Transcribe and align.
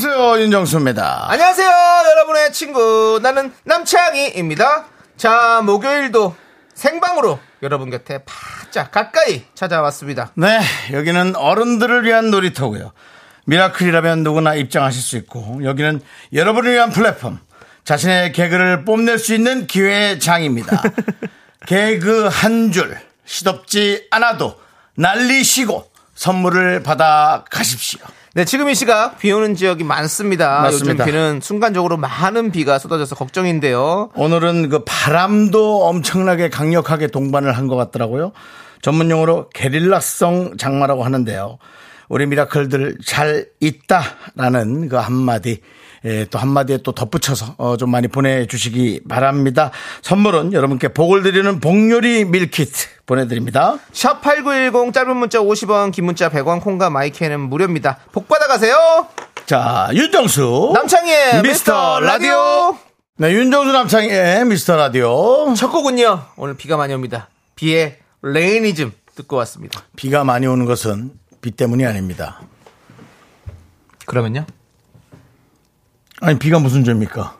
안녕하세요 0.00 0.40
윤정수입니다. 0.42 1.24
안녕하세요, 1.30 1.70
여러분의 2.10 2.52
친구. 2.52 3.18
나는 3.22 3.50
남창희입니다. 3.64 4.84
자, 5.16 5.62
목요일도 5.64 6.36
생방으로 6.74 7.40
여러분 7.62 7.88
곁에 7.88 8.18
바짝 8.26 8.90
가까이 8.92 9.44
찾아왔습니다. 9.54 10.32
네 10.34 10.60
여기는 10.92 11.34
어른들을 11.36 12.04
위한 12.04 12.30
놀이터고요. 12.30 12.92
미라클이라면 13.46 14.22
누구나 14.22 14.54
입장하실 14.54 15.00
수 15.00 15.16
있고 15.16 15.60
여기는 15.64 16.02
여러분을 16.34 16.74
위한 16.74 16.90
플랫폼 16.90 17.38
자신의 17.84 18.32
개그를 18.32 18.84
뽐낼 18.84 19.18
수 19.18 19.32
있는 19.32 19.66
기회의 19.66 20.20
장입니다. 20.20 20.82
개그 21.66 22.26
한 22.30 22.70
줄 22.70 22.98
시덥지 23.24 24.08
않아도 24.10 24.60
날리시고 24.96 25.90
선물을 26.14 26.82
받아 26.82 27.46
가십시오. 27.50 28.00
네, 28.36 28.44
지금 28.44 28.68
이 28.68 28.74
시각 28.74 29.16
비 29.16 29.32
오는 29.32 29.54
지역이 29.54 29.82
많습니다. 29.82 30.60
맞습니다. 30.60 31.04
요즘 31.04 31.04
비는 31.06 31.40
순간적으로 31.42 31.96
많은 31.96 32.52
비가 32.52 32.78
쏟아져서 32.78 33.14
걱정인데요. 33.14 34.10
오늘은 34.14 34.68
그 34.68 34.84
바람도 34.84 35.86
엄청나게 35.86 36.50
강력하게 36.50 37.06
동반을 37.06 37.56
한 37.56 37.66
것 37.66 37.76
같더라고요. 37.76 38.32
전문 38.82 39.10
용어로 39.10 39.48
게릴라성 39.54 40.58
장마라고 40.58 41.02
하는데요. 41.02 41.56
우리 42.10 42.26
미라클들 42.26 42.98
잘 43.06 43.46
있다라는 43.60 44.90
그 44.90 44.96
한마디 44.96 45.62
예, 46.06 46.24
또 46.30 46.38
한마디에 46.38 46.78
또 46.78 46.92
덧붙여서 46.92 47.56
어, 47.58 47.76
좀 47.76 47.90
많이 47.90 48.06
보내주시기 48.06 49.02
바랍니다. 49.08 49.72
선물은 50.02 50.52
여러분께 50.52 50.88
복을 50.88 51.24
드리는 51.24 51.58
복요리 51.58 52.24
밀키트 52.26 52.86
보내드립니다. 53.06 53.78
샵 53.92 54.20
8910 54.22 54.94
짧은 54.94 55.16
문자 55.16 55.40
50원, 55.40 55.90
긴 55.92 56.04
문자 56.04 56.30
100원, 56.30 56.62
콩과 56.62 56.90
마이크는 56.90 57.40
무료입니다. 57.40 57.98
복 58.12 58.28
받아가세요. 58.28 59.08
자, 59.46 59.90
윤정수. 59.92 60.72
남창희의 60.74 61.42
미스터 61.42 61.98
라디오. 62.00 62.76
네, 63.16 63.32
윤정수 63.32 63.72
남창희의 63.72 64.44
미스터 64.44 64.76
라디오. 64.76 65.52
첫 65.54 65.70
곡은요. 65.70 66.22
오늘 66.36 66.56
비가 66.56 66.76
많이 66.76 66.94
옵니다. 66.94 67.28
비의 67.56 67.98
Rainism 68.22 68.92
듣고 69.16 69.36
왔습니다. 69.36 69.82
비가 69.96 70.22
많이 70.22 70.46
오는 70.46 70.66
것은 70.66 71.10
비 71.40 71.50
때문이 71.50 71.84
아닙니다. 71.84 72.40
그러면요? 74.04 74.46
아니, 76.22 76.38
비가 76.38 76.58
무슨 76.58 76.84
죄입니까? 76.84 77.36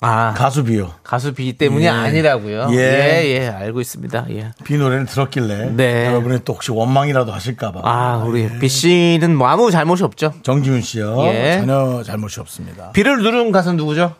아, 0.00 0.34
가수 0.36 0.64
비요. 0.64 0.92
가수 1.02 1.32
비 1.32 1.56
때문이 1.56 1.84
예. 1.84 1.88
아니라고요. 1.88 2.68
예. 2.72 2.76
예, 2.76 3.24
예, 3.40 3.48
알고 3.48 3.80
있습니다. 3.80 4.26
예. 4.30 4.50
비 4.64 4.76
노래를 4.76 5.06
들었길래 5.06 5.70
네. 5.70 6.06
여러분이 6.06 6.40
또 6.44 6.52
혹시 6.52 6.72
원망이라도 6.72 7.32
하실까봐 7.32 7.80
아, 7.84 8.16
우리 8.18 8.46
비 8.58 8.68
씨는 8.68 9.34
뭐 9.34 9.48
아무 9.48 9.70
잘못이 9.70 10.04
없죠. 10.04 10.34
정지훈 10.42 10.82
씨요 10.82 11.24
예. 11.24 11.56
전혀 11.60 12.02
잘못이 12.02 12.38
없습니다. 12.40 12.90
비를 12.92 13.22
누른 13.22 13.50
가수는 13.50 13.78
누구죠? 13.78 14.14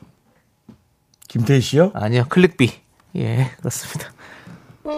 김태희 1.29 1.61
씨요 1.61 1.91
아니요, 1.93 2.25
클릭비. 2.31 2.73
예, 3.17 3.50
그렇습니다. 3.59 4.11
이 4.87 4.89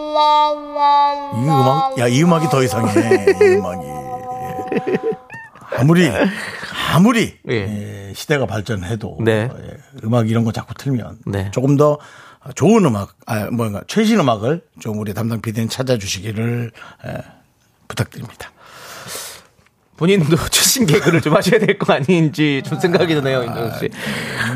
음악 1.43 1.97
야 1.99 2.07
이 2.07 2.23
음악이 2.23 2.47
더 2.49 2.63
이상해 2.63 2.93
이 3.41 3.45
음악이 3.57 3.85
예. 3.85 4.97
아무리 5.75 6.09
아무리 6.93 7.37
예. 7.49 7.53
예, 8.09 8.13
시대가 8.15 8.45
발전해도 8.45 9.17
네. 9.21 9.49
예, 9.51 9.77
음악 10.03 10.29
이런 10.29 10.43
거 10.43 10.51
자꾸 10.51 10.73
틀면 10.73 11.19
네. 11.25 11.51
조금 11.51 11.75
더 11.77 11.97
좋은 12.55 12.85
음악 12.85 13.15
아 13.25 13.49
뭔가 13.51 13.81
최신 13.87 14.19
음악을 14.19 14.61
좀 14.79 14.97
우리 14.99 15.13
담당 15.13 15.41
PD는 15.41 15.67
찾아주시기를 15.69 16.71
예, 17.07 17.17
부탁드립니다. 17.87 18.51
본인도 19.97 20.35
최신 20.51 20.85
개그를 20.85 21.21
좀 21.21 21.35
하셔야 21.35 21.59
될 21.59 21.77
거 21.79 21.91
아닌지 21.93 22.61
좀 22.63 22.79
생각이 22.79 23.15
드네요, 23.15 23.43
윤정 23.43 23.71
씨. 23.79 23.89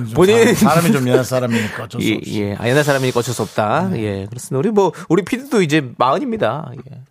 좀 0.05 0.13
본인 0.13 0.53
사- 0.53 0.69
사람이 0.69 0.91
좀 0.93 1.05
옛날 1.09 1.25
사람이니까 1.25 1.83
어쩔 1.85 1.99
수 2.01 2.07
예, 2.11 2.15
없이. 2.17 2.41
예. 2.43 2.55
아, 2.59 2.67
옛날 2.69 2.83
사람이니까 2.83 3.19
어쩔 3.19 3.33
수 3.33 3.41
없다. 3.41 3.89
예, 3.95 4.27
그렇습니다. 4.27 4.59
우리 4.59 4.69
뭐, 4.69 4.91
우리 5.09 5.23
피디도 5.25 5.63
이제 5.63 5.83
마흔입니다. 5.97 6.71
예. 6.91 7.01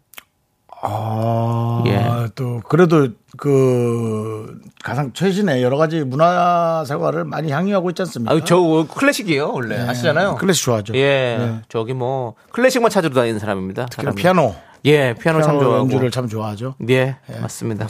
아, 0.83 1.83
예. 1.87 2.29
또 2.35 2.61
그래도 2.69 3.09
그 3.37 4.59
가장 4.83 5.13
최신의 5.13 5.63
여러 5.63 5.77
가지 5.77 6.05
문화 6.05 6.85
생활을 6.87 7.25
많이 7.25 7.53
향유하고 7.53 7.91
있지 7.91 8.03
않습니까? 8.03 8.35
아, 8.35 8.41
저 8.45 8.87
클래식이에요, 8.95 9.53
원래. 9.53 9.79
아시잖아요. 9.79 10.37
클래식 10.37 10.65
좋아하죠. 10.65 10.95
예. 10.95 11.37
네. 11.39 11.61
저기 11.69 11.93
뭐, 11.93 12.35
클래식만 12.53 12.91
찾으러 12.91 13.13
다니는 13.15 13.39
사람입니다. 13.39 13.87
특히. 13.91 14.15
피아노, 14.15 14.55
예, 14.87 15.15
피아노 15.15 15.43
참 15.43 15.53
피아노 15.53 15.61
좋아하고. 15.61 15.79
연주를 15.85 16.11
참 16.11 16.29
좋아하죠. 16.29 16.75
예, 16.89 17.17
맞습니다. 17.41 17.87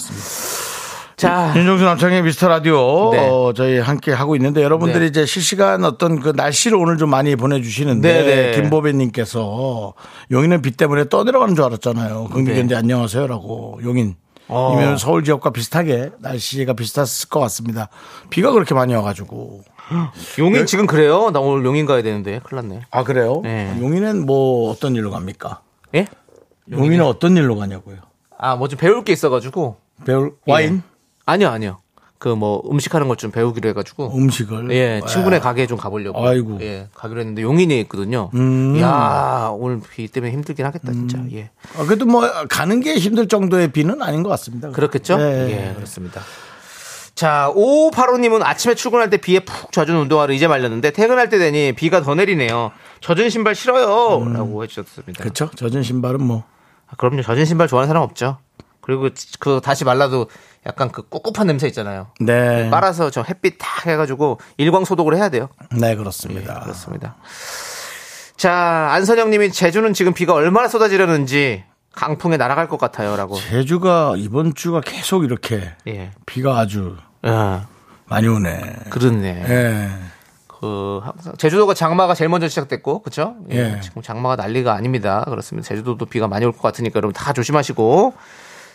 자, 1.20 1.52
윤정수 1.54 1.84
남창의 1.84 2.22
미스터 2.22 2.48
라디오 2.48 3.10
네. 3.12 3.28
어, 3.28 3.52
저희 3.54 3.78
함께 3.78 4.10
하고 4.10 4.36
있는데 4.36 4.62
여러분들이 4.62 5.00
네. 5.00 5.06
이제 5.08 5.26
실시간 5.26 5.84
어떤 5.84 6.18
그 6.20 6.30
날씨를 6.34 6.78
오늘 6.78 6.96
좀 6.96 7.10
많이 7.10 7.36
보내주시는데 7.36 8.22
네, 8.22 8.52
네. 8.52 8.52
김보배님께서 8.62 9.92
용인은 10.30 10.62
비 10.62 10.70
때문에 10.70 11.10
떠내려가는 11.10 11.54
줄 11.54 11.64
알았잖아요. 11.66 12.22
네. 12.28 12.34
긍디견디 12.34 12.74
안녕하세요 12.74 13.26
라고 13.26 13.78
용인. 13.84 14.16
어. 14.48 14.72
이면 14.74 14.96
서울 14.96 15.22
지역과 15.22 15.50
비슷하게 15.50 16.10
날씨가 16.20 16.72
비슷했을 16.72 17.28
것 17.28 17.38
같습니다. 17.40 17.88
비가 18.30 18.50
그렇게 18.52 18.74
많이 18.74 18.94
와가지고. 18.94 19.60
용인 20.38 20.64
지금 20.64 20.86
그래요? 20.86 21.30
나 21.32 21.40
오늘 21.40 21.66
용인 21.66 21.84
가야 21.84 22.00
되는데. 22.02 22.40
큰일 22.44 22.66
났네. 22.66 22.80
아 22.90 23.04
그래요? 23.04 23.42
네. 23.44 23.76
용인은 23.78 24.24
뭐 24.24 24.70
어떤 24.70 24.96
일로 24.96 25.10
갑니까? 25.10 25.60
예? 25.94 26.06
용인은 26.72 27.04
어떤 27.04 27.36
일로 27.36 27.56
가냐고요? 27.56 27.96
아, 28.38 28.56
뭐 28.56 28.68
좀 28.68 28.78
배울 28.78 29.04
게 29.04 29.12
있어가지고. 29.12 29.76
배울 30.06 30.32
와인 30.46 30.82
아니요, 31.26 31.48
아니요. 31.48 31.78
그 32.18 32.28
뭐 32.36 32.62
음식 32.70 32.94
하는 32.94 33.08
걸 33.08 33.16
좀 33.16 33.30
배우기로 33.30 33.70
해가지고. 33.70 34.14
음식을 34.14 34.70
예, 34.72 35.00
와. 35.00 35.06
친구네 35.06 35.40
가게에 35.40 35.66
좀 35.66 35.78
가보려고. 35.78 36.26
아이고. 36.26 36.58
예, 36.60 36.88
가기로 36.94 37.20
했는데 37.20 37.40
용인에 37.42 37.80
있거든요. 37.80 38.30
음. 38.34 38.78
야 38.78 39.48
오늘 39.54 39.80
비 39.80 40.06
때문에 40.06 40.30
힘들긴 40.32 40.66
하겠다, 40.66 40.92
진짜. 40.92 41.18
예. 41.32 41.50
아, 41.78 41.84
그래도 41.86 42.04
뭐 42.04 42.28
가는 42.50 42.80
게 42.80 42.94
힘들 42.96 43.26
정도의 43.26 43.72
비는 43.72 44.02
아닌 44.02 44.22
것 44.22 44.28
같습니다. 44.30 44.70
그렇겠죠? 44.70 45.16
예. 45.18 45.68
예, 45.70 45.74
그렇습니다. 45.74 46.20
자, 47.14 47.52
5585님은 47.54 48.42
아침에 48.42 48.74
출근할 48.74 49.10
때 49.10 49.16
비에 49.18 49.40
푹 49.40 49.72
젖은 49.72 49.94
운동화를 49.96 50.34
이제 50.34 50.46
말렸는데 50.46 50.90
퇴근할 50.92 51.28
때 51.28 51.38
되니 51.38 51.74
비가 51.74 52.02
더 52.02 52.14
내리네요. 52.14 52.70
젖은 53.00 53.28
신발 53.30 53.54
싫어요. 53.54 54.30
라고 54.32 54.62
해주셨습니다. 54.64 55.22
그렇죠. 55.22 55.50
젖은 55.54 55.82
신발은 55.82 56.22
뭐 56.22 56.44
아, 56.86 56.96
그럼요. 56.96 57.22
젖은 57.22 57.44
신발 57.44 57.66
좋아하는 57.68 57.88
사람 57.88 58.02
없죠. 58.02 58.38
그리고 58.80 59.08
그 59.38 59.60
다시 59.62 59.84
말라도 59.84 60.28
약간 60.66 60.90
그 60.90 61.08
꿉꿉한 61.08 61.46
냄새 61.46 61.66
있잖아요. 61.68 62.08
네. 62.20 62.68
빨아서 62.70 63.10
저 63.10 63.22
햇빛 63.22 63.56
탁 63.58 63.86
해가지고 63.86 64.38
일광 64.58 64.84
소독을 64.84 65.16
해야 65.16 65.28
돼요. 65.30 65.48
네, 65.72 65.90
예, 65.90 65.94
그렇습니다. 65.96 66.60
그렇습니다. 66.60 67.16
자, 68.36 68.88
안선영 68.92 69.30
님이 69.30 69.50
제주는 69.52 69.92
지금 69.94 70.12
비가 70.14 70.34
얼마나 70.34 70.68
쏟아지려는지 70.68 71.64
강풍에 71.92 72.36
날아갈 72.36 72.68
것 72.68 72.78
같아요라고. 72.78 73.36
제주가 73.36 74.14
이번 74.16 74.54
주가 74.54 74.80
계속 74.80 75.24
이렇게 75.24 75.72
예. 75.88 76.10
비가 76.26 76.58
아주 76.58 76.96
아, 77.22 77.66
많이 78.06 78.28
오네. 78.28 78.76
그렇네. 78.90 79.44
예. 79.48 79.88
그 80.46 81.00
항상 81.02 81.34
제주도가 81.38 81.72
장마가 81.72 82.14
제일 82.14 82.28
먼저 82.28 82.46
시작됐고 82.48 83.00
그렇죠? 83.02 83.34
예. 83.50 83.80
지금 83.80 84.02
장마가 84.02 84.36
난리가 84.36 84.74
아닙니다. 84.74 85.24
그렇습니다. 85.26 85.66
제주도도 85.68 86.04
비가 86.06 86.28
많이 86.28 86.44
올 86.44 86.52
것 86.52 86.60
같으니까 86.60 86.96
여러분 86.98 87.14
다 87.14 87.32
조심하시고 87.32 88.12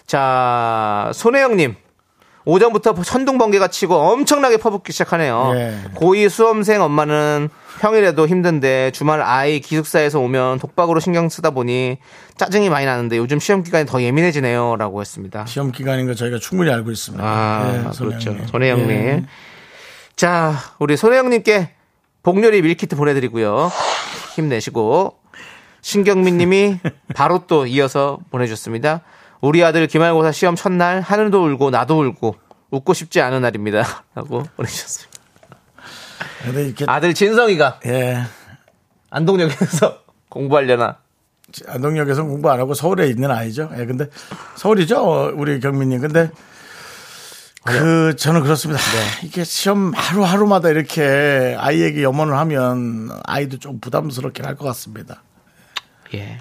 자 0.07 1.11
손혜영님 1.13 1.75
오전부터 2.45 2.93
천둥 3.03 3.37
번개가 3.37 3.67
치고 3.67 3.95
엄청나게 3.95 4.57
퍼붓기 4.57 4.91
시작하네요. 4.91 5.51
예. 5.55 5.79
고2 5.95 6.29
수험생 6.29 6.81
엄마는 6.81 7.49
평일에도 7.79 8.27
힘든데 8.27 8.91
주말 8.91 9.21
아이 9.21 9.59
기숙사에서 9.59 10.19
오면 10.19 10.59
독박으로 10.59 10.99
신경 10.99 11.27
쓰다 11.27 11.49
보니 11.49 11.97
짜증이 12.37 12.69
많이 12.69 12.85
나는데 12.85 13.17
요즘 13.17 13.39
시험 13.39 13.63
기간이 13.63 13.85
더 13.85 14.01
예민해지네요라고 14.01 15.01
했습니다. 15.01 15.45
시험 15.45 15.71
기간인 15.71 16.05
거 16.05 16.13
저희가 16.13 16.37
충분히 16.39 16.71
알고 16.71 16.91
있습니다. 16.91 17.23
아, 17.25 17.73
예, 17.73 17.97
그렇죠. 17.97 18.35
손혜영님. 18.47 18.89
예. 18.91 19.25
자, 20.15 20.53
우리 20.79 20.95
손혜영님께 20.95 21.71
복요리 22.23 22.61
밀키트 22.61 22.95
보내드리고요. 22.95 23.71
힘내시고. 24.35 25.17
신경민 25.81 26.37
님이 26.37 26.79
바로 27.13 27.43
또 27.45 27.67
이어서 27.67 28.17
보내주셨습니다. 28.31 29.01
우리 29.45 29.63
아들 29.63 29.85
기말고사 29.85 30.31
시험 30.31 30.55
첫날 30.55 31.01
하늘도 31.01 31.45
울고 31.45 31.69
나도 31.69 31.99
울고 32.01 32.35
웃고 32.71 32.93
싶지 32.95 33.21
않은 33.21 33.43
날입니다. 33.43 34.03
라고 34.15 34.43
보내주셨습니다. 34.55 35.19
이렇게 36.47 36.85
아들 36.87 37.13
진성이가 37.13 37.79
예 37.85 38.23
안동역에서 39.11 39.99
공부하려나. 40.29 40.97
안동역에서 41.67 42.23
공부 42.23 42.49
안 42.49 42.59
하고 42.59 42.73
서울에 42.73 43.07
있는 43.07 43.29
아이죠. 43.29 43.69
예 43.77 43.85
근데 43.85 44.07
서울이죠 44.55 45.33
우리 45.35 45.59
경민님. 45.59 46.01
근데 46.01 46.31
그 47.63 48.15
저는 48.15 48.41
그렇습니다. 48.41 48.81
이게 49.23 49.43
시험 49.43 49.93
하루하루마다 49.93 50.69
이렇게 50.69 51.55
아이에게 51.57 52.01
염원을 52.03 52.35
하면 52.35 53.09
아이도 53.25 53.59
좀 53.59 53.79
부담스럽긴 53.79 54.43
할 54.43 54.55
것 54.55 54.65
같습니다. 54.65 55.21
예. 56.15 56.39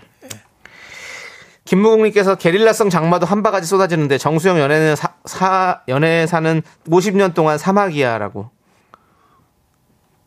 김무국님께서 1.64 2.34
게릴라성 2.34 2.90
장마도 2.90 3.26
한 3.26 3.42
바가지 3.42 3.66
쏟아지는데 3.66 4.18
정수영 4.18 4.58
연애는 4.58 4.96
사, 4.96 5.14
사 5.24 5.80
연애 5.88 6.26
사는 6.26 6.62
50년 6.88 7.34
동안 7.34 7.56
사막이야라고. 7.56 8.50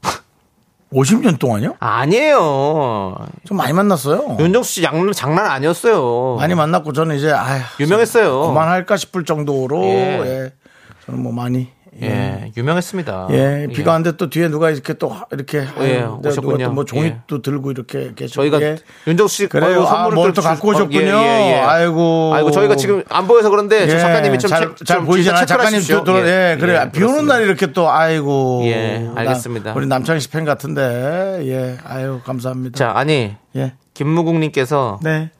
50년 0.91 1.37
동안요? 1.37 1.75
아니에요. 1.79 3.15
좀 3.45 3.57
많이 3.57 3.73
만났어요. 3.73 4.37
윤정수 4.39 4.71
씨 4.71 4.81
장난, 4.81 5.11
장난 5.11 5.45
아니었어요. 5.45 6.37
많이 6.39 6.55
만났고 6.55 6.93
저는 6.93 7.17
이제 7.17 7.31
아휴 7.31 7.61
유명했어요. 7.79 8.47
그만할까 8.47 8.97
싶을 8.97 9.23
정도로 9.23 9.83
예. 9.83 10.21
예. 10.25 10.53
저는 11.05 11.21
뭐 11.21 11.31
많이 11.31 11.69
예, 12.01 12.51
유명했습니다. 12.55 13.27
예, 13.31 13.67
비가 13.73 13.93
안돼또 13.95 14.29
뒤에 14.29 14.49
누가 14.49 14.69
이렇게 14.69 14.93
또 14.93 15.15
이렇게 15.31 15.65
예, 15.79 16.01
오셨군요. 16.03 16.57
누가 16.57 16.69
또뭐 16.69 16.85
종이 16.85 17.05
예. 17.05 17.17
또 17.27 17.41
들고 17.41 17.71
이렇게 17.71 18.11
계시고 18.15 18.41
저희가 18.41 18.61
예. 18.61 18.77
윤정수 19.07 19.35
씨 19.35 19.47
그래요. 19.47 19.81
어, 19.81 19.83
아, 19.83 19.87
선물을 19.87 20.15
뭘또 20.15 20.41
주- 20.41 20.47
갖고 20.47 20.67
어, 20.67 20.71
오셨군요. 20.71 20.99
예, 21.01 21.05
예, 21.07 21.51
예. 21.53 21.59
아이고. 21.59 22.31
아이고 22.35 22.51
저희가 22.51 22.75
지금 22.75 23.03
안 23.09 23.27
보여서 23.27 23.49
그런데 23.49 23.87
저 23.87 23.95
예, 23.95 23.99
작가님이 23.99 24.37
좀 24.39 24.49
잘, 24.49 24.75
좀 24.75 25.05
보이시나요? 25.05 25.45
작가님. 25.45 25.81
또 25.89 26.03
들어, 26.03 26.19
예, 26.27 26.57
그래. 26.59 26.79
예, 26.85 26.91
비 26.91 27.03
오는. 27.03 27.25
날 27.27 27.41
이렇게 27.43 27.73
또, 27.73 27.89
아이고. 27.89 28.61
예, 28.65 28.99
나- 28.99 29.21
알겠습니다. 29.21 29.73
우리 29.75 29.85
남창희 29.87 30.19
씨팬 30.21 30.45
같은데, 30.45 31.39
예, 31.43 31.77
아유, 31.83 32.21
감사합니다. 32.23 32.77
자, 32.77 32.91
아니 32.95 33.35
예, 33.55 33.73
김무국님께서 33.95 34.99
네. 35.03 35.31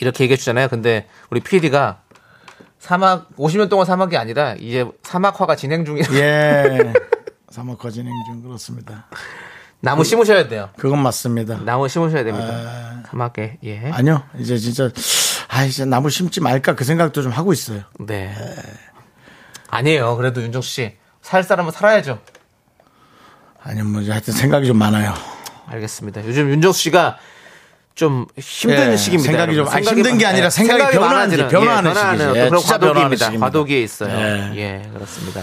이렇게 0.00 0.24
얘기해 0.24 0.36
주잖아요. 0.36 0.68
근데 0.68 1.06
우리 1.30 1.40
PD가 1.40 2.01
사막 2.82 3.30
50년 3.36 3.70
동안 3.70 3.86
사막이 3.86 4.16
아니라 4.16 4.54
이제 4.58 4.84
사막화가 5.04 5.54
진행 5.54 5.84
중이라 5.84 6.12
예. 6.14 6.92
사막화 7.48 7.90
진행 7.90 8.12
중 8.26 8.42
그렇습니다. 8.42 9.06
나무 9.78 10.02
심으셔야 10.02 10.48
돼요. 10.48 10.68
그건 10.76 11.00
맞습니다. 11.00 11.60
나무 11.64 11.86
심으셔야 11.86 12.24
됩니다. 12.24 13.02
사막에 13.08 13.58
예. 13.62 13.88
아니요, 13.92 14.24
이제 14.36 14.58
진짜, 14.58 14.90
아, 15.46 15.64
이제 15.64 15.84
나무 15.84 16.10
심지 16.10 16.40
말까 16.40 16.74
그 16.74 16.82
생각도 16.82 17.22
좀 17.22 17.30
하고 17.30 17.52
있어요. 17.52 17.82
네. 18.00 18.34
아니에요. 19.68 20.16
그래도 20.16 20.42
윤정수 20.42 20.68
씨 20.68 20.96
살 21.20 21.44
사람은 21.44 21.70
살아야죠. 21.70 22.18
아니요, 23.62 23.84
뭐, 23.84 24.02
하여튼 24.02 24.34
생각이 24.34 24.66
좀 24.66 24.76
많아요. 24.76 25.14
알겠습니다. 25.66 26.26
요즘 26.26 26.50
윤정수 26.50 26.80
씨가 26.82 27.16
좀 27.94 28.26
힘든 28.38 28.92
예, 28.92 28.96
시기입니다. 28.96 29.30
생각이 29.32 29.54
좀-. 29.56 29.68
아니, 29.68 29.86
힘든 29.86 30.16
게 30.18 30.24
아니라 30.26 30.48
생각이 30.50 30.80
변하는 30.92 30.92
시- 30.92 30.98
많아지는, 30.98 31.48
변화하는 31.48 31.90
예, 31.90 31.94
변화하는 31.94 32.18
시기죠. 32.24 32.40
예, 32.40 32.48
그런 32.48 32.62
과도기입니다. 32.62 33.24
시기입니다. 33.26 33.46
과도기에 33.46 33.82
있어요. 33.82 34.10
예. 34.18 34.52
예, 34.56 34.90
그렇습니다. 34.94 35.42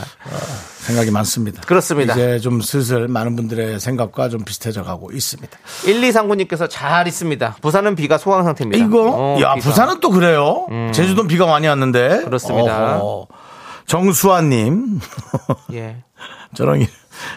생각이 0.80 1.12
많습니다. 1.12 1.62
그렇습니다. 1.62 2.13
이제 2.13 2.40
좀 2.40 2.62
슬슬 2.62 3.07
많은 3.07 3.36
분들의 3.36 3.80
생각과 3.80 4.30
좀 4.30 4.44
비슷해져 4.44 4.84
가고 4.84 5.12
있습니다. 5.12 5.57
1239님께서 5.86 6.68
잘 6.69 7.07
있습니다. 7.07 7.57
부산은 7.62 7.96
비가 7.96 8.18
소강 8.18 8.44
상태입니다. 8.44 8.84
이거? 8.84 9.12
어, 9.16 9.34
야, 9.42 9.54
비가. 9.54 9.54
음. 9.54 9.60
부산은 9.60 10.00
또 10.00 10.10
그래요? 10.10 10.66
제주도는 10.94 11.28
비가 11.28 11.46
많이 11.46 11.68
왔는데. 11.68 12.24
그렇습니다. 12.24 12.98
어허. 12.98 13.28
정수아님. 13.86 15.00
예. 15.74 15.98
저랑 16.56 16.86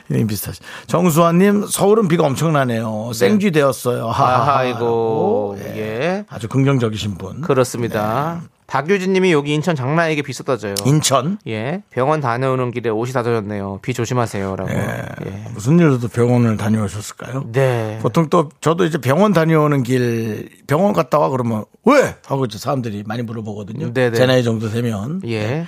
이름 0.08 0.26
비슷하시. 0.26 0.60
정수아님, 0.86 1.66
서울은 1.66 2.08
비가 2.08 2.24
엄청나네요. 2.24 3.12
생쥐 3.14 3.50
되었어요. 3.50 4.10
아이고, 4.14 5.56
예. 5.60 5.76
예. 5.76 6.24
아주 6.28 6.48
긍정적이신 6.48 7.16
분. 7.16 7.40
그렇습니다. 7.42 8.42
박유진 8.72 9.12
님이 9.12 9.32
여기 9.32 9.52
인천 9.52 9.76
장나에게 9.76 10.22
비 10.22 10.32
쏟아져요. 10.32 10.74
인천. 10.86 11.38
예. 11.46 11.82
병원 11.90 12.22
다녀오는 12.22 12.70
길에 12.70 12.88
옷이 12.88 13.12
다 13.12 13.22
젖었네요. 13.22 13.80
비 13.82 13.92
조심하세요. 13.92 14.56
라고. 14.56 14.70
예. 14.72 15.04
예. 15.26 15.44
무슨 15.52 15.78
일로도 15.78 16.08
병원을 16.08 16.56
다녀오셨을까요? 16.56 17.50
네. 17.52 17.98
보통 18.00 18.30
또 18.30 18.48
저도 18.62 18.86
이제 18.86 18.96
병원 18.96 19.34
다녀오는 19.34 19.82
길 19.82 20.48
병원 20.66 20.94
갔다 20.94 21.18
와 21.18 21.28
그러면 21.28 21.66
왜 21.84 22.16
하고 22.24 22.46
이제 22.46 22.56
사람들이 22.56 23.04
많이 23.06 23.22
물어보거든요. 23.22 23.92
네네. 23.92 24.16
제 24.16 24.24
나이 24.24 24.42
정도 24.42 24.70
되면 24.70 25.20
예. 25.26 25.66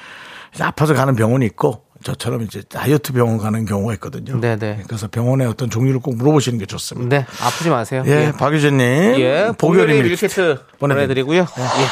아파서 0.61 0.95
가는 0.95 1.15
병원이 1.15 1.45
있고 1.45 1.84
저처럼 2.05 2.43
이제 2.43 2.63
다이어트 2.63 3.13
병원 3.13 3.39
가는 3.39 3.65
경우가 3.65 3.95
있거든요. 3.95 4.39
네네. 4.39 4.85
그래서 4.87 5.09
병원의 5.09 5.47
어떤 5.47 5.71
종류를 5.71 6.01
꼭 6.01 6.17
물어보시는 6.17 6.59
게 6.59 6.67
좋습니다. 6.67 7.19
네. 7.19 7.27
아프지 7.41 7.71
마세요. 7.71 8.05
예, 8.07 8.31
박유진님, 8.39 8.79
예. 9.21 9.53
보결이 9.57 10.03
밀키트 10.03 10.59
보내드리고요. 10.79 11.41
예. 11.41 11.87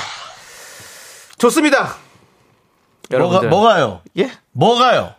좋습니다. 1.38 1.97
뭐가 3.11 3.25
여러분들. 3.25 3.49
뭐가요? 3.49 4.00
예. 4.19 4.31
뭐가요? 4.53 5.14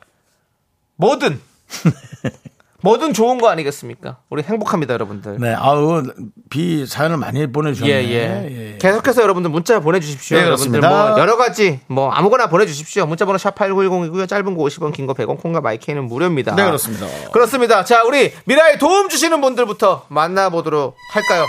뭐든. 0.95 1.41
뭐든 2.83 3.13
좋은 3.13 3.37
거 3.39 3.47
아니겠습니까? 3.49 4.17
우리 4.29 4.43
행복합니다, 4.43 4.93
여러분들. 4.93 5.37
네, 5.39 5.53
아우 5.57 6.03
비 6.49 6.85
사연을 6.85 7.15
많이 7.17 7.39
예, 7.39 7.47
보내주셨네요. 7.47 7.95
예. 7.97 8.77
계속해서 8.79 9.21
여러분들 9.21 9.49
문자 9.51 9.79
보내주십시오. 9.79 10.37
네, 10.37 10.43
여러분들 10.45 10.79
그렇습니다. 10.81 11.09
뭐 11.11 11.19
여러 11.19 11.37
가지 11.37 11.79
뭐 11.87 12.11
아무거나 12.11 12.47
보내주십시오. 12.47 13.05
문자번호 13.05 13.37
샵 13.37 13.55
#8910이고요. 13.55 14.27
짧은 14.27 14.55
거 14.57 14.63
50원, 14.63 14.91
긴 14.93 15.07
거 15.07 15.13
100원, 15.13 15.41
콩과 15.41 15.61
마이크는 15.61 16.03
무료입니다. 16.05 16.55
네, 16.55 16.65
그렇습니다. 16.65 17.07
그렇습니다. 17.31 17.83
자, 17.85 18.03
우리 18.03 18.33
미라에 18.45 18.77
도움 18.77 19.07
주시는 19.07 19.39
분들부터 19.39 20.05
만나보도록 20.09 20.95
할까요? 21.13 21.45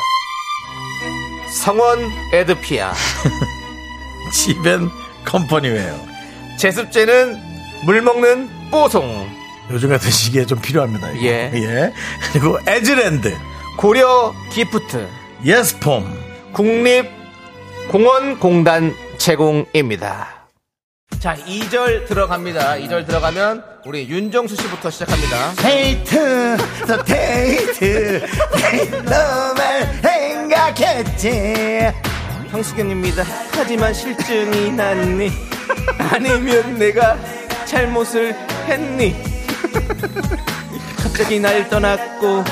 성원 1.62 1.98
에드피아, 2.32 2.92
집엔 4.32 4.88
컴퍼니웨어. 5.24 5.94
제습제는 6.58 7.36
물 7.86 8.02
먹는 8.02 8.48
뽀송, 8.70 9.28
요즘 9.70 9.88
같은 9.88 10.10
시기에 10.10 10.46
좀 10.46 10.60
필요합니다. 10.60 11.10
이거. 11.12 11.24
예. 11.26 11.50
예. 11.54 11.92
그리고 12.32 12.58
에즈랜드, 12.66 13.36
고려 13.76 14.34
기프트, 14.52 15.08
예스폼. 15.44 16.24
국립 16.52 17.06
공원공단 17.90 18.94
제공입니다. 19.18 20.28
자, 21.18 21.34
2절 21.36 22.06
들어갑니다. 22.06 22.76
2절 22.76 23.06
들어가면 23.06 23.64
우리 23.86 24.08
윤정수 24.08 24.56
씨부터 24.56 24.90
시작합니다. 24.90 25.54
데이트, 25.56 26.56
더 26.86 27.02
데이트, 27.02 28.24
너만 29.04 30.00
생각했지. 30.02 31.92
형수경입니다. 32.50 33.24
하지만 33.52 33.92
실증이 33.92 34.70
났니? 34.72 35.30
아니면 35.98 36.78
내가 36.78 37.18
잘못을 37.64 38.34
했니? 38.68 39.33
갑자기 41.02 41.40
날 41.40 41.68
떠났고 41.68 42.44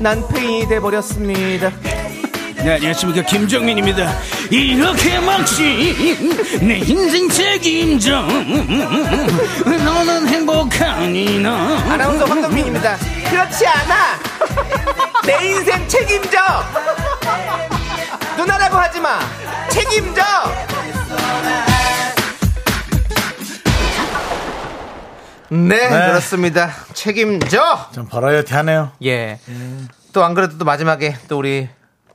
난 0.00 0.26
페인이 0.28 0.68
돼버렸습니다. 0.68 1.70
네, 2.56 2.74
안녕하십니까. 2.74 3.22
김정민입니다. 3.22 4.10
이렇게 4.50 5.18
막지, 5.20 6.58
내 6.62 6.78
인생 6.78 7.28
책임져. 7.28 8.22
너는 9.84 10.28
행복하니, 10.28 11.40
너. 11.40 11.50
아나운서 11.90 12.24
황동민입니다. 12.24 12.96
그렇지 13.28 13.66
않아. 13.66 14.18
내 15.26 15.46
인생 15.46 15.86
책임져. 15.88 16.38
누나라고 18.38 18.76
하지 18.76 19.00
마. 19.00 19.18
책임져. 19.68 20.22
네, 25.54 25.88
그렇습니다. 25.88 26.70
책임져. 26.94 27.90
좀 27.92 28.06
버라이어티 28.08 28.52
하네요. 28.54 28.90
예. 29.04 29.38
또 30.12 30.22
안 30.24 30.34
그래도 30.34 30.58
또 30.58 30.64
마지막에 30.64 31.16
또 31.28 31.38
우리 31.38 31.68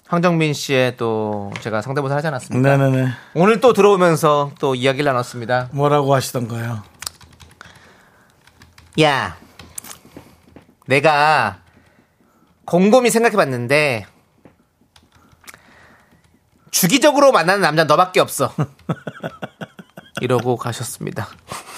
황정민 0.08 0.54
씨의 0.54 0.98
또 0.98 1.52
제가 1.62 1.82
성대모사 1.82 2.16
하지 2.16 2.28
않았습니까? 2.28 2.78
네네네. 2.78 3.12
오늘 3.36 3.60
또 3.62 3.74
들어오면서 3.74 4.52
또 4.60 4.76
이야기를 4.76 5.06
나눴습니다. 5.06 5.70
뭐라고 5.72 6.14
하시던가요? 6.16 6.84
야, 9.02 9.38
내가 10.88 11.60
곰곰이 12.66 13.10
생각해 13.10 13.36
봤는데 13.36 14.06
주기적으로 16.72 17.32
만나는 17.32 17.62
남자 17.62 17.84
너밖에 17.86 18.20
없어. 18.20 18.54
이러고 20.22 20.58
가셨습니다. 20.58 21.28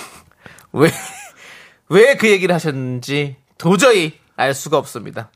왜, 0.74 0.90
왜 1.92 2.16
그 2.16 2.30
얘기를 2.30 2.54
하셨는지 2.56 3.36
도저히 3.58 4.14
알 4.38 4.54
수가 4.54 4.78
없습니다. 4.78 5.30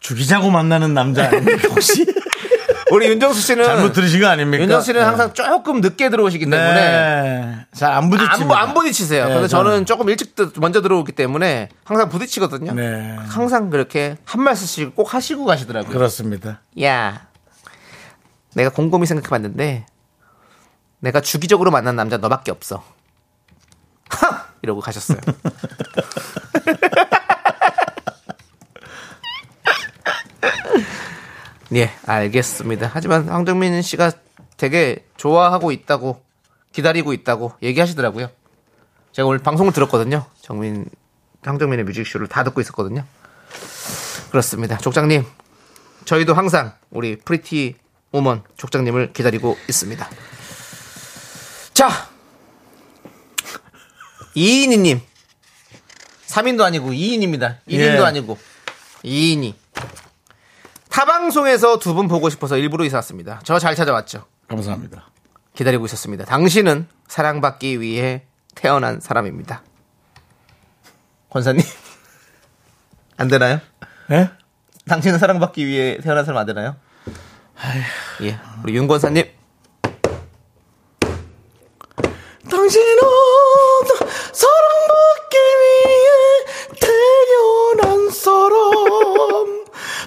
죽이자고 0.00 0.50
만나는 0.50 0.94
남자 0.94 1.26
아닙니까, 1.26 1.68
혹시? 1.68 2.04
우리 2.92 3.08
윤정수 3.08 3.40
씨는 3.40 3.64
잘못 3.64 3.92
들으신 3.92 4.20
거 4.20 4.26
아닙니까? 4.28 4.62
윤정수 4.62 4.86
씨는 4.86 5.00
네. 5.00 5.04
항상 5.06 5.32
조금 5.32 5.80
늦게 5.80 6.10
들어오시기 6.10 6.44
때문에 6.44 6.74
네. 6.74 7.66
잘안 7.74 8.10
안, 8.52 8.74
부딪히세요. 8.74 9.26
네, 9.28 9.34
근데 9.34 9.46
저는- 9.46 9.50
저는 9.50 9.86
조금 9.86 10.08
일찍 10.10 10.34
들- 10.34 10.50
먼저 10.56 10.82
들어오기 10.82 11.12
때문에 11.12 11.70
항상 11.84 12.08
부딪히거든요. 12.08 12.72
네. 12.74 13.16
항상 13.26 13.70
그렇게 13.70 14.16
한 14.24 14.42
말씀씩 14.42 14.94
꼭 14.94 15.14
하시고 15.14 15.44
가시더라고요. 15.46 15.92
그렇습니다. 15.92 16.60
야, 16.82 17.26
내가 18.54 18.70
곰곰이 18.70 19.06
생각해봤는데 19.06 19.86
내가 21.00 21.20
주기적으로 21.20 21.70
만난 21.70 21.96
남자 21.96 22.18
너밖에 22.18 22.50
없어. 22.50 22.84
하! 24.14 24.46
이러고 24.62 24.80
가셨어요. 24.80 25.18
예, 31.74 31.90
알겠습니다. 32.06 32.90
하지만 32.92 33.28
황정민 33.28 33.82
씨가 33.82 34.12
되게 34.56 35.04
좋아하고 35.16 35.72
있다고 35.72 36.22
기다리고 36.72 37.12
있다고 37.12 37.52
얘기하시더라고요. 37.62 38.30
제가 39.12 39.28
오늘 39.28 39.40
방송을 39.40 39.72
들었거든요. 39.72 40.24
정민, 40.40 40.86
황정민의 41.42 41.84
뮤직쇼를 41.84 42.28
다 42.28 42.44
듣고 42.44 42.60
있었거든요. 42.60 43.04
그렇습니다. 44.30 44.78
족장님, 44.78 45.24
저희도 46.04 46.34
항상 46.34 46.72
우리 46.90 47.16
pretty 47.16 47.76
woman 48.12 48.42
족장님을 48.56 49.12
기다리고 49.12 49.56
있습니다. 49.68 50.08
자, 51.72 52.08
이인이님. 54.34 55.00
3인도 56.26 56.62
아니고 56.62 56.90
2인입니다. 56.90 57.58
1인도 57.68 57.98
예. 58.00 58.04
아니고 58.04 58.38
2인이. 59.04 59.54
타방송에서 60.90 61.78
두 61.78 61.94
분 61.94 62.08
보고 62.08 62.28
싶어서 62.30 62.56
일부러 62.56 62.84
이사 62.84 62.98
왔습니다. 62.98 63.40
저 63.44 63.58
잘 63.58 63.74
찾아왔죠. 63.74 64.26
감사합니다. 64.48 65.08
기다리고 65.54 65.84
있었습니다. 65.86 66.24
당신은 66.24 66.88
사랑받기 67.08 67.80
위해 67.80 68.24
태어난 68.54 69.00
사람입니다. 69.00 69.62
권사님. 71.30 71.62
안 73.16 73.28
되나요? 73.28 73.60
예? 74.10 74.30
당신은 74.86 75.18
사랑받기 75.18 75.66
위해 75.66 75.98
태어난 75.98 76.24
사람 76.24 76.40
안 76.40 76.46
되나요? 76.46 76.76
예. 78.22 78.38
우리 78.64 78.74
윤 78.76 78.86
권사님. 78.88 79.24
당신은 82.50 82.98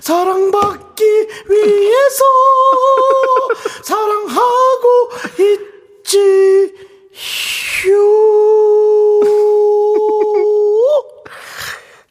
사랑받기 0.07 1.03
위해서 1.49 2.23
사랑하고 3.83 5.09
있지 6.01 6.73
휴 7.11 7.91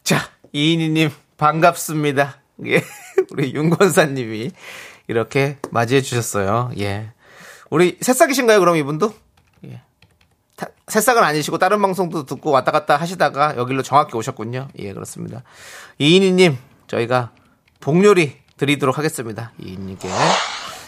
자, 0.03 0.29
이인희님 0.53 1.09
반갑습니다. 1.37 2.39
예. 2.67 2.83
우리 3.31 3.51
윤 3.55 3.71
권사님이 3.71 4.51
이렇게 5.07 5.57
맞이해 5.71 6.01
주셨어요. 6.01 6.69
예. 6.77 7.11
우리 7.71 7.97
새싹이신가요, 7.99 8.59
그럼 8.59 8.75
이분도? 8.75 9.11
예. 9.65 9.81
타- 10.55 10.67
새싹은 10.87 11.23
아니시고 11.23 11.57
다른 11.57 11.81
방송도 11.81 12.27
듣고 12.27 12.51
왔다 12.51 12.71
갔다 12.71 12.95
하시다가 12.95 13.57
여기로 13.57 13.81
정확히 13.81 14.15
오셨군요. 14.15 14.67
예, 14.77 14.93
그렇습니다. 14.93 15.41
이인희님, 15.97 16.59
저희가 16.85 17.31
복요리 17.79 18.37
드리도록 18.57 18.97
하겠습니다. 18.97 19.51
이인님께. 19.59 20.09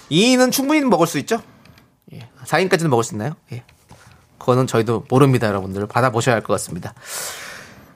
이인은 0.10 0.52
충분히 0.52 0.82
먹을 0.82 1.08
수 1.08 1.20
있죠? 1.20 1.42
예. 2.14 2.28
4인까지는 2.46 2.88
먹을 2.88 3.04
수 3.04 3.14
있나요? 3.14 3.34
예. 3.52 3.64
그거는 4.40 4.68
저희도 4.68 5.06
모릅니다, 5.10 5.48
여러분들. 5.48 5.86
받아보셔야 5.88 6.36
할 6.36 6.42
것 6.42 6.54
같습니다. 6.54 6.94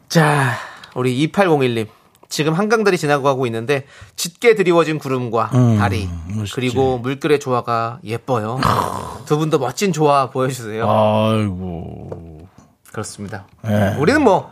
자, 0.10 0.54
우리 0.96 1.28
2801님. 1.32 1.88
지금 2.30 2.54
한강다리 2.54 2.98
지나고 2.98 3.24
가고 3.24 3.46
있는데 3.46 3.86
짙게 4.16 4.56
드리워진 4.56 4.98
구름과 4.98 5.52
다리 5.78 6.10
멋있지. 6.30 6.56
그리고 6.56 6.98
물결의 6.98 7.40
조화가 7.40 8.00
예뻐요. 8.04 8.60
두 9.26 9.38
분도 9.38 9.60
멋진 9.60 9.94
조화 9.94 10.32
보여주세요. 10.32 10.84
아이고 10.90 12.48
그렇습니다. 12.92 13.46
예. 13.68 13.96
우리는 14.00 14.20
뭐 14.24 14.52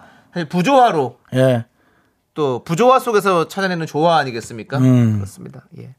부조화로 0.50 1.18
예 1.34 1.66
또 2.34 2.64
부조화 2.64 3.00
속에서 3.00 3.48
찾아내는 3.48 3.86
조화 3.86 4.18
아니겠습니까? 4.18 4.78
음. 4.78 5.16
그렇습니다. 5.16 5.66
예. 5.80 5.96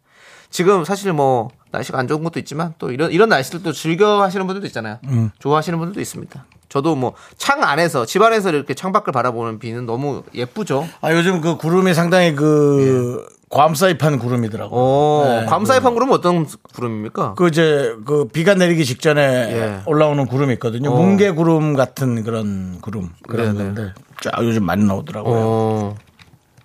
지금 0.50 0.84
사실 0.84 1.12
뭐 1.12 1.48
날씨가 1.70 1.98
안 1.98 2.06
좋은 2.08 2.22
것도 2.22 2.38
있지만 2.40 2.74
또 2.78 2.90
이런 2.90 3.10
이런 3.10 3.28
날씨를 3.30 3.62
또 3.62 3.72
즐겨 3.72 4.22
하시는 4.22 4.46
분들도 4.46 4.66
있잖아요. 4.66 4.98
음. 5.08 5.30
좋아하시는 5.38 5.78
분들도 5.78 6.00
있습니다. 6.00 6.44
저도 6.68 6.94
뭐 6.96 7.14
창 7.36 7.62
안에서 7.62 8.06
집 8.06 8.22
안에서 8.22 8.50
이렇게 8.50 8.74
창밖을 8.74 9.12
바라보는 9.12 9.58
비는 9.58 9.86
너무 9.86 10.22
예쁘죠. 10.34 10.86
아 11.00 11.12
요즘 11.12 11.40
그 11.40 11.56
구름이 11.56 11.92
상당히 11.94 12.34
그 12.34 13.26
괌사이판 13.50 14.18
구름이더라고. 14.18 14.74
오, 14.74 15.24
네, 15.26 15.44
괌사이판 15.46 15.92
구름 15.92 16.08
은 16.08 16.14
어떤 16.14 16.46
구름입니까? 16.72 17.34
그 17.34 17.48
이제 17.48 17.94
그 18.06 18.26
비가 18.26 18.54
내리기 18.54 18.86
직전에 18.86 19.20
예. 19.22 19.82
올라오는 19.84 20.26
구름이 20.26 20.54
있거든요. 20.54 20.90
어. 20.90 20.96
뭉게 20.96 21.32
구름 21.32 21.74
같은 21.74 22.24
그런 22.24 22.78
구름 22.80 23.10
그런 23.28 23.54
네네. 23.56 23.74
건데 23.74 23.92
쫙 24.22 24.32
요즘 24.42 24.64
많이 24.64 24.84
나오더라고요. 24.84 25.34
어, 25.36 25.94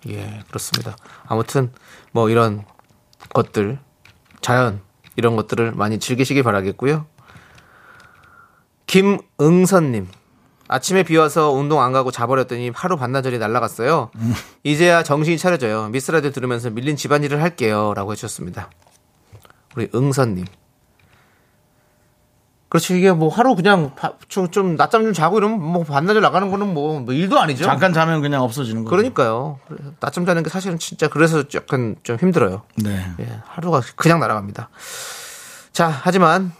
예, 0.09 0.43
그렇습니다. 0.47 0.95
아무튼 1.25 1.71
뭐 2.11 2.29
이런 2.29 2.63
것들, 3.33 3.79
자연 4.41 4.81
이런 5.15 5.35
것들을 5.35 5.71
많이 5.73 5.99
즐기시길 5.99 6.43
바라겠고요. 6.43 7.05
김응선님. 8.85 10.07
아침에 10.69 11.03
비 11.03 11.15
와서 11.15 11.51
운동 11.51 11.81
안 11.81 11.93
가고 11.93 12.11
자버렸더니 12.11 12.71
하루 12.73 12.97
반나절이 12.97 13.39
날라갔어요. 13.39 14.11
이제야 14.63 15.01
정신이 15.03 15.37
차려져요. 15.37 15.89
미스라디오 15.89 16.31
들으면서 16.31 16.69
밀린 16.69 16.95
집안일을 16.97 17.41
할게요. 17.41 17.93
라고 17.95 18.11
해주셨습니다. 18.11 18.69
우리 19.75 19.89
응선님. 19.95 20.45
그렇지, 22.69 22.97
이게 22.97 23.11
뭐 23.13 23.29
하루 23.29 23.55
그냥 23.55 23.95
바- 23.95 24.13
좀, 24.27 24.49
좀 24.51 24.75
낮잠 24.75 25.03
좀 25.03 25.13
자고 25.13 25.37
이러면 25.37 25.61
뭐 25.61 25.83
반나절 25.83 26.21
나가는 26.21 26.51
거는 26.51 26.73
뭐, 26.73 26.99
뭐 26.99 27.13
일도 27.13 27.39
아니죠. 27.39 27.63
잠깐 27.63 27.93
자면 27.93 28.21
그냥 28.21 28.41
없어지는 28.43 28.83
거죠. 28.83 28.89
그러니까요. 28.89 29.59
낮잠 30.01 30.25
자는 30.25 30.43
게 30.43 30.49
사실은 30.49 30.77
진짜 30.77 31.07
그래서 31.07 31.43
약간 31.55 31.95
좀 32.03 32.17
힘들어요. 32.17 32.63
네. 32.75 33.05
예, 33.21 33.39
하루가 33.45 33.81
그냥 33.95 34.19
날아갑니다. 34.19 34.69
자, 35.71 35.87
하지만 36.01 36.51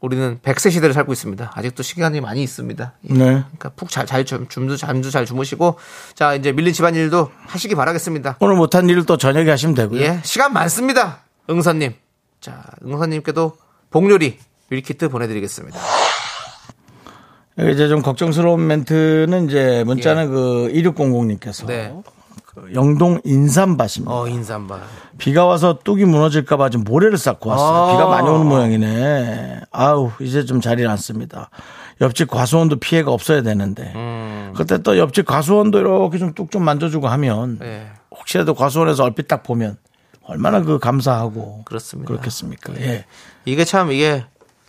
우리는 0.00 0.40
100세 0.42 0.70
시대를 0.72 0.94
살고 0.94 1.12
있습니다. 1.12 1.52
아직도 1.54 1.82
시간이 1.82 2.20
많이 2.22 2.42
있습니다. 2.42 2.92
예. 3.10 3.12
네. 3.12 3.24
그러니까 3.24 3.68
푹 3.76 3.90
잘, 3.90 4.06
잘, 4.06 4.24
좀, 4.24 4.48
줌도, 4.48 4.76
잠도 4.76 5.10
잘 5.10 5.26
주무시고, 5.26 5.78
자, 6.14 6.34
이제 6.34 6.52
밀린 6.52 6.72
집안일도 6.72 7.30
하시기 7.46 7.74
바라겠습니다. 7.74 8.38
오늘 8.40 8.56
못한 8.56 8.88
일을 8.88 9.04
또 9.04 9.18
저녁에 9.18 9.50
하시면 9.50 9.74
되고요. 9.74 10.00
예, 10.00 10.20
시간 10.24 10.52
많습니다. 10.54 11.18
응선님. 11.50 11.94
자, 12.40 12.62
응선님께도 12.82 13.56
복요리 13.90 14.38
밀키트 14.70 15.08
보내드리겠습니다. 15.08 15.78
여기 17.58 17.72
이제 17.72 17.88
좀 17.88 18.00
걱정스러운 18.00 18.66
멘트는 18.66 19.48
이제 19.48 19.82
문자는 19.84 20.30
그 20.30 20.70
2600님께서 20.72 21.66
네. 21.66 21.94
그 22.46 22.70
영동 22.74 23.20
인삼밭입니다. 23.24 24.12
어, 24.12 24.26
인삼바. 24.28 24.80
비가 25.18 25.44
와서 25.44 25.78
뚝이 25.84 26.04
무너질까봐 26.04 26.70
지금 26.70 26.84
모래를 26.84 27.18
쌓고 27.18 27.50
왔어요. 27.50 27.68
아. 27.68 27.92
비가 27.92 28.06
많이 28.08 28.28
오는 28.28 28.46
모양이네. 28.46 29.60
아우, 29.72 30.10
이제 30.20 30.44
좀 30.44 30.60
자리를 30.60 30.88
않습니다. 30.90 31.50
옆집 32.00 32.30
과수원도 32.30 32.76
피해가 32.76 33.12
없어야 33.12 33.42
되는데. 33.42 33.92
음, 33.94 34.54
그때 34.56 34.78
또 34.78 34.96
옆집 34.96 35.26
과수원도 35.26 35.78
이렇게 35.80 36.18
좀 36.18 36.32
뚝 36.34 36.50
좀 36.50 36.64
만져주고 36.64 37.08
하면 37.08 37.58
예, 37.62 37.88
혹시라도 38.10 38.54
과수원에서 38.54 39.04
얼핏 39.04 39.28
딱 39.28 39.42
보면 39.42 39.76
얼마나 40.24 40.62
그 40.62 40.78
감사하고 40.78 41.62
그렇습니다. 41.66 42.08
그렇겠습니까? 42.08 42.72
예. 42.80 43.04
이게 43.44 43.64
참 43.64 43.92
이게 43.92 44.24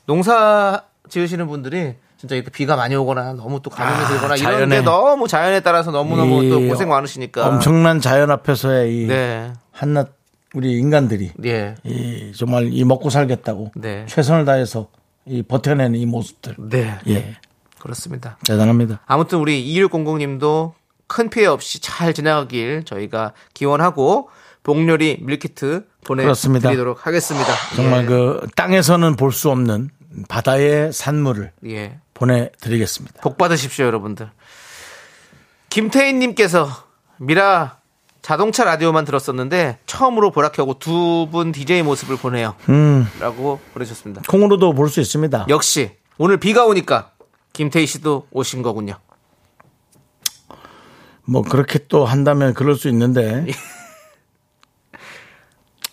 농사 0.05 0.83
지으시는 1.09 1.47
분들이 1.47 1.95
진짜 2.17 2.35
이렇게 2.35 2.51
비가 2.51 2.75
많이 2.75 2.95
오거나 2.95 3.33
너무 3.33 3.61
또 3.61 3.69
가뭄이 3.69 4.03
아, 4.03 4.07
들거나 4.07 4.35
이런 4.35 4.53
자연에. 4.53 4.75
게 4.77 4.81
너무 4.81 5.27
자연에 5.27 5.59
따라서 5.61 5.91
너무너무 5.91 6.43
이또 6.43 6.67
고생 6.67 6.89
많으시니까. 6.89 7.47
엄청난 7.47 7.99
자연 7.99 8.29
앞에서의 8.31 8.95
이 8.95 9.07
네. 9.07 9.51
한낱 9.71 10.13
우리 10.53 10.77
인간들이 10.77 11.31
예. 11.45 11.75
이 11.83 12.33
정말 12.35 12.69
이 12.71 12.83
먹고 12.83 13.09
살겠다고 13.09 13.71
네. 13.75 14.05
최선을 14.07 14.45
다해서 14.45 14.87
이 15.25 15.41
버텨내는 15.41 15.97
이 15.97 16.05
모습들. 16.05 16.55
네. 16.59 16.97
예. 17.07 17.35
그렇습니다. 17.79 18.37
대단합니다. 18.45 18.99
아무튼 19.07 19.39
우리 19.39 19.65
2600님도 19.73 20.73
큰 21.07 21.29
피해 21.29 21.45
없이 21.47 21.81
잘 21.81 22.13
지나가길 22.13 22.83
저희가 22.85 23.33
기원하고 23.53 24.29
복요리 24.63 25.19
밀키트. 25.21 25.85
보내드리도록 26.05 27.05
하겠습니다. 27.07 27.53
정말 27.75 28.03
예. 28.03 28.05
그 28.07 28.47
땅에서는 28.55 29.15
볼 29.15 29.31
수 29.31 29.49
없는 29.49 29.89
바다의 30.27 30.91
산물을 30.93 31.51
예. 31.67 31.99
보내드리겠습니다. 32.13 33.21
복 33.21 33.37
받으십시오, 33.37 33.85
여러분들. 33.85 34.29
김태인님께서 35.69 36.69
미라 37.17 37.77
자동차 38.21 38.63
라디오만 38.63 39.05
들었었는데 39.05 39.79
처음으로 39.85 40.31
보라 40.31 40.49
켜고 40.51 40.77
두 40.77 41.27
분 41.31 41.51
DJ 41.51 41.81
모습을 41.83 42.17
보네요. 42.17 42.55
음. 42.69 43.07
라고 43.19 43.59
보내셨습니다. 43.73 44.21
콩으로도 44.27 44.73
볼 44.73 44.89
수 44.89 44.99
있습니다. 44.99 45.45
역시 45.49 45.91
오늘 46.17 46.37
비가 46.37 46.65
오니까 46.65 47.11
김태희 47.53 47.85
씨도 47.87 48.27
오신 48.31 48.61
거군요. 48.61 48.95
뭐 51.23 51.41
그렇게 51.43 51.79
또 51.87 52.05
한다면 52.05 52.53
그럴 52.53 52.75
수 52.75 52.89
있는데 52.89 53.45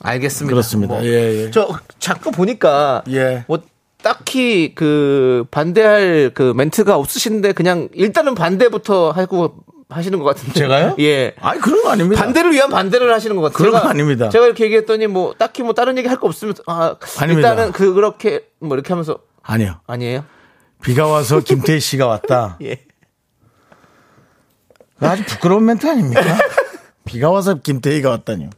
알겠습니다. 0.03 0.53
그렇습니다. 0.53 0.95
뭐, 0.95 1.05
예, 1.05 1.45
예. 1.47 1.51
저 1.51 1.69
자꾸 1.99 2.31
보니까 2.31 3.03
예. 3.11 3.45
뭐 3.49 3.61
딱히 4.03 4.75
그 4.75 5.45
반대할 5.51 6.31
그 6.35 6.53
멘트가 6.57 6.97
없으신데 6.97 7.53
그냥 7.53 7.89
일단은 7.95 8.35
반대부터 8.35 9.11
하고 9.11 9.57
하시는 9.89 10.19
것 10.19 10.25
같은데. 10.25 10.53
제가요? 10.53 10.95
예. 11.01 11.35
아니 11.41 11.61
그런 11.61 11.83
거 11.83 11.91
아닙니다. 11.91 12.23
반대를 12.23 12.53
위한 12.53 12.71
반대를 12.71 13.13
하시는 13.13 13.35
것 13.37 13.43
같아요. 13.43 13.57
그런 13.57 13.73
거 13.73 13.81
제가- 13.81 13.91
아닙니다. 13.91 14.29
제가 14.29 14.47
이렇게 14.47 14.65
얘기했더니 14.65 15.07
뭐 15.09 15.35
딱히 15.37 15.63
뭐 15.63 15.73
다른 15.73 15.99
얘기 15.99 16.07
할 16.09 16.19
거 16.19 16.29
없으면 16.29 16.55
아 16.67 16.95
아닙니다. 17.19 17.51
일단은 17.51 17.73
그 17.73 17.93
그렇게 17.95 18.45
뭐 18.61 18.77
이렇게 18.77 18.93
하면서 18.93 19.19
아니요. 19.43 19.81
아니에요? 19.87 20.25
비가 20.83 21.07
와서 21.09 21.41
김태희 21.41 21.81
씨가 21.81 22.07
왔다. 22.07 22.57
예. 22.63 22.79
아주 25.01 25.25
부끄러운 25.25 25.65
멘트 25.65 25.87
아닙니까? 25.89 26.21
비가 27.05 27.31
와서 27.31 27.55
김태희가 27.55 28.11
왔다니요. 28.11 28.51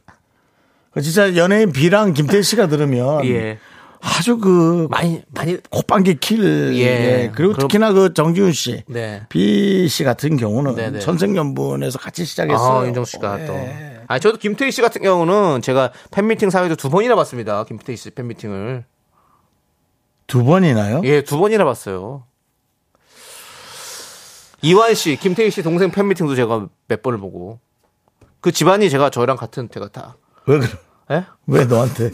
그 0.93 1.01
진짜 1.03 1.37
연예인 1.37 1.73
비랑 1.73 2.13
김태희 2.15 2.43
씨가 2.43 2.67
들으면 2.67 3.25
예. 3.27 3.59
아주 4.01 4.39
그 4.39 4.89
많이 4.91 5.23
많이 5.29 5.59
콧방귀 5.71 6.17
낄. 6.21 6.75
예. 6.75 6.81
예. 6.81 7.33
그리고 7.35 7.53
그럼- 7.53 7.69
특히나 7.69 7.93
그 7.93 8.13
정지훈 8.15 8.53
씨. 8.53 8.83
네. 8.89 9.23
비씨 9.29 10.05
같은 10.05 10.37
경우는 10.37 10.75
네네. 10.75 11.01
천생연분에서 11.01 11.99
같이 11.99 12.25
시작했어요. 12.25 12.81
아, 12.81 12.87
윤정수 12.87 13.13
씨가 13.13 13.41
예. 13.43 13.47
또. 13.47 13.55
아, 14.09 14.19
저도 14.19 14.39
김태희 14.39 14.73
씨 14.73 14.81
같은 14.83 15.03
경우는 15.03 15.63
제가 15.63 15.93
팬미팅 16.11 16.51
사회도 16.51 16.77
두 16.77 16.91
번이나 16.91 17.15
봤습니다. 17.15 17.63
김태희 17.65 17.97
씨 17.97 18.11
팬미팅을. 18.11 18.85
두 20.27 20.45
번이나요? 20.45 21.03
예, 21.05 21.23
두 21.23 21.39
번이나 21.39 21.65
봤어요. 21.65 22.25
이완 24.63 24.95
씨, 24.95 25.17
김태희 25.17 25.51
씨 25.51 25.63
동생 25.63 25.91
팬미팅도 25.91 26.35
제가 26.37 26.67
몇 26.89 27.03
번을 27.03 27.19
보고. 27.19 27.61
그 28.41 28.53
집안이 28.53 28.91
제가 28.91 29.11
저랑 29.11 29.37
같은 29.37 29.69
제가 29.73 29.89
다. 29.89 30.17
왜 30.47 30.59
그래? 30.59 30.69
예? 31.11 31.25
왜 31.47 31.65
너한테? 31.65 32.11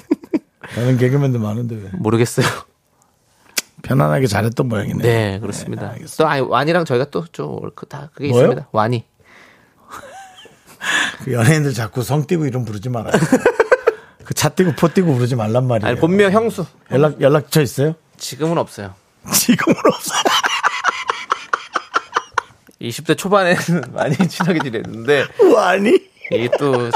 다른 0.75 0.97
개그맨도 0.99 1.39
많은데 1.39 1.77
왜? 1.77 1.91
모르겠어요. 1.95 2.47
편안하게 3.83 4.27
잘했던 4.27 4.69
모양이네. 4.69 5.03
네, 5.03 5.39
그렇습니다. 5.41 5.95
또 6.19 6.27
아니 6.27 6.41
완이랑 6.41 6.85
저희가 6.85 7.11
또 7.11 7.25
좀다 7.27 8.11
그게 8.15 8.29
뭐요? 8.29 8.43
있습니다. 8.45 8.69
완이. 8.73 9.05
그 11.25 11.33
연예인들 11.33 11.73
자꾸 11.73 12.03
성 12.03 12.27
띄고 12.27 12.47
이름 12.47 12.65
부르지 12.65 12.89
말아요. 12.89 13.13
그차 14.25 14.49
띄고 14.49 14.73
포 14.73 14.89
띄고 14.93 15.15
부르지 15.15 15.37
말란 15.37 15.69
말이에요. 15.69 15.89
아니 15.89 16.01
본명 16.01 16.33
형수. 16.33 16.67
연락 16.91 17.21
연락처 17.21 17.63
있어요? 17.63 17.95
지금은 18.17 18.59
없어요. 18.59 18.95
지금은 19.33 19.77
없어. 19.95 20.15
20대 22.81 23.17
초반에는 23.17 23.85
많이 23.95 24.17
친하게 24.17 24.59
지냈는데 24.65 25.27
아니. 25.59 26.16
이게 26.33 26.49
또 26.59 26.91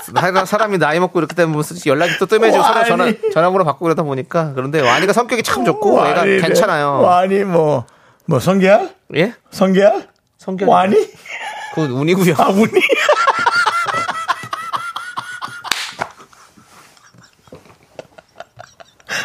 사람이 0.44 0.78
나이 0.78 0.98
먹고 0.98 1.18
이렇게 1.20 1.34
되면 1.34 1.62
솔직히 1.62 1.88
연락이 1.90 2.16
또 2.18 2.26
뜸해지고 2.26 2.62
서로 2.62 2.84
전화 2.84 3.04
와니. 3.04 3.30
전화번호 3.32 3.64
바꾸고 3.64 3.84
그러다 3.84 4.02
보니까 4.02 4.52
그런데 4.54 4.80
완이가 4.80 5.12
성격이 5.12 5.42
참 5.42 5.64
좋고 5.64 6.04
애가 6.06 6.20
와니래. 6.20 6.40
괜찮아요. 6.40 7.00
와니 7.02 7.44
뭐, 7.44 7.86
뭐 8.26 8.40
성게야? 8.40 8.88
예? 9.16 9.34
성게야? 9.50 10.02
성격 10.38 10.68
와니? 10.68 10.96
그 11.74 11.82
운이고요. 11.82 12.34
아 12.38 12.48
운이? 12.48 12.70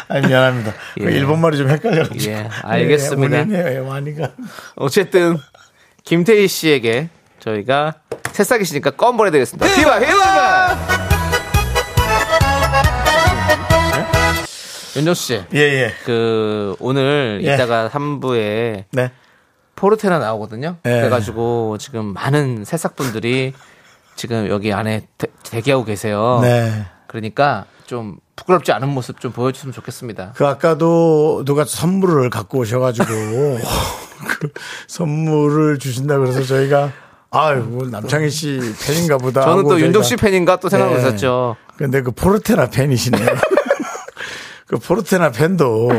아니 0.08 0.26
미안합니다. 0.28 0.72
그 0.94 1.04
예. 1.10 1.16
일본 1.16 1.40
말이 1.40 1.56
좀 1.56 1.68
헷갈려가지고. 1.68 2.32
예, 2.32 2.48
알겠습니다. 2.62 3.38
예, 3.38 3.42
운이네요. 3.42 3.66
예, 3.74 3.78
와니가. 3.78 4.30
어쨌든 4.76 5.38
김태희 6.04 6.46
씨에게 6.48 7.08
저희가 7.56 7.94
새싹이시니까 8.32 8.90
껌 8.92 9.16
보내드리겠습니다. 9.16 9.66
휘바 9.66 10.00
휘바. 10.00 10.76
윤정수 14.96 15.22
씨, 15.22 15.44
예 15.54 15.58
예. 15.58 15.92
그 16.04 16.74
오늘 16.80 17.40
예. 17.44 17.54
이따가 17.54 17.88
3부에 17.88 18.84
네. 18.90 19.12
포르테나 19.76 20.18
나오거든요. 20.18 20.76
예. 20.86 20.90
그래가지고 20.90 21.76
지금 21.78 22.06
많은 22.14 22.64
새싹분들이 22.64 23.52
지금 24.16 24.48
여기 24.48 24.72
안에 24.72 25.06
대, 25.18 25.26
대기하고 25.44 25.84
계세요. 25.84 26.40
네. 26.42 26.86
그러니까 27.06 27.66
좀 27.84 28.16
부끄럽지 28.34 28.72
않은 28.72 28.88
모습 28.88 29.20
좀 29.20 29.32
보여주시면 29.32 29.72
좋겠습니다. 29.74 30.32
그 30.34 30.46
아까도 30.46 31.44
누가 31.44 31.64
선물을 31.64 32.30
갖고 32.30 32.58
오셔가지고 32.60 33.06
그 34.28 34.52
선물을 34.88 35.78
주신다 35.78 36.18
그래서 36.18 36.42
저희가 36.42 36.90
아유 37.36 37.62
뭐 37.68 37.86
남창희 37.88 38.30
씨 38.30 38.60
팬인가 38.86 39.18
보다. 39.18 39.42
저는 39.42 39.64
또 39.64 39.80
윤종 39.80 40.02
씨 40.02 40.16
팬인가 40.16 40.56
또 40.56 40.68
생각하고 40.68 40.96
네. 40.96 41.56
근데 41.76 42.02
그 42.02 42.10
포르테나 42.10 42.70
팬이시네요. 42.70 43.26
그 44.66 44.78
포르테나 44.78 45.30
팬도 45.30 45.90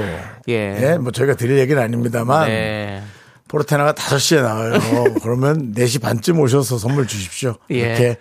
예. 0.50 0.78
예, 0.82 0.98
뭐 0.98 1.12
저희가 1.12 1.36
드릴 1.36 1.58
얘기는 1.60 1.82
아닙니다만 1.82 2.48
네. 2.50 3.02
포르테나가 3.48 3.94
5시에 3.94 4.42
나와요. 4.42 4.74
그러면 5.24 5.74
4시 5.74 6.02
반쯤 6.02 6.40
오셔서 6.40 6.78
선물 6.78 7.08
주십시오. 7.08 7.56
예. 7.72 7.76
이렇게 7.76 8.18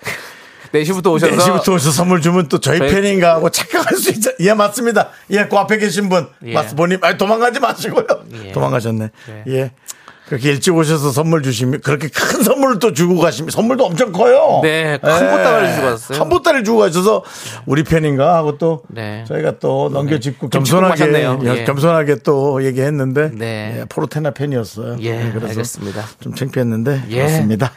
4시부터 0.72 1.12
오셔서 1.12 1.34
4시부터 1.34 1.74
오셔서 1.74 1.90
선물 1.90 2.20
주면 2.20 2.48
또 2.48 2.58
저희 2.60 2.78
저희- 2.78 2.92
팬인가 2.92 3.34
하고 3.34 3.50
착각할 3.50 3.96
수 3.96 4.10
있죠. 4.10 4.30
예, 4.40 4.54
맞습니다. 4.54 5.08
예, 5.30 5.46
그 5.46 5.56
앞에 5.56 5.78
계신 5.78 6.08
분. 6.08 6.28
예. 6.44 6.52
맞, 6.52 6.76
본인, 6.76 6.98
아니, 7.02 7.16
도망가지 7.18 7.58
마시고요. 7.58 8.06
예. 8.44 8.52
도망가셨네. 8.52 9.10
예. 9.48 9.72
예. 10.26 10.28
그렇게 10.28 10.50
일찍 10.50 10.74
오셔서 10.74 11.12
선물 11.12 11.42
주시면 11.42 11.82
그렇게 11.82 12.08
큰 12.08 12.42
선물을 12.42 12.80
또 12.80 12.92
주고 12.92 13.18
가시면 13.18 13.50
선물도 13.50 13.84
엄청 13.84 14.10
커요. 14.12 14.60
네, 14.62 14.98
큰 14.98 15.30
보따리를 15.30 15.74
주고 15.74 15.86
갔어요. 15.86 16.20
한 16.20 16.28
보따리를 16.28 16.64
주고 16.64 16.78
가셔서 16.78 17.22
우리 17.64 17.84
팬인가 17.84 18.34
하고 18.34 18.58
또 18.58 18.82
네. 18.88 19.24
저희가 19.28 19.58
또 19.60 19.88
넘겨짚고 19.92 20.48
김치국 20.48 20.80
겸손하게. 20.80 21.58
예. 21.60 21.64
겸손하게 21.64 22.16
또 22.24 22.64
얘기했는데 22.64 23.30
네. 23.34 23.78
예, 23.80 23.84
포르테나 23.88 24.32
팬이었어요. 24.32 24.96
예, 25.00 25.12
네, 25.12 25.30
그래서 25.30 25.48
알겠습니다. 25.48 26.04
좀 26.20 26.34
창피했는데 26.34 27.04
예. 27.10 27.16
그렇습니다. 27.18 27.72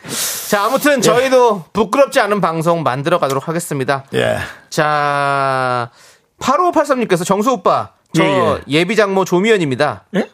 자, 0.49 0.65
아무튼 0.65 1.01
저희도 1.01 1.65
부끄럽지 1.73 2.19
않은 2.19 2.41
방송 2.41 2.81
만들어 2.81 3.19
가도록 3.19 3.47
하겠습니다. 3.47 4.05
예. 4.15 4.37
자, 4.71 5.91
8583님께서 6.39 7.23
정수 7.23 7.51
오빠, 7.51 7.91
저 8.15 8.23
예, 8.23 8.59
예, 8.69 8.85
비 8.85 8.95
장모 8.95 9.25
조미연입니다. 9.25 10.05
예? 10.15 10.27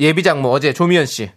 예비 0.00 0.22
장모 0.22 0.50
어제 0.50 0.72
조미연 0.72 1.06
씨. 1.06 1.30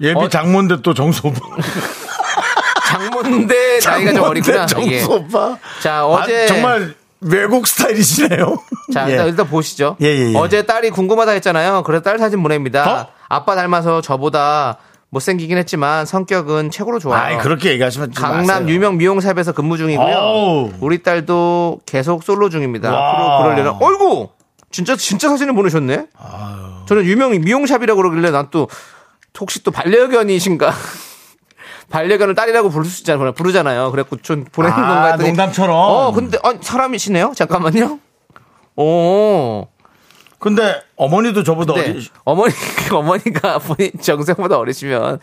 예비 0.00 0.18
어? 0.18 0.28
장모인데 0.28 0.82
또 0.82 0.92
정수 0.94 1.26
오빠. 1.28 1.38
장모인데 2.88 3.78
나이가 3.84 4.12
좀 4.12 4.24
어리구나. 4.24 4.66
정수 4.66 4.90
예. 4.92 5.02
오빠. 5.04 5.56
자, 5.82 6.06
어제 6.06 6.44
아, 6.44 6.46
정말 6.46 6.94
외국 7.20 7.66
스타일이시네요. 7.66 8.58
자, 8.92 9.06
예. 9.08 9.12
일단, 9.12 9.28
일단 9.28 9.48
보시죠. 9.48 9.96
예, 10.02 10.06
예, 10.06 10.32
예. 10.32 10.36
어제 10.36 10.62
딸이 10.66 10.90
궁금하다 10.90 11.32
했잖아요. 11.32 11.82
그래서 11.84 12.02
딸 12.02 12.18
사진 12.18 12.42
보냅니다. 12.42 13.02
어? 13.02 13.06
아빠 13.28 13.54
닮아서 13.54 14.00
저보다 14.00 14.78
못생기긴 15.10 15.56
했지만 15.58 16.06
성격은 16.06 16.70
최고로 16.70 16.98
좋아요. 16.98 17.22
아이, 17.22 17.38
그렇게 17.38 17.70
얘기하시면 17.70 18.12
좀 18.12 18.22
강남 18.22 18.46
마세요. 18.46 18.68
유명 18.68 18.96
미용샵에서 18.98 19.52
근무 19.52 19.76
중이고요. 19.78 20.14
어우. 20.16 20.72
우리 20.80 21.02
딸도 21.02 21.80
계속 21.86 22.24
솔로 22.24 22.50
중입니다. 22.50 22.92
와. 22.92 23.12
앞으로 23.12 23.42
그럴 23.44 23.58
일은 23.58 23.72
어이구 23.80 24.30
진짜 24.72 24.96
진짜 24.96 25.28
사진을 25.28 25.54
보내셨네. 25.54 26.06
저는 26.86 27.04
유명 27.04 27.30
미용샵이라고 27.40 27.96
그러길래 28.00 28.30
난 28.30 28.48
또 28.50 28.68
혹시 29.40 29.62
또 29.64 29.70
반려견이신가? 29.70 30.72
반려견을 31.90 32.34
딸이라고 32.34 32.70
부를 32.70 32.86
수 32.86 33.00
있잖아요. 33.02 33.32
부르잖아요. 33.32 33.90
그래갖고 33.90 34.16
좀 34.18 34.44
보내는 34.44 34.74
아, 34.76 34.86
건가 34.86 35.04
했더니 35.12 35.28
농담처럼. 35.30 35.74
어, 35.76 36.12
근데 36.12 36.38
아, 36.42 36.54
사람이시네요. 36.60 37.32
잠깐만요. 37.34 37.98
오. 38.76 39.66
근데 40.38 40.82
어머니도 40.96 41.42
저보다 41.42 41.74
네. 41.74 41.90
어리 41.90 42.06
어머니 42.24 42.52
어머니가 42.92 43.58
본인 43.60 43.90
정생보다 44.00 44.58
어리시면 44.58 45.18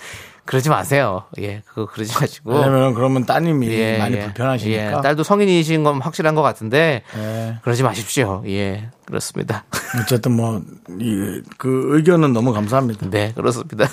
그러지 0.52 0.68
마세요. 0.68 1.24
예, 1.40 1.62
그거 1.66 1.86
그러지 1.86 2.14
마시고. 2.20 2.52
왜냐면 2.52 2.94
그러면 2.94 3.26
따님이 3.26 3.70
예, 3.70 3.98
많이 3.98 4.18
예. 4.18 4.26
불편하시니까. 4.26 4.98
예, 4.98 5.02
딸도 5.02 5.24
성인이신 5.24 5.86
건 5.86 6.02
확실한 6.02 6.36
것 6.36 6.42
같은데 6.42 7.04
예. 7.18 7.56
그러지 7.62 7.84
마십시오. 7.84 8.44
예, 8.48 8.90
그렇습니다. 9.06 9.64
어쨌든 10.02 10.34
뭐, 10.34 10.62
이, 11.00 11.42
그 11.58 11.96
의견은 11.96 12.34
너무 12.34 12.52
감사합니다. 12.52 13.10
네, 13.10 13.32
그렇습니다. 13.34 13.88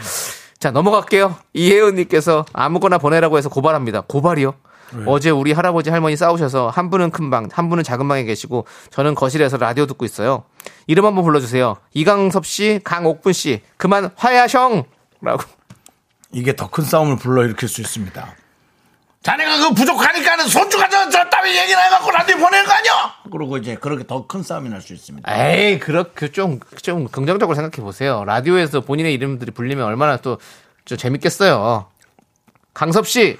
자, 0.58 0.70
넘어갈게요. 0.70 1.36
이혜은님께서 1.52 2.46
아무거나 2.54 2.96
보내라고 2.96 3.36
해서 3.36 3.50
고발합니다. 3.50 4.00
고발이요? 4.08 4.54
어제 5.04 5.28
우리 5.28 5.52
할아버지 5.52 5.90
할머니 5.90 6.16
싸우셔서 6.16 6.70
한 6.70 6.88
분은 6.88 7.10
큰 7.10 7.28
방, 7.28 7.50
한 7.52 7.68
분은 7.68 7.84
작은 7.84 8.08
방에 8.08 8.24
계시고 8.24 8.64
저는 8.88 9.14
거실에서 9.14 9.58
라디오 9.58 9.84
듣고 9.84 10.06
있어요. 10.06 10.44
이름 10.86 11.04
한번 11.04 11.24
불러주세요. 11.24 11.76
이강섭 11.92 12.46
씨, 12.46 12.80
강옥분 12.82 13.34
씨, 13.34 13.60
그만 13.76 14.08
화야셩! 14.16 14.86
라고. 15.20 15.57
이게 16.32 16.54
더 16.54 16.68
큰 16.68 16.84
싸움을 16.84 17.16
불러일으킬 17.16 17.68
수 17.68 17.80
있습니다. 17.80 18.34
자네가 19.22 19.68
그 19.68 19.74
부족하니까는 19.74 20.46
손주가 20.46 20.88
저, 20.88 21.10
저 21.10 21.28
따위 21.28 21.58
얘기나 21.58 21.80
해갖고 21.82 22.10
라디오 22.10 22.36
보내는 22.36 22.66
거 22.66 22.72
아니야? 22.72 22.92
그러고 23.32 23.56
이제 23.56 23.74
그렇게 23.74 24.06
더 24.06 24.26
큰 24.26 24.42
싸움이 24.42 24.68
날 24.68 24.80
수 24.80 24.94
있습니다. 24.94 25.30
에이, 25.54 25.78
그렇게 25.78 26.30
좀, 26.30 26.60
좀 26.82 27.08
긍정적으로 27.08 27.54
생각해 27.54 27.82
보세요. 27.82 28.24
라디오에서 28.24 28.82
본인의 28.82 29.12
이름들이 29.14 29.50
불리면 29.50 29.84
얼마나 29.84 30.16
또, 30.18 30.38
좀 30.84 30.96
재밌겠어요. 30.96 31.86
강섭 32.74 33.08
씨, 33.08 33.38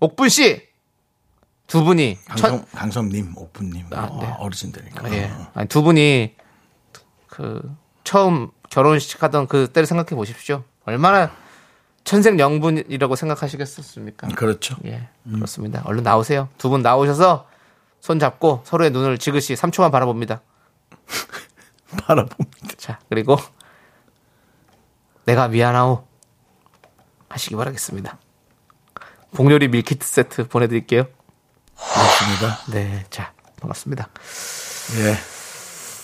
옥분 0.00 0.28
씨, 0.30 0.66
두 1.66 1.84
분이, 1.84 2.18
천, 2.36 2.50
강성, 2.50 2.64
강성님, 2.74 3.32
오픈님, 3.36 3.86
아, 3.92 4.04
어, 4.10 4.18
네. 4.22 4.34
어르신들이니까. 4.38 5.12
예. 5.12 5.30
아니, 5.54 5.68
두 5.68 5.82
분이 5.82 6.34
그 7.28 7.62
처음 8.04 8.50
결혼식 8.70 9.22
하던 9.22 9.46
그때를 9.46 9.86
생각해 9.86 10.10
보십시오. 10.16 10.64
얼마나 10.84 11.30
천생연분이라고 12.04 13.16
생각하시겠습니까? 13.16 14.28
그렇죠. 14.28 14.76
예, 14.84 15.08
그렇습니다. 15.30 15.82
얼른 15.84 16.02
나오세요. 16.02 16.48
두 16.58 16.68
분 16.70 16.82
나오셔서 16.82 17.46
손 18.00 18.18
잡고 18.18 18.62
서로의 18.64 18.90
눈을 18.90 19.18
지그시 19.18 19.54
3초만 19.54 19.92
바라봅니다. 19.92 20.40
바라봅니다. 22.04 22.68
자, 22.76 22.98
그리고 23.08 23.36
내가 25.24 25.48
미안하오 25.48 26.06
하시기 27.28 27.54
바라겠습니다. 27.56 28.18
복요리 29.34 29.68
밀키트 29.68 30.04
세트 30.06 30.48
보내드릴게요. 30.48 31.04
그렇습니다. 31.76 32.58
네, 32.72 33.04
자, 33.10 33.32
반갑습니다. 33.60 34.08
예. 34.98 35.16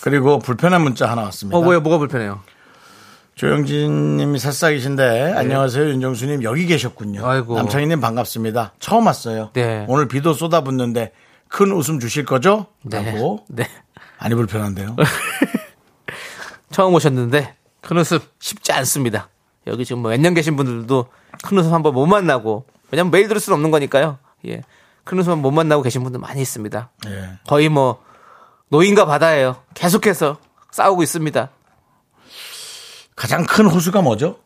그리고 0.01 0.39
불편한 0.39 0.81
문자 0.81 1.09
하나 1.11 1.23
왔습니다. 1.23 1.57
어, 1.57 1.61
뭐야, 1.61 1.81
뭐가 1.81 1.97
불편해요? 1.97 2.41
조영진 3.43 4.17
님이 4.17 4.37
새싹이신데 4.37 5.31
안녕하세요 5.37 5.87
윤정수님 5.91 6.43
여기 6.43 6.65
계셨군요. 6.65 7.21
네. 7.21 7.25
아이고. 7.25 7.55
남창희님 7.55 8.01
반갑습니다. 8.01 8.73
처음 8.79 9.05
왔어요. 9.05 9.51
네. 9.53 9.85
오늘 9.87 10.09
비도 10.09 10.33
쏟아붓는데 10.33 11.13
큰 11.47 11.71
웃음 11.71 12.01
주실 12.01 12.25
거죠? 12.25 12.65
라고 12.83 13.45
네. 13.47 13.65
많이 14.19 14.35
불편한데요. 14.35 14.93
처음 16.71 16.93
오셨는데 16.95 17.55
큰 17.79 17.97
웃음 17.97 18.19
쉽지 18.41 18.73
않습니다. 18.73 19.29
여기 19.67 19.85
지금 19.85 20.01
뭐 20.01 20.11
몇 20.11 20.19
년 20.19 20.33
계신 20.33 20.57
분들도 20.57 21.05
큰 21.41 21.57
웃음 21.59 21.73
한번 21.73 21.93
못 21.93 22.05
만나고 22.07 22.65
왜냐면 22.91 23.09
매일 23.09 23.29
들을 23.29 23.39
수는 23.39 23.55
없는 23.55 23.71
거니까요. 23.71 24.17
예. 24.49 24.63
큰 25.05 25.17
웃음 25.17 25.41
못 25.41 25.51
만나고 25.51 25.81
계신 25.81 26.03
분들 26.03 26.19
많이 26.19 26.41
있습니다. 26.41 26.89
예. 27.07 27.29
거의 27.47 27.69
뭐 27.69 28.03
노인과 28.67 29.05
바다예요. 29.05 29.55
계속해서 29.75 30.35
싸우고 30.71 31.03
있습니다. 31.03 31.49
가장 33.19 33.45
큰 33.45 33.65
호수가 33.65 34.01
뭐죠? 34.01 34.37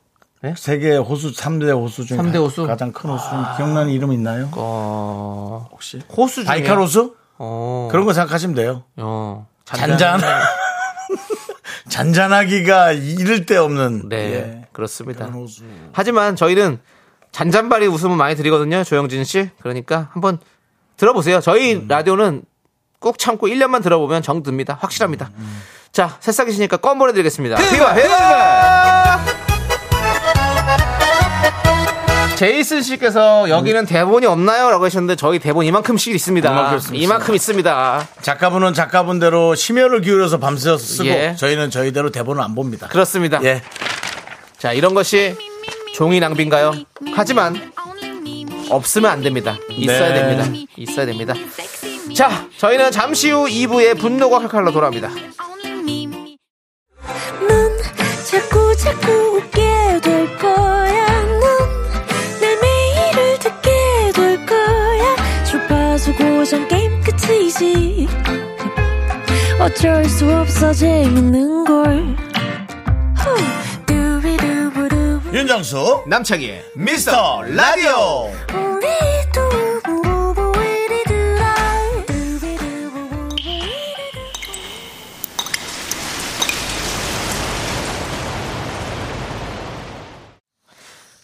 네? 0.41 0.55
세계 0.57 0.97
호수 0.97 1.31
3대 1.31 1.69
호수 1.79 2.07
중에 2.07 2.17
3대 2.17 2.37
호수? 2.37 2.65
가장 2.65 2.91
큰 2.91 3.11
호수 3.11 3.29
중 3.29 3.45
기억나는 3.55 3.91
이름 3.91 4.11
있나요? 4.11 4.49
어, 4.53 5.69
혹시 5.71 6.01
호수 6.09 6.37
중에 6.37 6.45
바이칼 6.45 6.79
호수? 6.79 7.15
어, 7.37 7.87
그런 7.91 8.03
거 8.05 8.13
생각하시면 8.13 8.55
돼요. 8.55 8.83
어, 8.97 9.45
잔잔 9.63 10.19
잔잔 11.87 12.33
하기가 12.33 12.93
이를 12.93 13.45
데 13.45 13.57
없는 13.57 14.09
네, 14.09 14.33
예. 14.33 14.67
그렇습니다. 14.71 15.29
하지만 15.91 16.35
저희는 16.35 16.79
잔잔바리 17.31 17.85
웃음을 17.85 18.17
많이 18.17 18.35
드리거든요. 18.35 18.83
조영진 18.83 19.23
씨. 19.23 19.51
그러니까 19.61 20.09
한번 20.13 20.39
들어보세요. 20.97 21.41
저희 21.41 21.75
음. 21.75 21.85
라디오는 21.87 22.41
꾹 23.03 23.19
참고 23.19 23.47
1년만 23.47 23.83
들어보면 23.83 24.21
정 24.23 24.41
듭니다. 24.43 24.77
확실합니다. 24.79 25.29
음, 25.37 25.61
자, 25.91 26.15
새싹이시니까 26.21 26.77
껌 26.77 26.97
보내드리겠습니다. 26.99 27.57
비와 27.57 27.91
해가 27.91 29.25
제이슨 32.37 32.81
씨께서 32.81 33.49
여기는 33.49 33.85
대본이 33.85 34.25
없나요? 34.25 34.69
라고 34.71 34.85
하셨는데 34.85 35.17
저희 35.17 35.37
대본 35.39 35.65
이만큼씩 35.65 36.15
있습니다. 36.15 36.49
이만큼 36.49 36.77
있습니다. 36.77 37.03
이만큼 37.03 37.35
있습니다. 37.35 38.07
작가분은 38.21 38.73
작가분대로 38.73 39.53
심혈을 39.53 40.01
기울여서 40.01 40.39
밤새서 40.39 40.77
쓰고 40.77 41.09
예. 41.09 41.35
저희는 41.37 41.69
저희대로 41.71 42.09
대본을 42.09 42.41
안 42.41 42.55
봅니다. 42.55 42.87
그렇습니다. 42.87 43.39
예. 43.43 43.61
자, 44.57 44.71
이런 44.71 44.93
것이 44.93 45.35
종이 45.93 46.19
낭비인가요? 46.21 46.71
하지만 47.13 47.71
없으면 48.69 49.11
안 49.11 49.21
됩니다. 49.21 49.57
있어야 49.69 50.13
네. 50.13 50.21
됩니다. 50.21 50.67
있어야 50.77 51.05
됩니다. 51.05 51.33
자, 52.15 52.47
저희는 52.57 52.91
잠시 52.91 53.31
후 53.31 53.45
2부의 53.45 53.97
분노가 53.99 54.39
칼칼로 54.39 54.71
돌아옵니다. 54.71 55.09
넌 57.47 57.77
자꾸 58.29 58.75
자꾸 58.77 59.11
웃게 59.37 59.99
될 60.01 60.37
거야. 60.37 61.23
넌내 61.23 62.55
매일을 62.61 63.39
듣게 63.39 63.71
될 64.13 64.45
거야. 64.45 65.15
주파수 65.43 66.13
고정 66.15 66.67
게임 66.67 67.01
끝이지. 67.01 68.07
어쩔 69.59 70.05
수 70.05 70.29
없어 70.31 70.73
재밌는 70.73 71.65
걸. 71.65 72.15
후. 73.17 73.63
윤정수 75.33 76.03
남창희의 76.05 76.63
미스터 76.75 77.41
라디오 77.41 78.31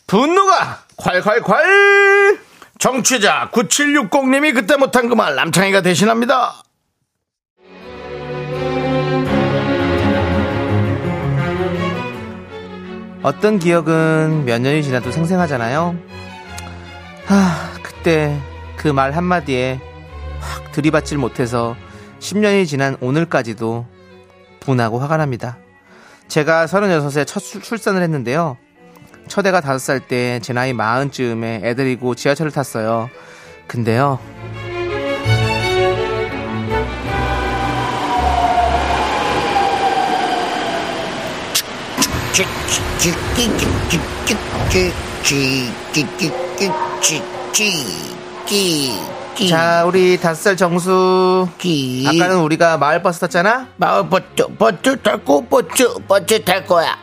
분노가 0.10 0.80
콸콸콸! 0.98 2.40
정취자 2.80 3.50
9760님이 3.54 4.54
그때 4.56 4.76
못한 4.76 5.08
그 5.08 5.14
말 5.16 5.36
남창희가 5.36 5.82
대신합니다. 5.82 6.64
어떤 13.22 13.60
기억은 13.60 14.46
몇 14.46 14.62
년이 14.62 14.82
지나도 14.84 15.12
생생하잖아요. 15.12 15.96
하, 17.26 17.74
그때 17.84 18.40
그 18.78 18.88
말 18.94 19.12
한마디에 19.12 19.80
확 20.40 20.72
들이받질 20.72 21.18
못해서 21.18 21.76
10년이 22.20 22.66
지난 22.66 22.96
오늘까지도 23.02 23.86
분하고 24.62 25.00
화가 25.00 25.18
납니다. 25.18 25.58
제가 26.30 26.66
36에 26.66 27.28
첫 27.28 27.40
출- 27.42 27.62
출산을 27.62 28.02
했는데요. 28.04 28.58
첫 29.30 29.46
애가 29.46 29.62
5살 29.62 30.08
때 30.08 30.40
제 30.42 30.54
나이 30.54 30.74
40쯤에 30.74 31.64
애들이고 31.64 32.16
지하철을 32.16 32.52
탔어요. 32.52 33.10
근데요. 33.68 34.20
자, 49.50 49.86
우리 49.86 50.18
5살 50.18 50.58
정수. 50.58 51.48
아까는 52.08 52.40
우리가 52.42 52.78
마을버스 52.78 53.20
탔잖아? 53.22 53.68
마을 53.78 54.08
버스 54.10 54.24
버스 54.58 55.02
탈고 55.02 55.46
버스 55.46 55.94
버스 56.08 56.44
탈 56.44 56.66
거야. 56.66 56.98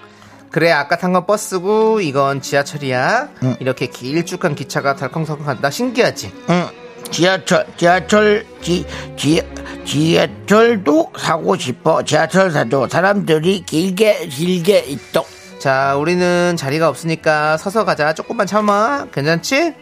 그래 0.56 0.70
아까 0.70 0.96
탄 0.96 1.12
건 1.12 1.26
버스고 1.26 2.00
이건 2.00 2.40
지하철이야 2.40 3.28
이렇게 3.60 3.88
길쭉한 3.88 4.54
기차가 4.54 4.96
덜컹덜컹 4.96 5.44
간다 5.44 5.68
신기하지 5.70 6.32
응. 6.48 6.66
지하철 7.10 7.66
지하철 7.76 8.46
지, 8.62 8.86
지 9.16 9.42
지하철도 9.84 11.12
사고 11.18 11.58
싶어. 11.58 12.02
지하철 12.04 12.50
사도 12.50 12.88
사람들이 12.88 13.64
길게 13.66 14.28
길게 14.28 14.78
있어. 14.78 15.26
자 15.58 15.94
우리는 15.96 16.56
자리가 16.56 16.88
없으니까 16.88 17.58
서서 17.58 17.84
가자 17.84 18.14
조금만 18.14 18.46
참아 18.46 19.08
괜찮지? 19.12 19.74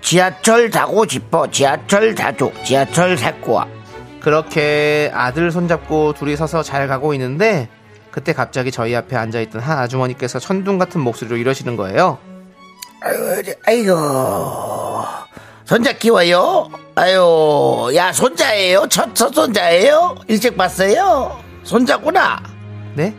지하철 0.00 0.70
타고 0.70 1.06
싶어. 1.06 1.48
지하철 1.48 2.16
사줘. 2.16 2.50
지하철 2.64 3.16
살 3.16 3.40
거야. 3.40 3.68
그렇게 4.20 5.12
아들 5.14 5.52
손잡고 5.52 6.14
둘이 6.14 6.34
서서 6.34 6.64
잘 6.64 6.88
가고 6.88 7.14
있는데 7.14 7.68
그때 8.12 8.32
갑자기 8.32 8.70
저희 8.70 8.94
앞에 8.94 9.16
앉아있던 9.16 9.60
한 9.60 9.78
아주머니께서 9.78 10.38
천둥 10.38 10.78
같은 10.78 11.00
목소리로 11.00 11.36
이러시는 11.38 11.76
거예요 11.76 12.18
아이고 13.66 13.96
손자 15.64 15.92
키워요? 15.92 16.70
아유 16.94 17.90
야 17.96 18.12
손자예요? 18.12 18.86
첫, 18.88 19.14
첫 19.14 19.34
손자예요? 19.34 20.16
일찍 20.28 20.56
봤어요? 20.56 21.40
손자구나 21.64 22.40
네? 22.94 23.14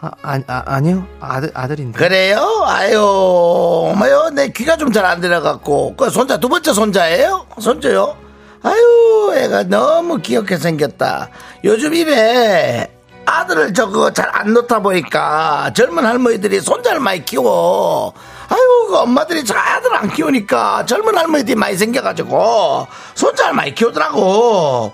아, 0.00 0.10
아, 0.22 0.38
아 0.46 0.62
아니요 0.66 1.06
아들, 1.20 1.50
아들인데 1.54 1.98
그래요? 1.98 2.62
아유 2.66 3.00
어머요 3.00 4.30
내 4.30 4.48
귀가 4.48 4.76
좀 4.76 4.92
잘 4.92 5.06
안 5.06 5.20
들어갔고 5.20 5.96
그 5.96 6.10
손자 6.10 6.38
두 6.38 6.48
번째 6.48 6.72
손자예요? 6.74 7.46
손자요? 7.60 8.16
아유 8.62 9.32
애가 9.36 9.64
너무 9.64 10.18
귀엽게 10.18 10.58
생겼다 10.58 11.30
요즘 11.64 11.94
입에 11.94 12.88
아들을 13.24 13.74
저거 13.74 14.10
잘 14.12 14.32
안 14.32 14.52
놓다 14.54 14.80
보니까 14.80 15.70
젊은 15.76 16.04
할머니들이 16.04 16.60
손자를 16.60 16.98
많이 17.00 17.24
키워 17.24 18.12
아유, 18.48 18.86
그 18.88 18.96
엄마들이 18.98 19.44
저 19.44 19.54
아들 19.56 19.94
안 19.94 20.10
키우니까 20.12 20.84
젊은 20.86 21.16
할머니들이 21.16 21.54
많이 21.54 21.76
생겨가지고 21.76 22.88
손자를 23.14 23.54
많이 23.54 23.74
키우더라고. 23.74 24.92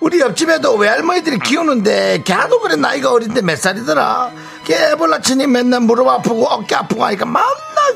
우리 0.00 0.20
옆집에도 0.20 0.74
외할머니들이 0.74 1.38
키우는데 1.40 2.22
걔도 2.24 2.60
그래 2.60 2.76
나이가 2.76 3.12
어린데 3.12 3.42
몇 3.42 3.56
살이더라. 3.58 4.30
걔 4.64 4.90
애벌라 4.90 5.20
치니 5.20 5.46
맨날 5.46 5.80
무릎 5.80 6.08
아프고 6.08 6.44
어깨 6.46 6.74
아프고 6.74 7.04
하니까 7.04 7.24
만나 7.24 7.46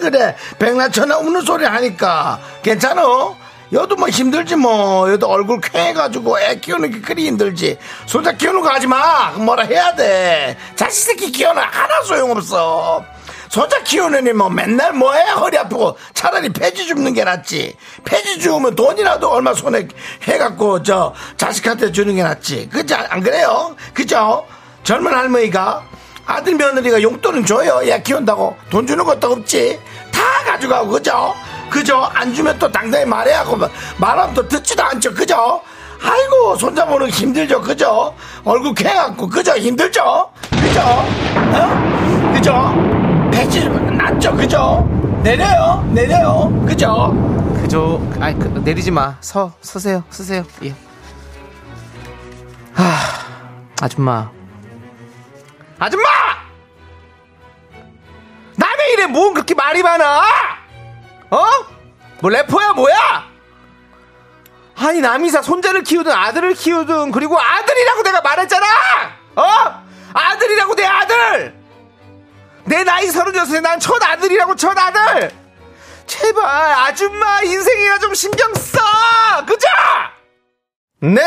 그래. 0.01 0.37
백날천에 0.59 1.15
우는 1.15 1.43
소리 1.43 1.65
하니까 1.65 2.39
괜찮아? 2.63 3.03
여도 3.73 3.97
뭐 3.97 4.09
힘들지 4.09 4.57
뭐. 4.57 5.11
여도 5.11 5.29
얼굴 5.29 5.61
쾌해가지고 5.61 6.39
애 6.41 6.57
키우는 6.57 6.91
게 6.91 7.01
그리 7.01 7.27
힘들지. 7.27 7.79
손자 8.07 8.33
키우는 8.33 8.61
거 8.61 8.69
하지 8.69 8.87
마. 8.87 9.31
뭐라 9.31 9.65
해야 9.65 9.95
돼. 9.95 10.57
자식 10.77 11.05
새끼 11.07 11.33
키우는 11.33 11.63
하나 11.63 12.03
소용없어. 12.03 13.03
손자 13.49 13.83
키우느니 13.83 14.33
뭐 14.33 14.49
맨날 14.51 14.93
뭐해? 14.93 15.31
허리 15.33 15.59
아프고 15.59 15.97
차라리 16.13 16.51
폐지 16.53 16.87
줍는 16.87 17.15
게 17.15 17.25
낫지. 17.25 17.75
폐지 18.05 18.39
주우면 18.39 18.75
돈이라도 18.75 19.31
얼마 19.31 19.55
손에 19.55 19.89
해갖고 20.23 20.83
저 20.83 21.15
자식한테 21.39 21.93
주는 21.93 22.15
게 22.15 22.23
낫지. 22.23 22.69
그죠 22.69 22.97
안 23.09 23.23
그래요? 23.23 23.75
그죠? 23.95 24.47
젊은 24.85 25.15
할머니가 25.15 25.83
아들 26.27 26.55
며느리가 26.55 27.01
용돈은 27.03 27.47
줘요. 27.47 27.81
애 27.85 28.03
키운다고. 28.03 28.57
돈 28.71 28.87
주는 28.87 29.05
것도 29.05 29.33
없지. 29.33 29.81
다 30.11 30.21
가져가고 30.45 30.91
그죠 30.91 31.35
그죠 31.73 32.05
안 32.15 32.35
주면 32.35 32.59
또 32.59 32.71
당당히 32.71 33.05
말해야 33.07 33.41
하고 33.41 33.59
말하면 33.97 34.35
또 34.35 34.47
듣지도 34.47 34.83
않죠 34.83 35.15
그죠 35.15 35.61
아이고 36.03 36.57
거 36.57 37.09
힘들죠 37.09 37.61
그죠 37.63 38.15
얼굴 38.45 38.75
쾌갖고 38.75 39.29
그죠 39.29 39.57
힘들죠 39.57 40.31
그죠 40.51 40.81
어? 40.81 42.33
그죠 42.35 43.31
배지 43.33 43.69
낫죠 43.69 44.37
그죠 44.37 44.87
내려요 45.23 45.89
내려요 45.93 46.65
그죠 46.67 47.33
그저 47.63 48.01
아니 48.21 48.39
그, 48.39 48.49
내리지 48.49 48.91
마. 48.91 49.17
서 49.21 49.53
서세요. 49.63 50.03
서세요. 50.11 50.45
예. 50.65 50.75
하 52.75 52.85
아줌마. 53.81 54.31
아줌마! 55.79 56.05
남의 58.57 58.93
일에 58.93 59.07
뭔 59.07 59.33
그렇게 59.33 59.55
말이 59.55 59.83
많아? 59.83 60.23
어? 61.33 61.45
뭐 62.21 62.31
래퍼야 62.31 62.73
뭐야? 62.75 63.31
아니 64.77 65.01
남이사 65.01 65.43
손자를 65.43 65.83
키우든 65.83 66.13
아들을 66.13 66.55
키우든 66.55 67.11
그리고 67.13 67.39
아들이라고 67.41 68.03
내가 68.03 68.21
말했잖아! 68.21 68.67
어? 69.37 69.45
아들이라고 70.15 70.75
내 70.75 70.85
아들! 70.85 71.55
내 72.65 72.85
나이 72.85 73.09
서른여섯에 73.11 73.61
난 73.61 73.79
첫 73.81 74.03
아들이라고 74.03 74.55
첫 74.57 74.77
아들! 74.79 75.31
제발 76.07 76.45
아줌마 76.45 77.41
인생이나 77.43 77.99
좀 77.99 78.15
신경 78.15 78.53
써 78.55 78.81
그죠? 79.47 79.67
네 81.01 81.21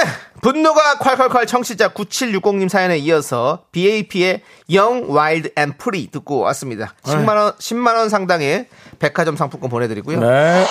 분노가 0.46 1.00
콸콸콸 1.00 1.48
청취자 1.48 1.90
9760님 1.90 2.70
사연에 2.70 3.00
이어서 3.00 3.66
BAP의 3.72 4.44
Young, 4.70 5.12
Wild 5.12 5.50
and 5.58 5.76
Free 5.82 6.06
듣고 6.12 6.42
왔습니다 6.42 6.94
10만 7.02 7.30
원 7.30 7.54
10만 7.54 7.96
원 7.96 8.10
상당의 8.10 8.68
백화점 9.00 9.38
상품권 9.38 9.72
보내 9.72 9.88
드리고요 9.88 10.20
네 10.20 10.64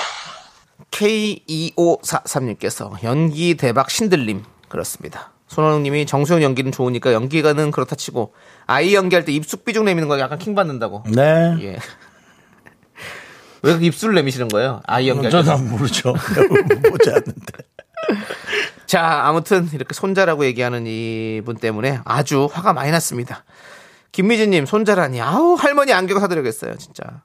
K2543님께서 0.92 3.02
연기 3.02 3.56
대박 3.56 3.90
신들림 3.90 4.44
그렇습니다 4.68 5.32
손원웅님이 5.48 6.06
정수영 6.06 6.44
연기는 6.44 6.70
좋으니까 6.70 7.12
연기가는 7.12 7.72
그렇다 7.72 7.96
치고 7.96 8.32
아이 8.66 8.94
연기할 8.94 9.24
때 9.24 9.32
입숙 9.32 9.64
비중 9.64 9.86
내미는 9.86 10.06
거 10.06 10.20
약간 10.20 10.38
킹 10.38 10.54
받는다고 10.54 11.02
네. 11.08 11.56
예. 11.62 11.78
왜 13.62 13.72
그렇게 13.72 13.86
입술을 13.86 14.14
내미시는 14.14 14.50
거예요? 14.50 14.82
아이 14.86 15.08
연기할 15.08 15.32
때. 15.32 15.42
저는 15.42 15.68
모르죠 15.68 16.12
보지 16.92 17.10
않는데 17.10 17.64
자, 18.86 19.26
아무튼 19.26 19.68
이렇게 19.72 19.94
손자라고 19.94 20.44
얘기하는 20.44 20.86
이분 20.86 21.56
때문에 21.56 22.00
아주 22.04 22.48
화가 22.52 22.72
많이 22.72 22.90
났습니다. 22.90 23.44
김미진님, 24.12 24.66
손자라니. 24.66 25.20
아우, 25.20 25.54
할머니 25.54 25.92
안경 25.92 26.20
사드려야겠어요, 26.20 26.76
진짜. 26.76 27.22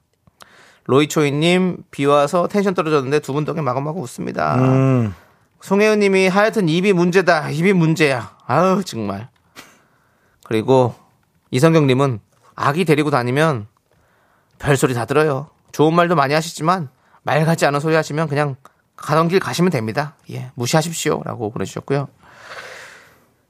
로이초이님, 0.86 1.84
비 1.90 2.04
와서 2.06 2.48
텐션 2.48 2.74
떨어졌는데 2.74 3.20
두 3.20 3.32
분 3.32 3.44
덕에 3.44 3.60
마구마구 3.60 4.00
웃습니다. 4.00 4.56
음. 4.56 5.14
송혜은님이 5.60 6.28
하여튼 6.28 6.68
입이 6.68 6.92
문제다. 6.94 7.50
입이 7.50 7.74
문제야. 7.74 8.34
아우, 8.46 8.82
정말. 8.82 9.28
그리고 10.44 10.94
이성경님은 11.50 12.20
아기 12.56 12.84
데리고 12.84 13.10
다니면 13.10 13.66
별소리 14.58 14.94
다 14.94 15.04
들어요. 15.04 15.48
좋은 15.72 15.94
말도 15.94 16.16
많이 16.16 16.34
하시지만 16.34 16.88
말 17.22 17.44
같지 17.44 17.66
않은 17.66 17.78
소리 17.80 17.94
하시면 17.94 18.28
그냥 18.28 18.56
가던 19.00 19.28
길 19.28 19.40
가시면 19.40 19.70
됩니다. 19.70 20.14
예, 20.30 20.50
무시하십시오. 20.54 21.22
라고 21.24 21.50
보내주셨고요. 21.50 22.08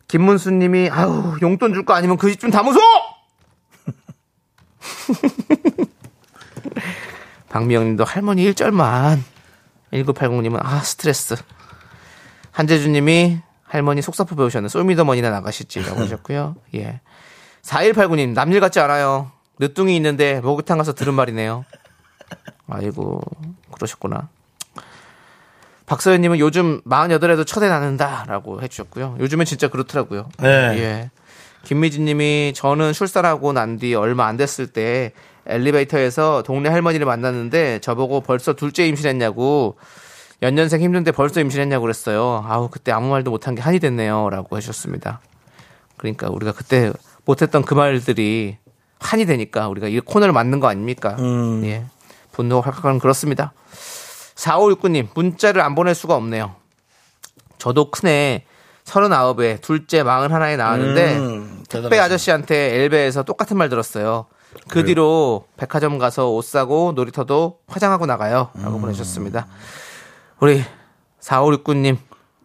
김문수 0.08 0.50
님이, 0.52 0.88
아우, 0.90 1.36
용돈 1.42 1.74
줄 1.74 1.84
거 1.84 1.94
아니면 1.94 2.16
그 2.16 2.30
집좀 2.30 2.50
다무소! 2.50 2.80
박미영 7.48 7.84
님도 7.84 8.04
할머니 8.04 8.50
1절만. 8.52 9.20
1980 9.92 10.42
님은, 10.42 10.60
아, 10.62 10.80
스트레스. 10.80 11.34
한재준 12.52 12.92
님이, 12.92 13.38
할머니 13.64 14.02
속사포 14.02 14.36
배우셨네. 14.36 14.68
솔미더머니나 14.68 15.30
나가시지 15.30 15.82
라고 15.82 16.00
하셨고요. 16.00 16.56
예. 16.76 17.00
4189 17.62 18.16
님, 18.16 18.34
남일 18.34 18.60
같지 18.60 18.78
않아요. 18.80 19.30
늦둥이 19.58 19.94
있는데 19.96 20.40
목욕탕 20.40 20.78
가서 20.78 20.94
들은 20.94 21.14
말이네요. 21.14 21.64
아이고, 22.68 23.20
그러셨구나. 23.72 24.28
박서연님은 25.90 26.38
요즘 26.38 26.80
48에도 26.82 27.44
첫애 27.44 27.68
낳는다라고 27.68 28.62
해주셨고요. 28.62 29.16
요즘엔 29.18 29.44
진짜 29.44 29.66
그렇더라고요. 29.66 30.28
네. 30.38 30.48
예. 30.48 31.10
김미진님이 31.64 32.52
저는 32.54 32.92
출산하고 32.92 33.52
난 33.52 33.76
뒤 33.76 33.96
얼마 33.96 34.26
안 34.26 34.36
됐을 34.36 34.68
때 34.68 35.10
엘리베이터에서 35.46 36.44
동네 36.44 36.68
할머니를 36.68 37.06
만났는데 37.06 37.80
저보고 37.80 38.20
벌써 38.20 38.52
둘째 38.52 38.86
임신했냐고 38.86 39.78
연년생 40.42 40.80
힘든데 40.80 41.10
벌써 41.10 41.40
임신했냐고 41.40 41.82
그랬어요. 41.82 42.44
아우 42.46 42.68
그때 42.70 42.92
아무 42.92 43.10
말도 43.10 43.32
못한 43.32 43.56
게 43.56 43.60
한이 43.60 43.80
됐네요라고 43.80 44.56
해주셨습니다. 44.58 45.18
그러니까 45.96 46.28
우리가 46.30 46.52
그때 46.52 46.92
못했던 47.24 47.62
그 47.62 47.74
말들이 47.74 48.58
한이 49.00 49.26
되니까 49.26 49.66
우리가 49.66 49.88
이 49.88 49.98
코너를 49.98 50.32
만든 50.32 50.60
거 50.60 50.68
아닙니까? 50.68 51.16
예. 51.64 51.84
분노가 52.30 52.66
활각하는 52.66 53.00
그렇습니다. 53.00 53.52
4569님, 54.40 55.08
문자를 55.14 55.60
안 55.60 55.74
보낼 55.74 55.94
수가 55.94 56.14
없네요. 56.14 56.54
저도 57.58 57.90
큰애 57.90 58.44
39에 58.84 59.60
둘째 59.60 60.02
41에 60.02 60.56
나왔는데 60.56 61.16
음, 61.18 61.64
택배. 61.68 61.98
아저씨한테 61.98 62.82
엘베에서 62.82 63.22
똑같은 63.22 63.56
말 63.56 63.68
들었어요. 63.68 64.26
그 64.68 64.84
뒤로 64.84 65.44
백화점 65.56 65.98
가서 65.98 66.30
옷 66.30 66.44
사고 66.44 66.92
놀이터도 66.96 67.60
화장하고 67.68 68.06
나가요. 68.06 68.50
라고 68.54 68.76
음. 68.76 68.80
보내주셨습니다. 68.80 69.46
우리 70.40 70.64
4569님, 71.20 71.98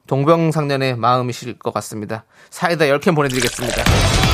동병상련의 0.05 0.97
마음이실 0.97 1.57
것 1.57 1.73
같습니다. 1.73 2.25
사이다 2.49 2.85
10캔 2.85 3.15
보내드리겠습니다. 3.15 4.24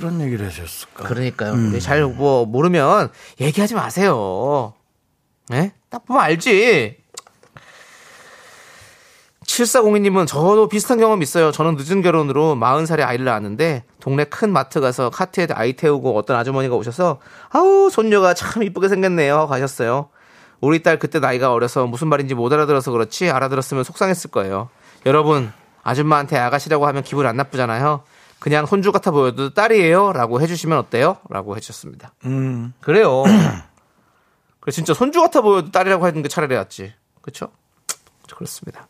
그런 0.00 0.20
얘기를 0.22 0.46
해줬을까 0.46 1.04
그러니까요. 1.04 1.52
근데 1.52 1.78
잘뭐 1.78 2.46
모르면 2.46 3.10
얘기하지 3.40 3.74
마세요. 3.74 4.72
예? 5.52 5.72
딱 5.90 6.06
보면 6.06 6.22
알지. 6.22 6.96
7402님은 9.44 10.26
저도 10.26 10.68
비슷한 10.68 10.98
경험 10.98 11.22
있어요. 11.22 11.52
저는 11.52 11.76
늦은 11.76 12.02
결혼으로 12.02 12.54
40살에 12.54 13.02
아이를 13.02 13.26
낳았는데 13.26 13.84
동네 14.00 14.24
큰 14.24 14.52
마트 14.52 14.80
가서 14.80 15.10
카트에 15.10 15.48
아이 15.52 15.74
태우고 15.74 16.16
어떤 16.16 16.36
아주머니가 16.36 16.76
오셔서 16.76 17.18
아우 17.50 17.90
손녀가 17.90 18.32
참 18.32 18.62
이쁘게 18.62 18.88
생겼네요 18.88 19.48
가셨어요. 19.48 20.08
우리 20.60 20.82
딸 20.82 20.98
그때 20.98 21.18
나이가 21.18 21.52
어려서 21.52 21.86
무슨 21.86 22.08
말인지 22.08 22.34
못 22.34 22.52
알아들어서 22.52 22.90
그렇지 22.92 23.30
알아들었으면 23.30 23.84
속상했을 23.84 24.30
거예요. 24.30 24.68
여러분 25.04 25.52
아줌마한테 25.82 26.38
아가씨라고 26.38 26.86
하면 26.86 27.02
기분 27.02 27.26
안 27.26 27.36
나쁘잖아요. 27.36 28.02
그냥 28.40 28.66
손주 28.66 28.90
같아 28.90 29.10
보여도 29.10 29.52
딸이에요 29.52 30.12
라고 30.12 30.40
해주시면 30.40 30.76
어때요? 30.78 31.18
라고 31.28 31.56
해주셨습니다. 31.56 32.14
음. 32.24 32.72
그래요. 32.80 33.22
그래 34.60 34.72
진짜 34.72 34.94
손주 34.94 35.20
같아 35.20 35.40
보여도 35.42 35.70
딸이라고 35.70 36.04
하는 36.04 36.22
게 36.22 36.28
차라리 36.28 36.54
낫지. 36.54 36.92
그렇죠? 37.20 37.48
그렇습니다. 38.34 38.88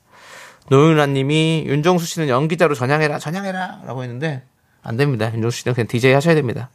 노윤아 0.69 1.07
님이 1.07 1.65
윤정수 1.67 2.07
씨는 2.07 2.29
연기자로 2.29 2.75
전향해라, 2.77 3.19
전향해라 3.19 3.83
라고 3.85 4.03
했는데 4.05 4.45
안 4.83 4.97
됩니다. 4.97 5.33
윤정수 5.35 5.59
씨는 5.59 5.75
그냥 5.75 5.89
DJ 5.89 6.13
하셔야 6.15 6.37
됩니다. 6.37 6.71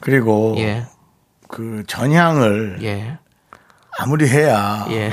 그리고 0.00 0.54
예, 0.58 0.86
그 1.48 1.84
전향을 1.86 2.78
예, 2.82 3.18
아무리 3.98 4.28
해야 4.28 4.86
예. 4.90 5.12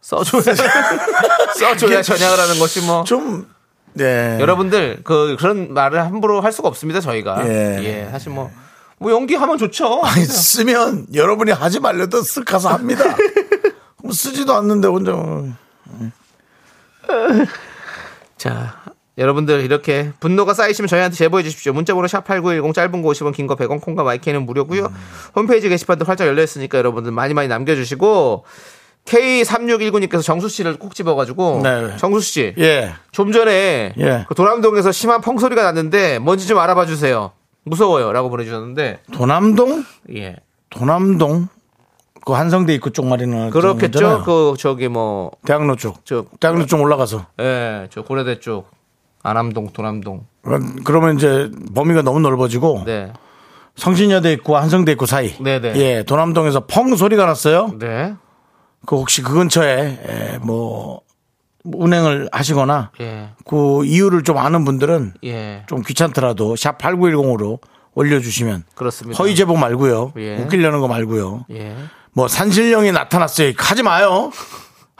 써줘야 0.00 0.42
써줘야 1.54 2.02
전향을 2.02 2.38
하는 2.38 2.58
것이 2.58 2.80
뭐 2.84 3.04
좀 3.04 3.51
네. 3.94 4.38
여러분들 4.40 5.00
그 5.04 5.36
그런 5.38 5.72
말을 5.74 6.00
함부로 6.04 6.40
할 6.40 6.52
수가 6.52 6.68
없습니다. 6.68 7.00
저희가 7.00 7.46
예. 7.48 7.78
예, 7.82 8.08
사실 8.10 8.30
뭐. 8.32 8.50
뭐 8.98 9.10
연기하면 9.10 9.58
좋죠. 9.58 10.00
아니, 10.06 10.24
쓰면 10.24 11.08
여러분이 11.12 11.50
하지 11.50 11.80
말려도 11.80 12.20
쓱 12.20 12.44
가서 12.44 12.68
합니다. 12.68 13.02
그럼 13.98 14.12
쓰지도 14.12 14.54
않는데 14.54 14.86
혼자. 14.86 15.12
자, 18.36 18.74
여러분들 19.18 19.60
이렇게 19.62 20.12
분노가 20.20 20.54
쌓이시면 20.54 20.88
저희한테 20.88 21.16
제보해 21.16 21.42
주십시오. 21.42 21.72
문자번호 21.72 22.06
샵8910 22.06 22.74
짧은 22.74 23.02
거 23.02 23.08
50원, 23.10 23.34
긴 23.34 23.46
거 23.46 23.56
100원, 23.56 23.80
콩과 23.80 24.02
마이크는 24.04 24.46
무료고요. 24.46 24.92
홈페이지 25.36 25.68
게시판도 25.68 26.04
활짝 26.04 26.26
열려 26.28 26.42
있으니까 26.42 26.78
여러분들 26.78 27.12
많이 27.12 27.34
많이 27.34 27.48
남겨 27.48 27.74
주시고 27.74 28.44
K3619님께서 29.04 30.22
정수 30.22 30.48
씨를 30.48 30.78
꼭 30.78 30.94
집어 30.94 31.14
가지고 31.14 31.60
네. 31.62 31.96
정수 31.96 32.20
씨. 32.20 32.54
예. 32.58 32.92
좀 33.10 33.32
전에 33.32 33.92
예. 33.98 34.24
그 34.28 34.34
도남동에서 34.34 34.92
심한 34.92 35.20
펑소리가 35.20 35.62
났는데 35.62 36.18
뭔지 36.18 36.46
좀 36.46 36.58
알아봐 36.58 36.86
주세요. 36.86 37.32
무서워요라고 37.64 38.30
보내 38.30 38.44
주셨는데 38.44 39.00
도남동? 39.12 39.84
예. 40.14 40.36
도남동? 40.70 41.48
그 42.24 42.32
한성대 42.32 42.72
입구 42.74 42.92
쪽 42.92 43.06
말이는 43.06 43.50
그렇겠죠. 43.50 44.22
그 44.24 44.54
저기 44.58 44.88
뭐 44.88 45.32
대학로 45.44 45.74
쪽. 45.76 46.04
저 46.06 46.24
대학로 46.38 46.66
쪽 46.66 46.80
올라가서. 46.80 47.26
예, 47.40 47.88
저 47.90 48.02
고려대 48.02 48.38
쪽 48.38 48.70
안암동, 49.24 49.70
도남동. 49.72 50.26
그러면 50.84 51.16
이제 51.16 51.50
범위가 51.74 52.02
너무 52.02 52.20
넓어지고 52.20 52.82
네. 52.86 53.12
성신여대 53.74 54.32
있고 54.34 54.56
한성대 54.56 54.92
있고 54.92 55.06
사이. 55.06 55.34
네네. 55.38 55.74
예, 55.76 56.02
도남동에서 56.04 56.66
펑 56.66 56.94
소리가 56.94 57.26
났어요. 57.26 57.70
네. 57.78 58.14
그 58.86 58.96
혹시 58.96 59.22
그 59.22 59.32
근처에 59.32 59.98
에, 60.06 60.38
뭐 60.38 61.00
운행을 61.64 62.28
하시거나 62.32 62.90
예. 63.00 63.30
그 63.46 63.84
이유를 63.84 64.24
좀 64.24 64.38
아는 64.38 64.64
분들은 64.64 65.14
예. 65.24 65.62
좀 65.68 65.82
귀찮더라도 65.82 66.56
샵 66.56 66.78
8910으로 66.78 67.60
올려주시면 67.94 68.64
그렇습니다. 68.74 69.22
허위 69.22 69.34
제보 69.36 69.56
말고요. 69.56 70.12
예. 70.16 70.36
웃기려는 70.38 70.80
거 70.80 70.88
말고요. 70.88 71.46
예. 71.50 71.76
뭐 72.12 72.26
산신령이 72.28 72.92
나타났어요. 72.92 73.52
하지 73.56 73.82
마요. 73.82 74.32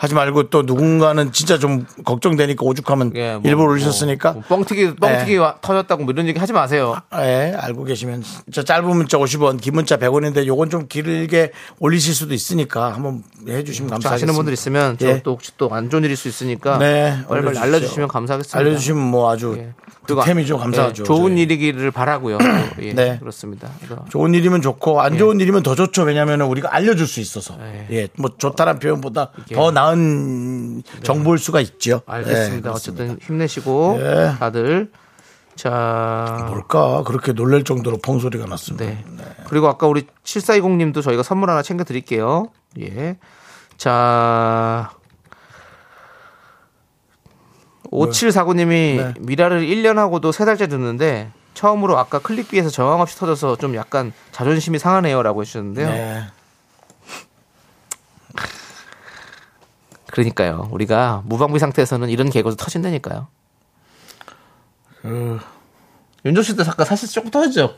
하지 0.02 0.14
말고 0.16 0.50
또 0.50 0.62
누군가는 0.62 1.30
진짜 1.30 1.60
좀 1.60 1.86
걱정되니까 2.04 2.64
오죽하면 2.64 3.12
예, 3.14 3.34
뭐, 3.34 3.42
일부러 3.44 3.66
뭐, 3.66 3.72
올리셨으니까 3.74 4.32
뭐 4.32 4.42
뻥튀기 4.48 4.96
뻥튀기 4.96 5.36
와- 5.36 5.54
터졌다고 5.60 6.02
뭐 6.02 6.12
이런 6.12 6.26
얘기 6.26 6.40
하지 6.40 6.52
마세요. 6.52 6.96
예, 7.14 7.54
알고 7.56 7.84
계시면 7.84 8.24
저 8.52 8.64
짧은 8.64 8.84
문자 8.84 9.16
50원, 9.16 9.60
긴 9.60 9.74
문자 9.74 9.98
100원인데 9.98 10.44
요건 10.46 10.70
좀 10.70 10.88
길게 10.88 11.52
올리실 11.78 12.14
수도 12.14 12.34
있으니까 12.34 12.92
한번 12.94 13.22
해주시면 13.46 13.90
저 13.90 13.94
감사하겠습니다. 13.94 14.12
아시는 14.14 14.34
분들 14.34 14.52
있으면 14.54 14.96
예. 15.02 15.18
저또 15.18 15.32
혹시 15.34 15.52
또 15.56 15.68
안 15.72 15.88
좋은 15.88 16.02
일일 16.02 16.16
수 16.16 16.26
있으니까 16.26 16.78
네, 16.78 17.16
빨리 17.28 17.38
알려주십시오. 17.38 17.62
알려주시면 17.62 18.08
감사하겠습니다. 18.08 18.58
알려주시면 18.58 19.02
뭐 19.04 19.30
아주 19.30 19.54
예. 19.56 19.72
득템이죠. 20.08 20.58
감사하죠. 20.58 21.02
예, 21.02 21.06
좋은 21.06 21.30
저희. 21.34 21.42
일이기를 21.42 21.92
바라고요. 21.92 22.38
예, 22.82 22.92
네. 22.92 23.18
그렇습니다. 23.20 23.70
그래서 23.78 24.04
좋은 24.10 24.34
일이면 24.34 24.60
좋고 24.62 25.00
안 25.00 25.16
좋은 25.16 25.38
일이면 25.38 25.62
더 25.62 25.76
좋죠. 25.76 26.02
왜냐하면 26.02 26.40
우리가 26.40 26.74
알려줄 26.74 27.06
수 27.06 27.20
있어서. 27.20 27.56
네. 27.56 27.86
예, 27.92 28.08
뭐 28.18 28.30
좋다는 28.36 28.80
표현보다 28.80 29.30
더 29.54 29.70
나은 29.70 29.91
정보일 31.02 31.38
수가 31.38 31.60
있죠. 31.60 32.02
알겠습니다. 32.06 32.70
예, 32.70 32.72
어쨌든 32.74 33.18
힘내시고 33.20 33.98
예. 34.00 34.34
다들 34.38 34.90
자 35.54 36.46
뭘까 36.48 37.02
그렇게 37.04 37.32
놀랄 37.32 37.64
정도로 37.64 37.98
펑 37.98 38.18
소리가 38.18 38.46
났습니다. 38.46 38.84
네. 38.84 39.04
그리고 39.48 39.68
아까 39.68 39.86
우리 39.86 40.06
7420님도 40.24 41.02
저희가 41.02 41.22
선물 41.22 41.50
하나 41.50 41.62
챙겨 41.62 41.84
드릴게요. 41.84 42.50
예. 42.80 43.18
자. 43.76 44.90
5749님이 47.90 48.96
네. 48.96 49.14
미라를 49.20 49.60
1년 49.66 49.96
하고도 49.96 50.30
3달째 50.30 50.70
듣는데 50.70 51.30
처음으로 51.52 51.98
아까 51.98 52.18
클릭비에서 52.20 52.70
저항 52.70 53.02
없이 53.02 53.18
터져서 53.18 53.56
좀 53.56 53.74
약간 53.74 54.14
자존심이 54.30 54.78
상하네요 54.78 55.22
라고 55.22 55.42
해주셨는데요. 55.42 56.24
그러니까요. 60.12 60.68
우리가 60.70 61.22
무방비 61.24 61.58
상태에서는 61.58 62.10
이런 62.10 62.28
개그도 62.28 62.54
터진다니까요. 62.56 63.28
그 65.00 65.40
윤조 66.26 66.42
씨도 66.42 66.64
아까 66.64 66.84
사실 66.84 67.08
조금 67.08 67.30
터졌죠? 67.30 67.76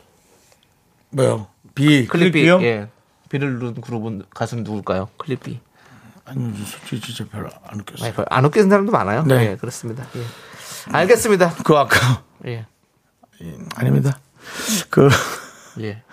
뭐요? 1.11 1.47
비 1.75 2.05
클릭비. 2.05 2.41
클릭비요? 2.43 2.61
예. 2.63 2.89
비를 3.29 3.53
누른 3.53 3.79
그룹은 3.79 4.23
가수는 4.31 4.65
누굴까요? 4.65 5.07
클릭비. 5.17 5.61
아니 6.25 6.53
솔직히 6.65 7.13
진짜 7.13 7.31
별로 7.31 7.49
안 7.67 7.79
웃겼어요. 7.79 8.05
아니, 8.05 8.13
별안 8.13 8.45
웃기는 8.45 8.69
사람도 8.69 8.91
많아요. 8.91 9.23
네. 9.23 9.51
예, 9.51 9.55
그렇습니다. 9.55 10.05
예. 10.17 10.21
알겠습니다. 10.91 11.55
그 11.63 11.73
아까 11.75 12.21
예. 12.47 12.65
아닙니다. 13.75 14.19
그 14.89 15.07
예. 15.79 16.03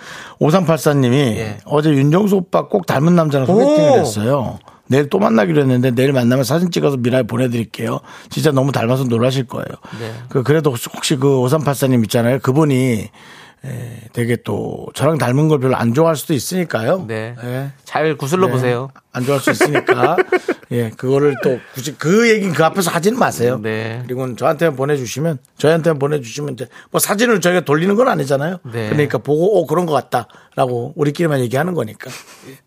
5384님이 0.41 1.15
예. 1.15 1.59
어제 1.65 1.91
윤정수 1.91 2.37
오빠 2.37 2.69
꼭 2.69 2.87
닮은 2.87 3.17
남자랑 3.17 3.51
오! 3.51 3.53
소개팅을 3.53 3.99
했어요. 3.99 4.61
내일 4.89 5.09
또 5.09 5.19
만나기로 5.19 5.61
했는데 5.63 5.91
내일 5.91 6.13
만나면 6.13 6.45
사진 6.45 6.71
찍어서 6.71 6.97
미라에 6.99 7.23
보내드릴게요. 7.23 8.01
진짜 8.31 8.51
너무 8.53 8.73
닮아서 8.73 9.05
놀라실 9.05 9.47
거예요. 9.47 9.67
네. 9.99 10.13
그 10.29 10.43
그래도 10.43 10.71
혹시, 10.95 11.17
그 11.17 11.29
5384님 11.29 12.03
있잖아요. 12.05 12.39
그분이 12.41 13.09
에, 13.65 14.01
되게 14.13 14.37
또 14.45 14.89
저랑 14.95 15.19
닮은 15.19 15.47
걸 15.49 15.61
별로 15.61 15.77
안 15.77 15.95
좋아할 15.95 16.17
수도 16.17 16.35
있으니까요. 16.35 17.05
네. 17.07 17.37
예. 17.45 17.71
잘 17.85 18.17
구슬러 18.17 18.47
네. 18.47 18.53
보세요. 18.53 18.91
안 19.13 19.25
좋아할 19.25 19.41
수 19.41 19.51
있으니까 19.53 20.17
예 20.73 20.91
그거를 20.91 21.37
또 21.45 21.61
굳이 21.75 21.95
그 21.97 22.29
얘기는 22.29 22.53
그 22.55 22.65
앞에서 22.65 22.91
하지는 22.91 23.19
마세요. 23.19 23.61
네. 23.63 24.03
그리고 24.05 24.35
저한테만 24.35 24.75
보내주시면 24.75 25.39
저희한테만 25.59 25.99
보내주시면 26.01 26.55
이제 26.55 26.67
뭐 26.91 26.99
사진을 26.99 27.41
저희가 27.41 27.61
돌리는 27.61 27.95
건 27.95 28.09
아니잖아요. 28.09 28.59
네. 28.73 28.89
그러니까 28.89 29.19
보고 29.19 29.61
오 29.61 29.67
그런 29.67 29.87
것 29.87 29.93
같다라고 29.93 30.95
우리끼리만 30.97 31.39
얘기하는 31.41 31.75
거니까. 31.75 32.11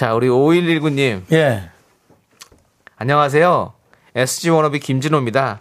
자, 0.00 0.14
우리 0.14 0.28
5119님. 0.28 1.30
예. 1.32 1.68
안녕하세요. 2.96 3.74
SG 4.14 4.48
워너비 4.48 4.78
김진호입니다. 4.78 5.60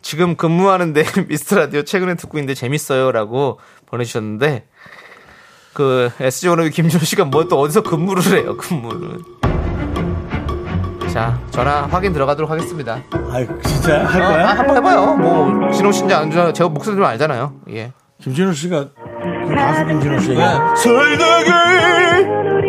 지금 0.00 0.36
근무하는데 0.36 1.02
미스터 1.26 1.56
라디오 1.56 1.82
최근에 1.82 2.14
듣고 2.14 2.38
있는데 2.38 2.54
재밌어요. 2.54 3.10
라고 3.10 3.58
보내주셨는데, 3.86 4.68
그 5.74 6.08
SG 6.20 6.46
워너비 6.46 6.70
김진호 6.70 7.04
씨가 7.04 7.24
뭐 7.24 7.48
또 7.48 7.58
어디서 7.58 7.82
근무를 7.82 8.22
해요, 8.26 8.56
근무를. 8.56 9.18
자, 11.12 11.40
전화 11.50 11.88
확인 11.88 12.12
들어가도록 12.12 12.48
하겠습니다. 12.48 13.02
아 13.10 13.44
진짜 13.66 14.04
할 14.06 14.22
어, 14.22 14.28
거야? 14.28 14.50
아, 14.50 14.52
한번 14.52 14.76
해봐요. 14.76 15.16
뭐, 15.16 15.72
진호 15.72 15.90
씨인지 15.90 16.14
안 16.14 16.30
좋아. 16.30 16.52
제가 16.52 16.68
목소리 16.68 16.94
좀 16.94 17.04
알잖아요. 17.06 17.54
예. 17.70 17.92
김진호 18.22 18.52
씨가 18.52 18.90
그 19.48 19.54
가수 19.56 19.84
김진호 19.84 20.20
씨. 20.20 20.28
네. 20.28 20.44
설득을 20.76 21.44
자. 21.44 22.59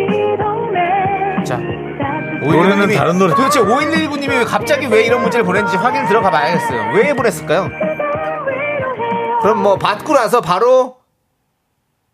노래는 2.42 2.86
5119님이 2.88 2.96
다른 2.96 3.18
노래. 3.18 3.34
도대체 3.34 3.60
5119님이 3.60 4.28
왜 4.30 4.44
갑자기 4.44 4.86
왜 4.86 5.04
이런 5.06 5.22
문제를 5.22 5.44
보냈는지 5.44 5.76
확인 5.76 6.06
들어가 6.06 6.30
봐야겠어요. 6.30 6.92
왜 6.94 7.14
보냈을까요? 7.14 7.68
그럼 9.42 9.62
뭐 9.62 9.76
받고 9.76 10.12
나서 10.14 10.40
바로 10.40 10.96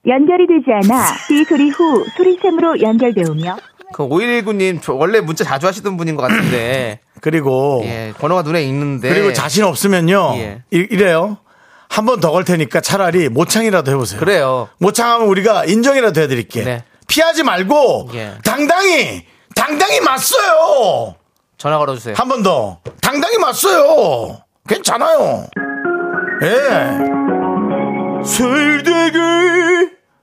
연결이 0.06 0.46
되지 0.46 0.64
않아 0.88 1.04
삐 1.28 1.44
소리 1.44 1.68
후 1.70 2.04
소리샘으로 2.16 2.80
연결되오며 2.80 3.56
그 3.92 4.08
5119님 4.08 4.80
원래 4.98 5.20
문자 5.20 5.44
자주 5.44 5.66
하시던 5.66 5.96
분인 5.96 6.16
것 6.16 6.22
같은데 6.22 7.00
그리고 7.20 7.82
예 7.84 8.12
번호가 8.18 8.42
눈에 8.42 8.62
있는데 8.64 9.08
그리고 9.10 9.32
자신 9.32 9.64
없으면요 9.64 10.32
예. 10.36 10.62
이- 10.70 10.86
이래요. 10.90 11.38
한 11.90 12.04
번 12.04 12.20
더 12.20 12.30
걸 12.32 12.44
테니까 12.44 12.80
차라리 12.82 13.28
모창이라도 13.30 13.90
해보세요. 13.90 14.20
그래요. 14.20 14.68
모창하면 14.78 15.26
우리가 15.28 15.64
인정이라도 15.64 16.20
해드릴게. 16.20 16.62
네. 16.64 16.84
피하지 17.08 17.42
말고 17.44 18.10
예. 18.14 18.32
당당히 18.44 19.24
당당히 19.58 20.00
맞서요. 20.00 21.14
전화 21.56 21.78
걸어주세요. 21.78 22.14
한 22.16 22.28
번 22.28 22.42
더 22.42 22.78
당당히 23.00 23.38
맞서요. 23.38 24.38
괜찮아요. 24.68 25.46
예. 26.42 26.48
설득이 28.24 29.18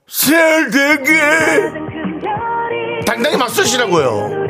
설득이 0.06 1.12
당당히 3.06 3.36
맞서시라고요. 3.36 4.46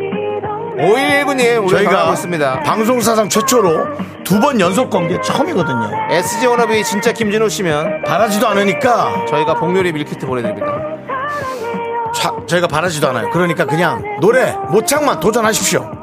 5119님 0.78 1.64
우리 1.64 1.70
전화하고 1.70 1.70
저희가 1.70 2.12
있습니다. 2.12 2.60
방송사상 2.62 3.28
최초로 3.30 3.86
두 4.24 4.40
번 4.40 4.60
연속 4.60 4.90
공개 4.90 5.18
처음이거든요. 5.20 5.90
SG 6.10 6.46
워너비 6.46 6.84
진짜 6.84 7.12
김진호 7.12 7.48
씨면 7.48 8.02
바라지도 8.02 8.46
않으니까 8.48 9.24
저희가 9.28 9.54
복요리 9.54 9.92
밀키트 9.92 10.26
보내드립니다. 10.26 10.95
자, 12.16 12.34
저희가 12.46 12.66
바라지도 12.66 13.08
않아요. 13.08 13.30
그러니까 13.30 13.66
그냥 13.66 14.02
노래 14.20 14.52
모창만 14.70 15.20
도전하십시오. 15.20 15.90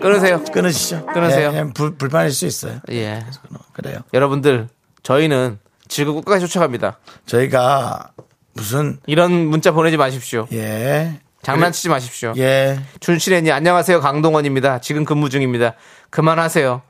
끊으세요. 0.00 0.42
끊으시죠. 0.52 1.06
끊으세요. 1.06 1.50
예, 1.54 1.58
예, 1.58 1.64
불, 1.72 1.96
불편할 1.96 2.30
수 2.30 2.46
있어요. 2.46 2.80
예. 2.90 3.24
그래요. 3.72 3.98
여러분들 4.12 4.68
저희는 5.02 5.58
지금 5.88 6.14
끝까지 6.16 6.46
쫓아갑니다. 6.46 6.98
저희가 7.26 8.10
무슨 8.54 8.98
이런 9.06 9.32
문자 9.46 9.72
보내지 9.72 9.96
마십시오. 9.96 10.46
예. 10.52 11.20
장난치지 11.42 11.88
마십시오. 11.88 12.34
예. 12.36 12.80
준실애니 13.00 13.50
안녕하세요 13.50 14.00
강동원입니다. 14.00 14.80
지금 14.80 15.04
근무 15.04 15.28
중입니다. 15.28 15.74
그만하세요. 16.10 16.82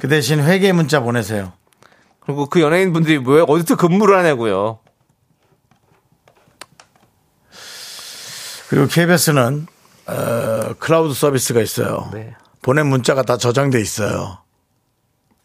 그 0.00 0.08
대신 0.08 0.40
회계 0.40 0.72
문자 0.72 1.00
보내세요. 1.00 1.52
그리고 2.20 2.46
그 2.46 2.60
연예인 2.60 2.92
분들이 2.92 3.18
왜 3.24 3.44
어디서 3.46 3.76
근무를 3.76 4.16
하냐고요. 4.16 4.78
그리고 8.68 8.86
KBS는 8.86 9.66
어, 10.06 10.74
클라우드 10.78 11.12
서비스가 11.12 11.60
있어요. 11.60 12.08
네. 12.12 12.34
보낸 12.62 12.86
문자가 12.86 13.22
다 13.22 13.36
저장돼 13.36 13.80
있어요. 13.80 14.38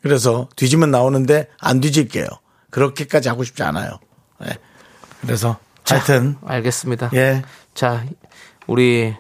그래서 0.02 0.48
뒤지면 0.56 0.92
나오는데 0.92 1.50
안 1.60 1.82
뒤질게요. 1.82 2.26
그렇게까지 2.70 3.30
하고 3.30 3.44
싶지 3.44 3.64
않아요. 3.64 4.00
네. 4.40 4.58
그래서 5.22 5.58
하여튼 5.88 6.38
알겠습니다. 6.46 7.10
예 7.14 7.42
자, 7.74 8.06
우리 8.68 9.16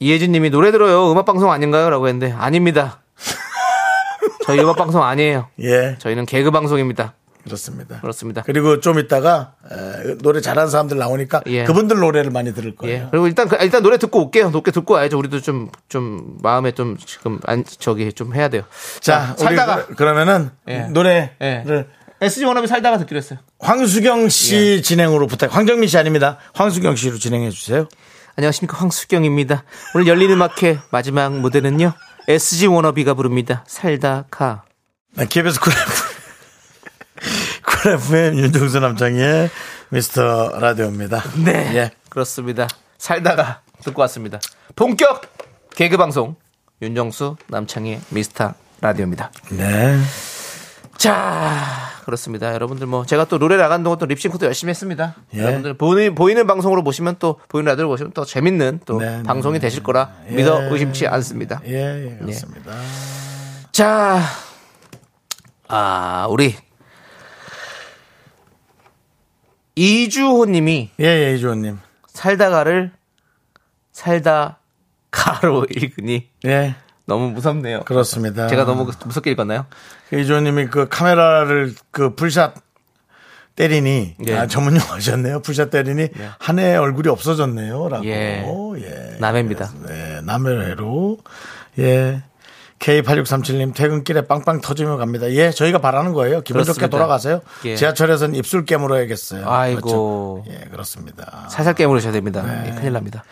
이혜진 0.00 0.32
님이 0.32 0.50
노래 0.50 0.72
들어요. 0.72 1.10
음악 1.12 1.24
방송 1.24 1.52
아닌가요? 1.52 1.90
라고 1.90 2.08
했는데 2.08 2.32
아닙니다. 2.32 3.00
저희 4.46 4.60
음악 4.60 4.76
방송 4.76 5.02
아니에요. 5.02 5.48
예, 5.60 5.96
저희는 5.98 6.26
개그 6.26 6.50
방송입니다. 6.50 7.14
그렇습니다. 7.44 8.00
그렇습니다. 8.00 8.42
그리고 8.44 8.80
좀 8.80 8.98
이따가 8.98 9.52
에, 9.70 10.16
노래 10.20 10.40
잘하는 10.40 10.68
사람들 10.68 10.98
나오니까 10.98 11.42
예. 11.46 11.62
그분들 11.62 11.96
노래를 11.98 12.32
많이 12.32 12.52
들을 12.52 12.72
예. 12.72 12.74
거예요. 12.74 13.08
그리고 13.12 13.28
일단 13.28 13.46
그- 13.48 13.56
일단 13.60 13.84
노래 13.84 13.98
듣고 13.98 14.24
올게요. 14.24 14.50
노래 14.50 14.72
듣고 14.72 14.94
와야죠. 14.94 15.16
우리도 15.16 15.40
좀 15.42 15.70
좀 15.88 16.38
마음에 16.42 16.72
좀 16.72 16.96
지금 16.98 17.38
안 17.44 17.62
저기 17.78 18.12
좀 18.12 18.34
해야 18.34 18.48
돼요. 18.48 18.62
자, 19.00 19.34
우리 19.38 19.44
살다가 19.44 19.86
그- 19.86 19.94
그러면은 19.94 20.50
예. 20.68 20.80
노래를 20.88 21.30
예. 21.40 21.64
SG 22.20 22.44
워너비 22.46 22.66
살다가 22.66 22.98
듣기로 22.98 23.18
했어요. 23.18 23.38
황수경 23.60 24.28
씨 24.28 24.82
진행으로 24.82 25.28
부탁. 25.28 25.54
황정민 25.54 25.88
씨 25.88 25.96
아닙니다. 25.98 26.38
황수경 26.54 26.96
씨로 26.96 27.18
진행해 27.18 27.50
주세요. 27.50 27.86
안녕하십니까 28.36 28.76
황수경입니다. 28.76 29.62
오늘 29.94 30.06
열린 30.08 30.30
음악회 30.32 30.78
마지막 30.90 31.32
무대는요. 31.32 31.92
SG 32.28 32.66
워너비가 32.66 33.14
부릅니다. 33.14 33.64
살다가 33.66 34.64
네, 35.16 35.26
KBS 35.26 35.60
쿨. 35.60 35.72
쿨 37.64 37.92
FM 37.92 38.38
윤정수 38.38 38.80
남창희의 38.80 39.50
미스터 39.90 40.58
라디오입니다. 40.58 41.22
네. 41.44 41.74
예. 41.76 41.90
그렇습니다. 42.08 42.66
살다가 42.98 43.62
듣고 43.82 44.02
왔습니다. 44.02 44.40
본격 44.74 45.22
개그 45.74 45.96
방송 45.96 46.34
윤정수 46.82 47.36
남창의 47.48 48.00
미스터 48.10 48.54
라디오입니다. 48.80 49.30
네. 49.50 49.98
자, 50.98 51.90
그렇습니다. 52.04 52.52
여러분들 52.54 52.86
뭐 52.86 53.04
제가 53.04 53.26
또 53.26 53.38
노래 53.38 53.56
나간 53.56 53.82
동안 53.82 53.98
또 53.98 54.06
립싱크도 54.06 54.46
열심히 54.46 54.70
했습니다. 54.70 55.14
예. 55.34 55.40
여러분들 55.40 55.74
보이는, 55.74 56.14
보이는 56.14 56.46
방송으로 56.46 56.82
보시면 56.84 57.16
또 57.18 57.38
보이는 57.48 57.70
라디오로 57.70 57.88
보시면 57.90 58.12
또 58.12 58.24
재밌는 58.24 58.80
또 58.86 58.98
네, 59.00 59.18
네, 59.18 59.22
방송이 59.22 59.54
네. 59.54 59.60
되실 59.60 59.82
거라 59.82 60.12
예. 60.30 60.34
믿어 60.34 60.72
의심치 60.72 61.06
않습니다. 61.06 61.60
예, 61.66 62.12
예, 62.12 62.16
그렇습니다. 62.18 62.72
자, 63.72 64.20
아, 65.68 66.26
우리 66.30 66.54
이주호님이 69.74 70.90
예, 71.00 71.04
예, 71.04 71.34
이주호님. 71.34 71.78
살다가를 72.08 72.92
살다 73.92 74.58
가로 75.10 75.66
읽으니 75.70 76.28
예, 76.46 76.74
너무 77.06 77.30
무섭네요. 77.30 77.80
그렇습니다. 77.84 78.48
제가 78.48 78.64
너무 78.64 78.90
무섭게 79.04 79.30
읽었나요? 79.30 79.66
이주호님이 80.12 80.66
그 80.66 80.88
카메라를 80.88 81.74
그 81.90 82.14
풀샷 82.14 82.54
때리니 83.54 84.16
예. 84.26 84.36
아, 84.36 84.46
전문 84.46 84.74
용어 84.74 84.84
하셨네요. 84.94 85.40
풀샷 85.40 85.70
때리니 85.70 86.08
한해 86.38 86.76
얼굴이 86.76 87.08
없어졌네요. 87.08 87.88
라고. 87.88 88.04
예. 88.06 88.44
예. 88.78 89.16
남해입니다. 89.18 89.70
네, 89.86 90.20
남해로. 90.22 91.18
예. 91.78 92.22
K8637님 92.78 93.74
퇴근길에 93.74 94.26
빵빵 94.26 94.60
터지며 94.60 94.98
갑니다. 94.98 95.30
예, 95.30 95.50
저희가 95.50 95.78
바라는 95.78 96.12
거예요. 96.12 96.42
기분 96.42 96.62
좋게 96.62 96.74
그렇습니다. 96.74 96.90
돌아가세요. 96.90 97.40
예. 97.64 97.74
지하철에서는 97.74 98.34
입술 98.34 98.66
깨물어야겠어요. 98.66 99.48
아이고. 99.48 100.42
그렇죠? 100.44 100.60
예, 100.60 100.68
그렇습니다. 100.68 101.46
살살 101.50 101.74
깨물으셔야 101.74 102.12
됩니다. 102.12 102.42
네. 102.42 102.64
예, 102.66 102.74
큰일 102.74 102.92
납니다. 102.92 103.24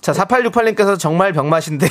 자, 0.00 0.12
4868님께서 0.12 0.98
정말 0.98 1.32
병맛인데 1.32 1.86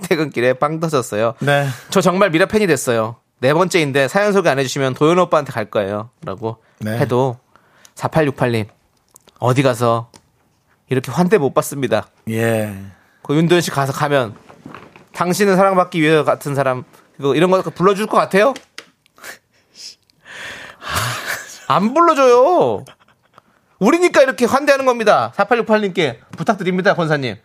퇴근길에 0.00 0.54
빵 0.54 0.80
터졌어요. 0.80 1.34
네. 1.40 1.66
저 1.90 2.00
정말 2.00 2.30
미라 2.30 2.46
팬이 2.46 2.66
됐어요. 2.66 3.16
네 3.40 3.52
번째인데 3.52 4.08
사연 4.08 4.32
소개 4.32 4.48
안 4.48 4.58
해주시면 4.58 4.94
도현 4.94 5.18
오빠한테 5.18 5.52
갈 5.52 5.66
거예요. 5.66 6.10
라고 6.24 6.62
네. 6.78 6.98
해도 6.98 7.38
4868님 7.94 8.68
어디 9.38 9.62
가서 9.62 10.10
이렇게 10.88 11.10
환대 11.10 11.38
못 11.38 11.52
받습니다. 11.52 12.08
예. 12.28 12.74
그 13.22 13.34
윤도현 13.34 13.60
씨 13.60 13.70
가서 13.70 13.92
가면 13.92 14.34
당신은 15.12 15.56
사랑받기 15.56 16.00
위해 16.00 16.22
같은 16.22 16.54
사람 16.54 16.84
이거 17.18 17.34
이런 17.34 17.50
거 17.50 17.62
불러줄 17.62 18.06
것 18.06 18.16
같아요? 18.16 18.54
안 21.68 21.94
불러줘요. 21.94 22.84
우리니까 23.78 24.22
이렇게 24.22 24.44
환대하는 24.44 24.86
겁니다. 24.86 25.32
4868님께 25.36 26.18
부탁드립니다, 26.36 26.94
권사님. 26.94 27.36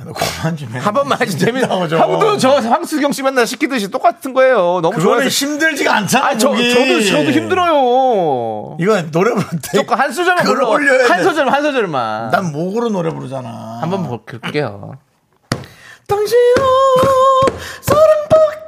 아, 0.00 0.04
너 0.04 0.12
그만 0.12 0.56
좀 0.56 0.68
해. 0.72 0.78
한 0.78 0.94
번만 0.94 1.20
해주 1.20 1.36
재밌다. 1.38 1.88
좀. 1.88 1.98
형도 1.98 2.38
저 2.38 2.50
황수경 2.50 3.10
씨 3.10 3.22
맨날 3.24 3.46
시키듯이 3.48 3.90
똑같은 3.90 4.32
거예요. 4.32 4.78
너무 4.80 5.00
좋아서. 5.00 5.26
힘들지가 5.28 5.92
않잖아. 5.96 6.26
아, 6.26 6.36
저, 6.38 6.50
곡이. 6.50 6.72
저도, 6.72 7.02
저도 7.02 7.30
힘들어요. 7.32 8.76
이거 8.78 9.02
노래 9.10 9.32
부를 9.34 9.44
때. 9.60 9.76
조금 9.78 9.98
한 9.98 10.12
소절만 10.12 10.44
그걸 10.44 10.56
불러. 10.58 10.68
올려야 10.68 11.08
한 11.10 11.16
돼. 11.18 11.24
소절, 11.24 11.48
한 11.52 11.62
소절만. 11.64 12.30
난 12.30 12.52
목으로 12.52 12.90
노래 12.90 13.10
부르잖아. 13.10 13.78
한번 13.80 14.04
볼게요. 14.06 14.92
당신아 16.06 16.64
사랑받기 17.82 18.67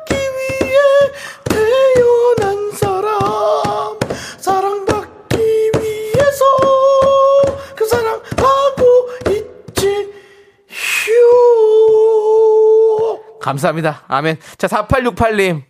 감사합니다. 13.40 14.02
아멘. 14.08 14.38
자, 14.58 14.66
4868님. 14.66 15.62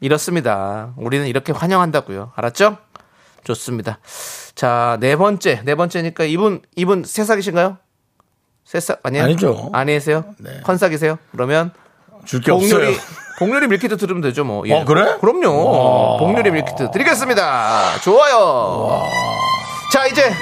이렇습니다. 0.00 0.92
우리는 0.96 1.26
이렇게 1.26 1.52
환영한다고요. 1.52 2.32
알았죠? 2.36 2.76
좋습니다. 3.44 3.98
자, 4.54 4.96
네 5.00 5.16
번째. 5.16 5.62
네 5.64 5.74
번째니까 5.74 6.24
이분, 6.24 6.62
이분 6.76 7.04
새싹이신가요? 7.04 7.78
새싹, 8.64 9.00
아니에요? 9.04 9.24
아니죠. 9.24 9.70
아니세요? 9.72 10.24
네. 10.38 10.60
컨싹이세요? 10.64 11.18
그러면 11.30 11.72
줄게 12.24 12.50
없어요 12.50 12.92
복요리, 13.38 13.68
밀키트 13.68 13.96
들으면 13.98 14.22
되죠, 14.22 14.44
뭐. 14.44 14.66
예. 14.66 14.72
어, 14.72 14.84
그래? 14.84 15.18
그럼요. 15.20 16.16
복요리 16.18 16.50
밀키트 16.50 16.90
드리겠습니다. 16.90 18.00
좋아요. 18.02 19.02
자, 19.92 20.06
이제 20.06 20.32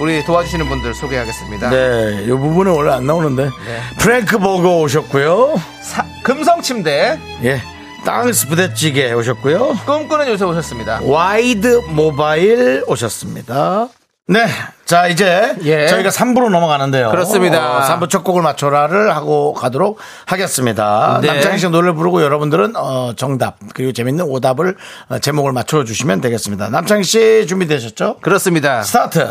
우리 0.00 0.22
도와주시는 0.24 0.68
분들 0.68 0.94
소개하겠습니다. 0.94 1.70
네, 1.70 2.22
이 2.24 2.28
부분은 2.28 2.72
원래 2.72 2.92
안 2.92 3.06
나오는데 3.06 3.44
네. 3.44 3.50
프랭크 3.98 4.38
버거 4.38 4.78
오셨고요 4.80 5.54
사- 5.82 6.04
금성 6.22 6.62
침대, 6.62 7.18
예 7.42 7.60
땅스 8.04 8.46
부대찌개 8.48 9.12
오셨고요 9.12 9.76
꿈꾸는 9.84 10.28
요새 10.28 10.44
오셨습니다. 10.44 11.00
와이드 11.02 11.82
모바일 11.88 12.84
오셨습니다. 12.86 13.88
네. 14.28 14.46
자, 14.84 15.08
이제 15.08 15.54
예. 15.64 15.86
저희가 15.88 16.10
3부로 16.10 16.48
넘어가는데요. 16.50 17.10
그렇습니다. 17.10 17.78
어, 17.78 17.80
3부 17.80 18.08
첫 18.08 18.22
곡을 18.24 18.40
맞춰라를 18.42 19.14
하고 19.16 19.52
가도록 19.54 19.98
하겠습니다. 20.26 21.18
네. 21.22 21.28
남창희 21.28 21.58
씨 21.58 21.68
노래를 21.70 21.94
부르고 21.94 22.22
여러분들은 22.22 22.74
어, 22.76 23.14
정답 23.16 23.56
그리고 23.74 23.92
재밌는 23.92 24.24
오답을 24.26 24.76
어, 25.08 25.18
제목을 25.18 25.52
맞춰 25.52 25.82
주시면 25.84 26.20
되겠습니다. 26.20 26.68
남창희 26.68 27.02
씨 27.04 27.46
준비되셨죠? 27.48 28.18
그렇습니다. 28.20 28.82
스타트. 28.82 29.26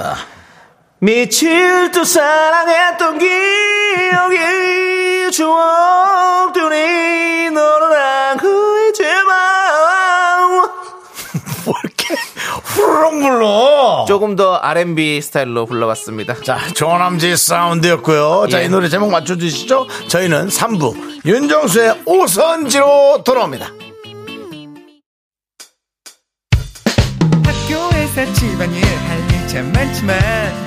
미칠 1.00 1.92
듯 1.92 2.06
사랑했던 2.06 3.20
기억이 3.20 4.38
추억들이 5.32 6.72
너랑 7.52 8.38
후회지만 8.40 9.28
뭐 11.66 11.76
이렇게 11.84 12.16
후루룩 12.64 13.22
불러. 13.22 14.06
조금 14.08 14.36
더 14.36 14.56
R&B 14.56 15.22
스타일로 15.22 15.68
불러봤습니다. 15.68 16.42
자, 16.44 16.58
조남지 16.74 17.38
사운드였고요. 17.38 18.48
자, 18.50 18.62
예. 18.62 18.66
이 18.66 18.70
노래 18.70 18.90
제목 18.90 19.12
맞춰주시죠. 19.12 19.86
저희는 20.08 20.48
3부 20.48 21.26
윤정수의 21.26 22.02
오선지로 22.06 23.22
돌아옵니다. 23.24 23.68
학교에서 27.46 28.34
집안일 28.34 28.84
할일참 28.84 29.72
많지만 29.74 30.67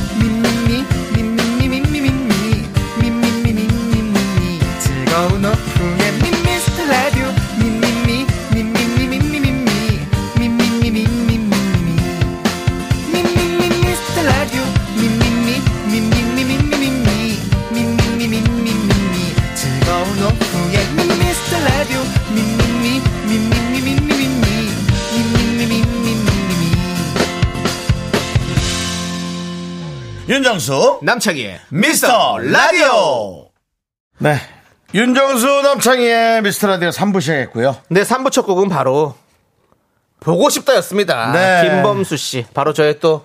윤정수 30.41 31.01
남창희의 31.03 31.59
미스터 31.69 32.39
라디오. 32.39 33.49
네. 34.17 34.37
윤정수 34.91 35.61
남창희의 35.61 36.41
미스터 36.41 36.65
라디오 36.65 36.89
3부 36.89 37.21
시작했고요. 37.21 37.77
네, 37.89 38.01
3부 38.01 38.31
첫 38.31 38.41
곡은 38.47 38.67
바로 38.67 39.13
보고 40.19 40.49
싶다였습니다. 40.49 41.31
네. 41.33 41.69
김범수 41.69 42.17
씨. 42.17 42.43
바로 42.55 42.73
저의 42.73 42.99
또 42.99 43.23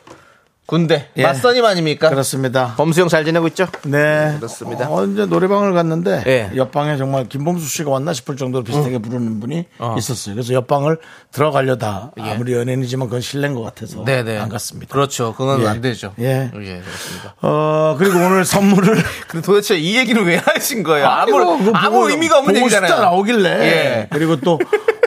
군대 0.67 1.09
예. 1.17 1.23
맞선임 1.23 1.65
아닙니까? 1.65 2.09
그렇습니다. 2.11 2.75
범수 2.77 3.01
형 3.01 3.07
잘 3.09 3.25
지내고 3.25 3.47
있죠? 3.49 3.69
네. 3.85 4.35
그렇습니다. 4.39 4.89
어, 4.91 5.05
이제 5.05 5.25
노래방을 5.25 5.73
갔는데 5.75 6.25
예. 6.27 6.51
옆방에 6.57 6.97
정말 6.97 7.29
김범수 7.29 7.69
씨가 7.69 7.89
왔나 7.91 8.13
싶을 8.13 8.37
정도로 8.37 8.65
비슷하게 8.65 8.99
부르는 8.99 9.39
분이 9.39 9.65
있었어요. 9.97 10.35
그래서 10.35 10.55
옆방을 10.55 10.99
들어가려다 11.31 12.11
아무리 12.19 12.53
연예인이지만 12.55 13.07
그건 13.07 13.21
실례인 13.21 13.55
것 13.55 13.63
같아서 13.63 14.01
예. 14.01 14.05
네네. 14.05 14.39
안 14.39 14.49
갔습니다. 14.49 14.93
그렇죠. 14.93 15.35
그건 15.37 15.63
예. 15.63 15.69
안 15.69 15.81
되죠. 15.81 16.13
예. 16.19 16.51
예, 16.53 16.81
그렇습니다. 16.81 17.35
어, 17.43 17.95
그리고 17.97 18.19
오늘 18.19 18.45
선물을 18.45 18.97
근데 19.29 19.47
도대체 19.47 19.77
이 19.79 19.97
얘기는 19.97 20.21
왜 20.25 20.37
하신 20.37 20.83
거예요? 20.83 21.07
아니고, 21.07 21.39
아무, 21.39 21.59
그거 21.65 21.79
아무 21.79 21.97
보고- 21.99 22.11
의미가 22.11 22.39
없는 22.39 22.55
보고 22.55 22.65
얘기잖아요. 22.67 23.01
나오길래. 23.03 23.49
예. 23.51 24.09
그리고 24.11 24.35
또 24.41 24.59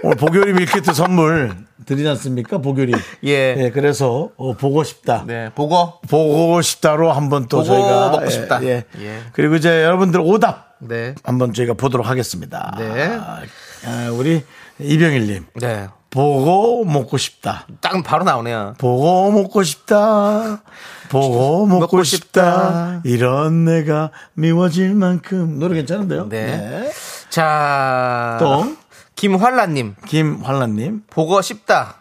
오늘 0.03 0.15
보교리 0.15 0.53
밀키트 0.53 0.93
선물 0.93 1.53
드리지 1.89 2.07
않습니까? 2.09 2.59
보교리. 2.59 2.93
예. 3.23 3.71
그래서 3.73 4.29
어, 4.37 4.53
보고 4.53 4.83
싶다. 4.83 5.23
네, 5.25 5.49
보고. 5.55 5.93
보고 6.07 6.61
싶다로 6.61 7.11
한번 7.11 7.47
또 7.47 7.63
저희가 7.63 8.11
먹고 8.11 8.25
예, 8.27 8.29
싶다. 8.29 8.63
예. 8.63 8.83
예. 8.99 9.19
그리고 9.33 9.55
이제 9.55 9.83
여러분들 9.83 10.19
오답 10.19 10.75
네. 10.81 11.15
한번 11.23 11.51
저희가 11.51 11.73
보도록 11.73 12.07
하겠습니다. 12.07 12.75
네. 12.77 13.17
아, 13.19 13.41
아, 13.87 14.09
우리 14.11 14.43
이병일 14.77 15.25
님 15.27 15.45
네. 15.59 15.87
보고 16.11 16.85
먹고 16.85 17.17
싶다. 17.17 17.65
딱 17.81 18.03
바로 18.03 18.23
나오네요. 18.23 18.75
보고 18.77 19.31
먹고 19.31 19.63
싶다. 19.63 20.61
보고 21.09 21.65
먹고, 21.65 21.79
먹고 21.81 22.03
싶다. 22.03 22.99
싶다. 22.99 23.01
이런 23.03 23.65
내가 23.65 24.11
미워질 24.33 24.93
만큼 24.93 25.57
노래 25.57 25.73
괜찮은데요? 25.75 26.29
네. 26.29 26.91
자. 27.31 28.37
또 28.39 28.75
김환라님. 29.19 29.95
김환란님 30.07 31.03
보고 31.09 31.41
싶다. 31.41 31.95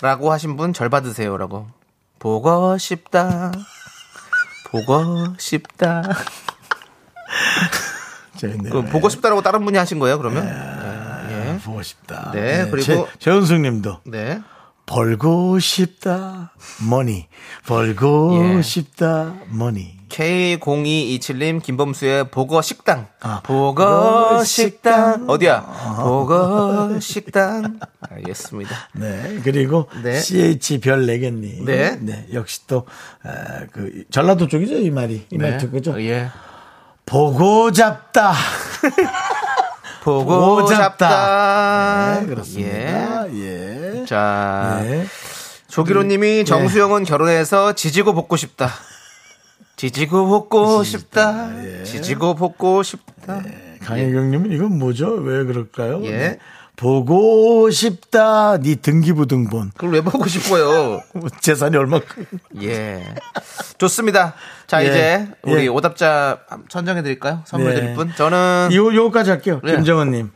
라고 0.00 0.32
하신 0.32 0.56
분 0.56 0.72
절 0.72 0.88
받으세요 0.88 1.36
라고. 1.36 1.68
보고 2.18 2.78
싶다. 2.78 3.52
보고 4.70 5.04
싶다. 5.38 6.02
재밌네요. 8.38 8.72
그 8.72 8.82
보고 8.84 9.08
싶다라고 9.10 9.42
다른 9.42 9.62
분이 9.64 9.76
하신 9.76 9.98
거예요, 9.98 10.16
그러면? 10.18 10.46
네, 11.28 11.58
보고 11.62 11.82
싶다. 11.82 12.30
네, 12.32 12.68
그리고- 12.70 12.82
재, 12.82 13.06
재훈숙님도 13.18 14.00
네. 14.06 14.40
벌고 14.86 15.58
싶다 15.60 16.52
머니 16.88 17.28
벌고 17.66 18.56
예. 18.56 18.62
싶다 18.62 19.34
머니 19.48 19.96
K0227님, 20.14 21.60
김범수의 21.60 22.30
보거 22.30 22.62
식당. 22.62 23.08
아, 23.20 23.40
보거 23.42 24.44
식당. 24.44 25.28
어디야? 25.28 25.62
보거 25.98 27.00
식당. 27.00 27.80
알겠습니다. 28.00 28.76
네 28.92 29.40
그리고 29.42 29.88
네. 30.04 30.20
CH 30.20 30.78
별 30.78 31.06
네개님 31.06 31.64
네. 31.64 32.26
역시 32.32 32.64
또그 32.68 34.04
전라도 34.10 34.46
쪽이죠 34.46 34.74
이 34.76 34.90
말이 34.90 35.26
이 35.30 35.38
말투 35.38 35.70
그죠 35.70 36.00
예. 36.00 36.28
보고 37.06 37.72
잡다 37.72 38.34
보고 40.04 40.24
보고 40.24 40.66
잡다. 40.68 40.86
잡다. 41.08 42.20
네, 42.20 42.26
그렇습니다 42.26 43.28
예, 43.32 44.00
예. 44.00 44.04
자, 44.06 44.80
네. 44.84 45.06
조기로님이 45.68 46.44
정수영은 46.44 47.04
결혼해서 47.04 47.72
지지고 47.72 48.12
볶고 48.14 48.36
싶다. 48.36 48.70
지지고 49.84 50.26
볶고 50.28 50.82
싶다. 50.82 51.50
예. 51.62 51.84
지지고 51.84 52.34
볶고 52.36 52.82
싶다. 52.82 53.42
강혜경님은 53.82 54.50
이건 54.52 54.78
뭐죠 54.78 55.08
왜 55.10 55.44
그럴까요 55.44 56.02
예. 56.06 56.10
네. 56.10 56.38
보고 56.74 57.68
싶다 57.70 58.56
네 58.56 58.76
등기부 58.76 59.26
등본 59.26 59.72
그걸 59.74 59.90
왜 59.92 60.00
보고 60.00 60.26
싶어요? 60.26 61.02
재산이 61.42 61.76
얼마큼 61.76 62.24
예. 62.62 63.14
좋습니다. 63.76 64.32
자, 64.66 64.82
예. 64.82 64.88
이제 64.88 65.28
우리 65.42 65.64
예. 65.64 65.66
오답자 65.66 66.38
선정해 66.70 67.02
드릴까요? 67.02 67.42
선물 67.44 67.74
네. 67.74 67.80
드릴 67.80 67.94
분? 67.94 68.10
저는 68.16 68.70
요, 68.72 68.94
요까지 68.94 69.28
할게요. 69.28 69.60
네. 69.62 69.72
김정은님. 69.72 70.30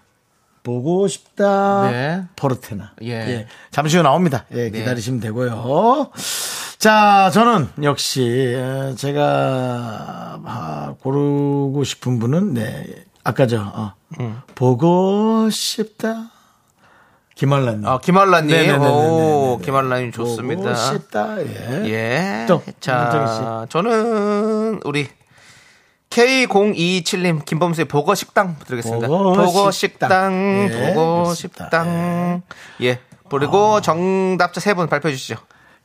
보고 0.62 1.09
싶다. 1.09 1.90
네. 1.90 2.24
포르테나. 2.36 2.92
예. 3.03 3.46
잠시 3.70 3.96
후 3.96 4.03
나옵니다. 4.03 4.44
예, 4.53 4.68
기다리시면 4.68 5.20
되고요. 5.20 6.11
자, 6.78 7.30
저는 7.34 7.68
역시, 7.82 8.54
어, 8.56 8.94
제가, 8.96 10.38
아, 10.44 10.94
고르고 11.02 11.82
싶은 11.82 12.20
분은, 12.20 12.54
네. 12.54 12.86
아까 13.24 13.48
저, 13.48 13.60
어, 13.62 13.94
음. 14.20 14.40
보고 14.54 15.50
싶다. 15.50 16.30
김한란님. 17.34 17.84
아, 17.86 17.98
김한라님. 17.98 18.50
네네네네네네. 18.50 18.90
오, 18.92 19.58
김한라님 19.62 20.12
보고 20.12 20.28
좋습니다. 20.28 20.74
싶다. 20.74 21.40
예. 21.42 21.82
예. 21.86 22.46
또, 22.46 22.62
자, 22.80 23.66
저는 23.68 24.80
우리 24.84 25.08
K0227님 26.10 27.44
김범수의 27.44 27.84
보거 27.86 28.14
식당 28.14 28.56
드리겠습니다. 28.64 29.06
보거 29.08 29.32
보거 29.34 29.70
식당. 29.72 30.68
예, 30.72 30.94
보고 30.94 31.22
그렇습니다. 31.24 31.64
식당. 31.64 32.42
예. 32.82 33.00
그리고 33.28 33.80
정답자 33.82 34.60
세 34.60 34.74
분 34.74 34.88
발표해 34.88 35.14
주시죠. 35.14 35.36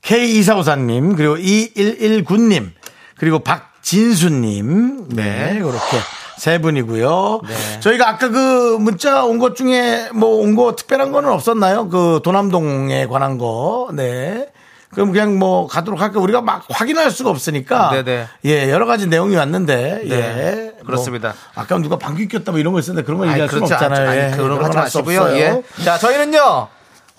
K2454님, 0.05 1.15
그리고 1.15 1.35
2119님, 1.37 2.71
그리고 3.17 3.39
박진수님. 3.39 5.09
네, 5.09 5.59
그렇게 5.59 5.97
세 6.37 6.59
분이고요. 6.59 7.41
네. 7.47 7.79
저희가 7.79 8.09
아까 8.09 8.27
그 8.29 8.77
문자 8.79 9.23
온 9.23 9.39
것 9.39 9.55
중에 9.55 10.09
뭐 10.13 10.39
온 10.41 10.55
거 10.55 10.75
특별한 10.75 11.11
거는 11.11 11.29
없었나요? 11.29 11.87
그 11.89 12.19
도남동에 12.23 13.07
관한 13.07 13.37
거. 13.37 13.89
네. 13.93 14.47
그럼 14.93 15.11
그냥 15.11 15.39
뭐 15.39 15.65
가도록 15.67 16.01
할까 16.01 16.19
우리가 16.19 16.41
막 16.41 16.65
확인할 16.69 17.09
수가 17.09 17.29
없으니까. 17.31 17.91
네네. 18.03 18.27
예, 18.45 18.69
여러 18.69 18.85
가지 18.85 19.07
내용이 19.07 19.35
왔는데. 19.35 20.01
네, 20.05 20.11
예. 20.11 20.71
뭐 20.77 20.85
그렇습니다. 20.85 21.33
아까 21.55 21.77
누가 21.79 21.97
방귀 21.97 22.27
꼈다 22.27 22.51
뭐 22.51 22.59
이런 22.59 22.73
거 22.73 22.79
있었는데 22.79 23.05
그런 23.05 23.17
거 23.19 23.23
아니, 23.23 23.31
얘기할 23.31 23.49
수는 23.49 23.65
그렇지 23.65 23.73
없잖아요. 23.73 24.09
않죠. 24.09 24.19
예. 24.19 24.23
아니, 24.25 24.37
그런 24.37 24.59
거 24.59 24.65
하지 24.65 24.77
마시고요. 24.77 25.29
예. 25.37 25.63
자, 25.83 25.97
저희는요. 25.97 26.67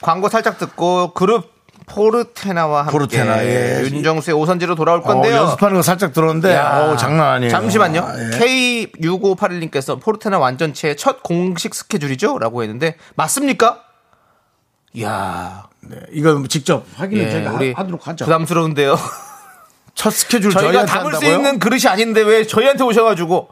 광고 0.02 0.28
살짝 0.28 0.58
듣고 0.58 1.14
그룹 1.14 1.53
포르테나와 1.86 2.80
함께 2.82 2.92
포르테나, 2.92 3.44
예. 3.44 3.80
윤정수의 3.82 4.34
오선지로 4.36 4.74
돌아올 4.74 5.00
어, 5.00 5.02
건데요. 5.02 5.36
연습하는 5.36 5.76
거 5.76 5.82
살짝 5.82 6.12
들었는데, 6.12 6.54
야, 6.54 6.78
어, 6.90 6.96
장난 6.96 7.26
아니에요. 7.34 7.50
잠시만요. 7.50 8.00
아, 8.00 8.14
예. 8.18 8.30
K6581님께서 8.38 10.00
포르테나 10.00 10.38
완전체의 10.38 10.96
첫 10.96 11.22
공식 11.22 11.74
스케줄이죠? 11.74 12.38
라고 12.38 12.62
했는데, 12.62 12.96
맞습니까? 13.16 13.80
이야. 14.94 15.64
네, 15.80 15.96
이거 16.12 16.42
직접 16.48 16.84
확인을 16.96 17.24
예, 17.26 17.30
저희가 17.30 17.52
우리 17.52 17.72
하, 17.72 17.84
도록 17.84 18.06
하죠. 18.08 18.24
부담스러운데요. 18.24 18.96
첫 19.94 20.10
스케줄 20.10 20.50
저희가 20.52 20.86
담을 20.86 21.12
수 21.12 21.16
한다고요? 21.18 21.36
있는 21.36 21.58
그릇이 21.58 21.82
아닌데 21.88 22.22
왜 22.22 22.46
저희한테 22.46 22.82
오셔가지고 22.84 23.48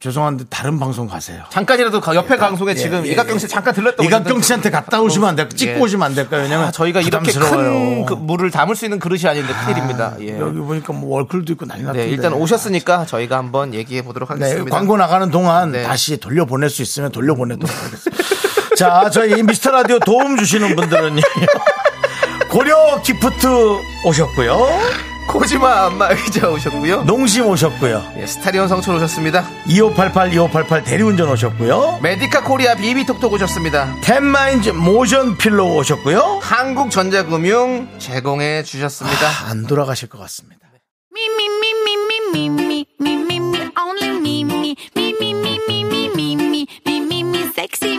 죄송한데 0.00 0.44
다른 0.48 0.78
방송 0.80 1.06
가세요. 1.06 1.42
잠깐이라도 1.50 2.00
가- 2.00 2.14
옆에 2.14 2.38
방송에 2.38 2.74
지금 2.74 3.04
예, 3.06 3.10
이각경 3.10 3.38
씨 3.38 3.46
잠깐 3.46 3.74
들렀다 3.74 4.02
이각경 4.02 4.40
씨한테 4.40 4.70
갔다 4.70 5.02
오시면 5.02 5.28
안 5.28 5.36
될까? 5.36 5.54
찍고 5.54 5.72
예. 5.72 5.78
오시면 5.78 6.06
안 6.06 6.14
될까요? 6.14 6.40
왜냐면 6.40 6.68
아, 6.68 6.70
저희가 6.70 7.02
이렇게 7.02 7.30
부담스러워요. 7.32 8.06
큰 8.06 8.06
그 8.06 8.14
물을 8.14 8.50
담을 8.50 8.76
수 8.76 8.86
있는 8.86 8.98
그릇이 8.98 9.26
아닌데 9.26 9.52
큰일입니다. 9.52 10.16
예. 10.22 10.40
여기 10.40 10.58
보니까 10.58 10.94
뭐 10.94 11.16
월클도 11.16 11.52
있고 11.52 11.66
난리 11.66 11.82
났던데. 11.82 12.06
네, 12.06 12.10
일단 12.10 12.32
오셨으니까 12.32 13.04
저희가 13.04 13.36
한번 13.36 13.74
얘기해 13.74 14.00
보도록 14.02 14.30
네, 14.38 14.44
하겠습니다. 14.46 14.74
광고 14.74 14.96
나가는 14.96 15.30
동안 15.30 15.72
네. 15.72 15.82
다시 15.82 16.16
돌려보낼 16.16 16.70
수 16.70 16.80
있으면 16.80 17.12
돌려보내도록 17.12 17.70
하겠습니다. 17.70 18.22
자, 18.76 19.10
저희 19.10 19.42
미스터 19.42 19.70
라디오 19.70 19.98
도움 19.98 20.38
주시는 20.38 20.76
분들은요. 20.76 21.20
고려 22.50 23.02
기프트 23.02 23.46
오셨고요. 24.06 25.09
코지마 25.28 25.86
안마 25.86 26.08
의자 26.10 26.48
오셨고요. 26.48 27.02
농심 27.04 27.46
오셨고요. 27.46 28.12
예, 28.18 28.26
스타리온 28.26 28.68
성철 28.68 28.96
오셨습니다. 28.96 29.44
2588, 29.66 30.32
2588 30.32 30.84
대리운전 30.84 31.28
오셨고요. 31.28 32.00
메디카 32.02 32.44
코리아 32.44 32.74
비비톡톡 32.74 33.32
오셨습니다. 33.32 33.96
텐마인즈 34.02 34.70
모션 34.70 35.36
필로 35.38 35.74
오셨고요. 35.76 36.40
한국전자금융 36.42 37.88
제공해 37.98 38.62
주셨습니다. 38.62 39.46
안 39.48 39.66
돌아가실 39.66 40.08
것 40.08 40.18
같습니다. 40.18 40.60
Only 43.76 44.20
sexy 47.60 47.98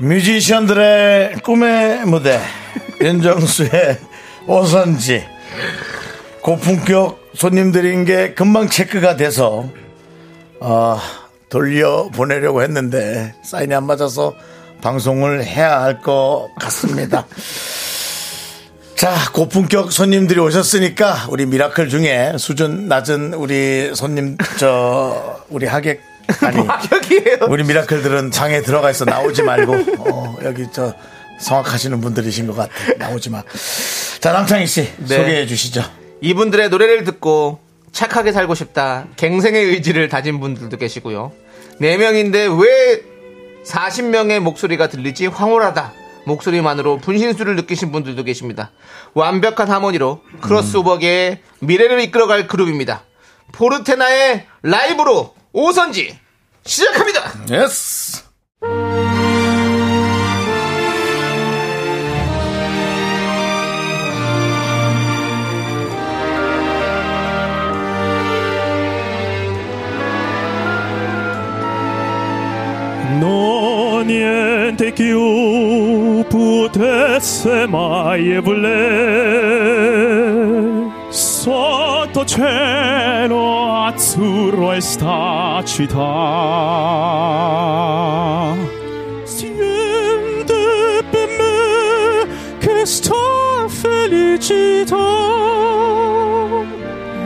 뮤지션들의 0.00 1.40
꿈의 1.42 2.04
무대 2.06 2.40
윤정수의 3.00 3.98
오선지 4.46 5.24
고품격 6.42 7.30
손님들인 7.34 8.04
게 8.04 8.32
금방 8.34 8.68
체크가 8.68 9.16
돼서 9.16 9.68
어, 10.60 10.98
돌려 11.48 12.08
보내려고 12.08 12.62
했는데 12.62 13.34
사인이 13.42 13.74
안 13.74 13.84
맞아서 13.84 14.34
방송을 14.82 15.44
해야 15.44 15.82
할 15.82 16.00
것 16.00 16.48
같습니다. 16.60 17.26
자, 18.94 19.14
고품격 19.32 19.92
손님들이 19.92 20.40
오셨으니까 20.40 21.26
우리 21.30 21.46
미라클 21.46 21.88
중에 21.88 22.32
수준 22.38 22.88
낮은 22.88 23.34
우리 23.34 23.92
손님 23.94 24.36
저 24.58 25.40
우리 25.50 25.66
하객 25.66 26.00
아니 26.42 26.58
여기에요 26.92 27.38
우리 27.48 27.64
미라클들은 27.64 28.30
장에 28.30 28.62
들어가 28.62 28.90
있어 28.90 29.04
나오지 29.04 29.42
말고 29.42 29.74
어, 29.98 30.36
여기 30.44 30.66
저 30.72 30.94
성악하시는 31.40 32.00
분들이신 32.00 32.46
것 32.48 32.56
같아 32.56 32.72
나오지 32.98 33.30
마. 33.30 33.42
자 34.20 34.32
남창희 34.32 34.66
씨 34.66 34.88
네. 34.98 35.16
소개해 35.16 35.46
주시죠. 35.46 35.82
이분들의 36.20 36.68
노래를 36.68 37.04
듣고 37.04 37.60
착하게 37.92 38.32
살고 38.32 38.54
싶다. 38.54 39.06
갱생의 39.16 39.64
의지를 39.66 40.08
다진 40.08 40.40
분들도 40.40 40.76
계시고요. 40.76 41.32
4명인데 41.80 42.60
왜 42.60 43.02
40명의 43.64 44.40
목소리가 44.40 44.88
들리지 44.88 45.26
황홀하다. 45.28 45.92
목소리만으로 46.24 46.98
분신술을 46.98 47.56
느끼신 47.56 47.92
분들도 47.92 48.24
계십니다. 48.24 48.70
완벽한 49.14 49.70
하모니로 49.70 50.20
크로스오버계의 50.40 51.40
미래를 51.60 52.00
이끌어갈 52.00 52.46
그룹입니다. 52.48 53.04
포르테나의 53.52 54.46
라이브로 54.62 55.34
오선지 55.58 56.16
시작합니다. 56.64 57.32
예스. 57.50 58.22
Niente 74.08 74.92
più 74.92 76.24
potesse 76.30 77.66
mai 77.66 78.40
voler 78.40 78.78
sotto 81.48 82.26
cielo 82.26 83.72
azzurro 83.86 84.74
e 84.74 84.82
sta 84.82 85.62
città. 85.64 85.96
Siente 89.24 91.02
per 91.10 91.28
me 91.38 92.26
che 92.58 92.84
sta 92.84 93.66
felicità 93.66 94.96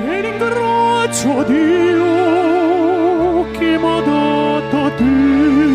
e 0.07 0.21
ringrazio 0.21 1.43
Dio 1.43 3.51
che 3.59 3.77
mi 3.77 3.85
ha 3.85 4.01
dato 4.03 4.93
te. 4.99 5.72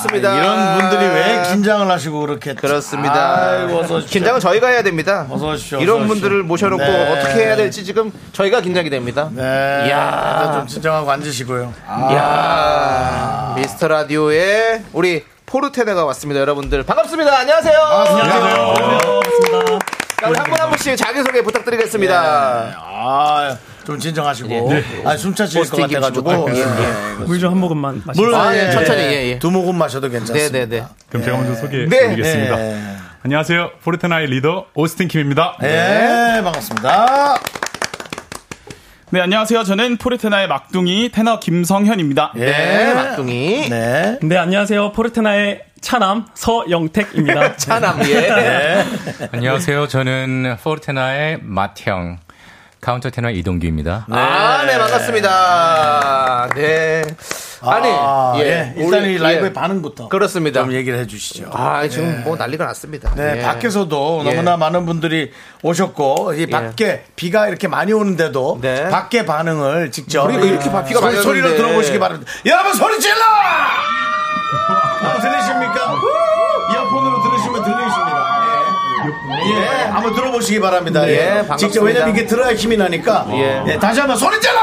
야 0.00 0.10
반갑습니다. 0.10 0.34
이런 0.36 0.78
분들이 0.78 1.04
왜 1.06 1.42
긴장을 1.50 1.90
하시고 1.90 2.20
그렇게 2.20 2.54
그렇습니다. 2.54 3.36
아이고, 3.36 3.80
어서 3.80 3.96
오십시오. 3.96 4.12
긴장은 4.12 4.40
저희가 4.40 4.68
해야 4.68 4.82
됩니다. 4.82 5.26
어서 5.28 5.48
오십시오, 5.50 5.78
어서 5.78 5.82
이런 5.82 5.96
오십시오. 5.98 6.14
분들을 6.14 6.42
모셔놓고 6.44 6.82
네. 6.82 7.12
어떻게 7.12 7.44
해야 7.44 7.56
될지 7.56 7.84
지금 7.84 8.10
저희가 8.32 8.60
긴장이 8.60 8.88
됩니다. 8.90 9.28
네. 9.32 9.84
이야. 9.88 10.50
좀 10.54 10.66
진정하고 10.66 11.10
앉으시고요. 11.10 11.72
이야, 12.10 13.54
미스터 13.56 13.88
라디오에 13.88 14.82
우리 14.92 15.24
포르테네가 15.46 16.04
왔습니다, 16.06 16.40
여러분들. 16.40 16.82
반갑습니다. 16.84 17.38
안녕하세요. 17.38 17.74
자, 20.20 20.28
우리 20.28 20.38
한분한 20.38 20.68
분씩 20.70 20.96
자기소개 20.96 21.42
부탁드리겠습니다. 21.42 22.74
아, 22.76 23.56
좀 23.90 23.98
진정하시고. 23.98 24.72
아, 25.04 25.16
숨 25.16 25.34
차실 25.34 25.68
것 25.68 25.80
같아가지고. 25.80 26.44
김치도. 26.44 26.68
예, 26.68 26.84
예. 27.20 27.24
물좀 27.24 27.50
한 27.50 27.58
모금만 27.58 28.02
마시고. 28.04 28.24
물, 28.24 28.34
아, 28.36 28.54
예, 28.54 28.68
예, 28.68 28.70
천천히, 28.70 29.02
예. 29.02 29.06
예, 29.10 29.26
예. 29.30 29.38
두 29.40 29.50
모금 29.50 29.76
마셔도 29.76 30.08
괜찮습니다. 30.08 30.58
네네네. 30.58 30.84
그럼 31.08 31.24
제가 31.24 31.36
먼저 31.36 31.54
소개해 31.56 31.86
네. 31.86 32.08
드리겠습니다. 32.10 32.56
네. 32.56 32.96
안녕하세요. 33.24 33.70
포르테나의 33.82 34.28
리더 34.28 34.66
오스틴 34.74 35.08
킴입니다. 35.08 35.56
네, 35.60 36.40
반갑습니다. 36.42 37.40
네, 39.10 39.20
안녕하세요. 39.20 39.64
저는 39.64 39.96
포르테나의 39.96 40.46
막둥이 40.46 41.10
테너 41.10 41.40
김성현입니다. 41.40 42.34
예. 42.36 42.46
네, 42.46 42.94
막둥이. 42.94 43.68
네. 43.70 44.18
네, 44.22 44.36
안녕하세요. 44.36 44.92
포르테나의 44.92 45.62
차남 45.80 46.26
서영택입니다. 46.34 47.56
차남, 47.58 48.08
예. 48.08 48.84
안녕하세요. 49.32 49.88
저는 49.88 50.58
포르테나의 50.62 51.40
맏형 51.42 52.18
카운터 52.80 53.10
테너 53.10 53.30
이동규입니다. 53.30 54.06
아, 54.10 54.64
네, 54.66 54.78
반갑습니다. 54.78 56.48
네. 56.54 57.02
아니, 57.62 57.88
아, 57.90 58.32
예. 58.38 58.40
예. 58.40 58.74
일단 58.78 59.02
우리, 59.02 59.14
이 59.14 59.18
라이브의 59.18 59.50
예. 59.50 59.52
반응부터 59.52 60.08
그렇습니다. 60.08 60.62
좀 60.62 60.72
얘기를 60.72 60.98
해 60.98 61.06
주시죠. 61.06 61.50
아, 61.52 61.86
지금 61.88 62.22
뭐 62.24 62.36
난리가 62.36 62.64
났습니다. 62.64 63.12
네, 63.14 63.36
예. 63.36 63.42
밖에서도 63.42 64.22
예. 64.24 64.30
너무나 64.30 64.56
많은 64.56 64.86
분들이 64.86 65.30
오셨고, 65.62 66.32
이 66.34 66.46
밖에 66.46 67.04
비가 67.16 67.48
이렇게 67.48 67.68
많이 67.68 67.92
오는데도 67.92 68.60
네. 68.62 68.88
밖에 68.88 69.26
반응을 69.26 69.90
직접 69.90 70.22
그러니까 70.22 70.46
이렇게 70.46 70.70
바- 70.72 70.82
비가 70.84 71.02
많이 71.02 71.20
소리로 71.20 71.48
오는데. 71.48 71.62
들어보시기 71.62 71.98
바랍니다. 71.98 72.32
여러분 72.46 72.72
소리 72.72 72.98
질러! 72.98 73.16
아, 75.02 75.20
들리십니까? 75.20 76.00
이어폰으로 76.72 77.22
들으시면 77.24 77.62
들리십니다. 77.62 78.40
예. 79.10 79.60
예, 79.60 79.84
한번 79.90 80.14
들어보시기 80.14 80.60
바랍니다. 80.60 81.06
예, 81.08 81.12
예. 81.12 81.18
반갑습니다. 81.18 81.56
직접 81.56 81.82
왜냐면 81.82 82.14
이게 82.14 82.26
들어야 82.26 82.54
힘이 82.54 82.76
나니까. 82.76 83.26
예. 83.32 83.62
예, 83.66 83.78
다시 83.78 84.00
한번 84.00 84.16
소리 84.16 84.40
질러! 84.40 84.54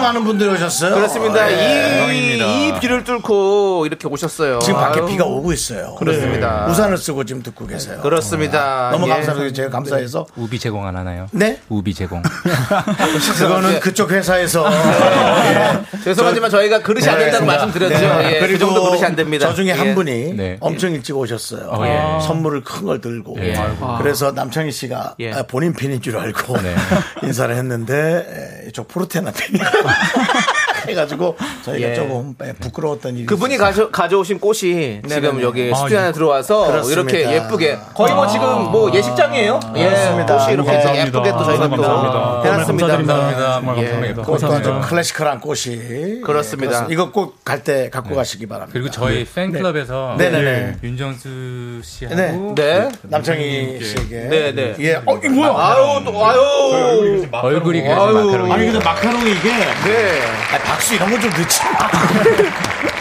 네. 0.00 0.06
너무 0.06 0.06
많은 0.06 0.24
분들이 0.24 0.48
오셨어요. 0.50 0.94
그렇습니다. 0.94 1.50
예. 1.52 2.12
이, 2.12 2.38
이 2.68 2.80
비를 2.80 3.04
뚫고 3.04 3.86
이렇게 3.86 4.08
오셨어요. 4.08 4.58
지금 4.60 4.80
밖에 4.80 5.00
아유. 5.00 5.06
비가 5.08 5.24
오고 5.24 5.52
있어요. 5.52 5.94
그렇습니다. 5.96 6.64
네. 6.66 6.72
우산을 6.72 6.96
쓰고 6.98 7.24
지금 7.24 7.42
듣고 7.42 7.66
계세요. 7.66 8.00
그렇습니다. 8.00 8.90
너무 8.92 9.06
예. 9.06 9.10
감사드리고 9.10 9.52
제가 9.52 9.70
감사해서 9.70 10.26
우비 10.36 10.58
제공 10.58 10.86
안 10.86 10.96
하나요? 10.96 11.26
네 11.32 11.60
우비 11.68 11.94
제공. 11.94 12.22
그거는 13.38 13.74
예. 13.74 13.78
그쪽 13.78 14.10
회사에서 14.10 14.66
예. 14.70 15.80
죄송하지만 16.04 16.50
저희가 16.50 16.80
그릇이 16.82 17.06
안 17.08 17.18
된다고 17.18 17.44
네. 17.44 17.46
말씀드렸죠. 17.52 17.98
네. 18.18 18.36
예, 18.36 18.40
그 18.46 18.58
정도 18.58 18.82
그릇이 18.84 19.04
안 19.04 19.16
됩니다. 19.16 19.46
저 19.48 19.54
중에 19.54 19.68
예. 19.68 19.72
한 19.72 19.94
분이 19.94 20.34
네. 20.34 20.56
엄청 20.60 20.92
일찍 20.92 21.16
오셨어요. 21.16 21.68
어, 21.70 21.86
예. 21.86 22.26
선물을 22.26 22.62
큰 22.64 22.80
걸 22.80 23.00
들고 23.02 23.36
예. 23.40 23.54
그래서 23.98 24.32
남창희 24.32 24.72
씨가 24.72 25.14
예. 25.20 25.32
아, 25.32 25.42
본인 25.42 25.74
팬인 25.74 26.00
줄 26.00 26.16
알고 26.16 26.56
네. 26.62 26.74
인사를 27.22 27.54
했는데 27.54 28.59
에, 28.70 28.72
이쪽 28.72 28.88
프로테나 28.88 29.32
팬이 29.32 29.58
해가지고 30.90 31.36
저희가 31.64 31.90
예. 31.90 31.94
조금 31.94 32.34
에, 32.42 32.52
부끄러웠던 32.52 33.16
일이 33.16 33.26
그분이. 33.26 33.56
가져, 33.56 33.90
가져오신 33.90 34.38
꽃이 34.40 35.02
지금. 35.08 35.42
여기 35.42 35.72
스튜디오 35.74 35.98
안에 35.98 36.12
들어와서 36.12 36.66
그렇습니다. 36.66 37.18
이렇게 37.18 37.34
예쁘게 37.36 37.78
거의 37.94 38.14
뭐 38.14 38.26
지금 38.26 38.70
뭐 38.70 38.90
예식장이에요. 38.94 39.60
예, 39.76 39.84
그렇습니다. 39.84 40.36
꽃이 40.38 40.52
이렇게 40.54 40.72
감사합니다. 40.72 41.06
예쁘게 41.06 41.30
또 41.32 41.44
저희가 41.44 41.68
또 41.68 41.76
감사합니다. 41.82 42.42
해놨습니다. 42.44 42.88
예. 42.92 42.96
감사합니다. 42.96 44.22
그것도 44.22 44.46
아주 44.52 44.80
클래시컬한 44.88 45.40
꽃이 45.40 46.20
그렇습니다. 46.22 46.86
예, 46.88 46.92
이거 46.92 47.10
꼭 47.10 47.40
갈 47.44 47.60
때 47.64 47.90
갖고 47.90 48.14
가시기 48.14 48.46
바랍니다. 48.46 48.72
그리고 48.72 48.90
저희 48.90 49.24
팬클럽에서 49.24 50.14
네네네. 50.18 50.76
윤정수 50.82 51.80
씨하고 51.82 52.14
네. 52.16 52.52
네. 52.54 52.88
남창희 53.02 53.80
씨에게 53.84 54.16
네, 54.28 54.52
네. 54.54 54.74
예. 54.80 54.94
어, 55.04 55.16
이거 55.22 55.28
뭐야? 55.28 55.52
아유, 55.56 56.02
또, 56.04 56.24
아유. 56.26 57.26
얼굴이 57.32 57.82
그래서 57.82 58.06
아유. 58.06 58.14
마카롱이. 58.14 58.52
아니 58.52 58.66
근데 58.70 58.84
마카롱이 58.84 59.30
이게 59.30 59.48
네. 59.50 60.20
아, 60.54 60.58
박수 60.80 60.94
이런 60.94 61.10
거좀 61.10 61.30
넣지 61.30 61.60
마. 61.62 61.90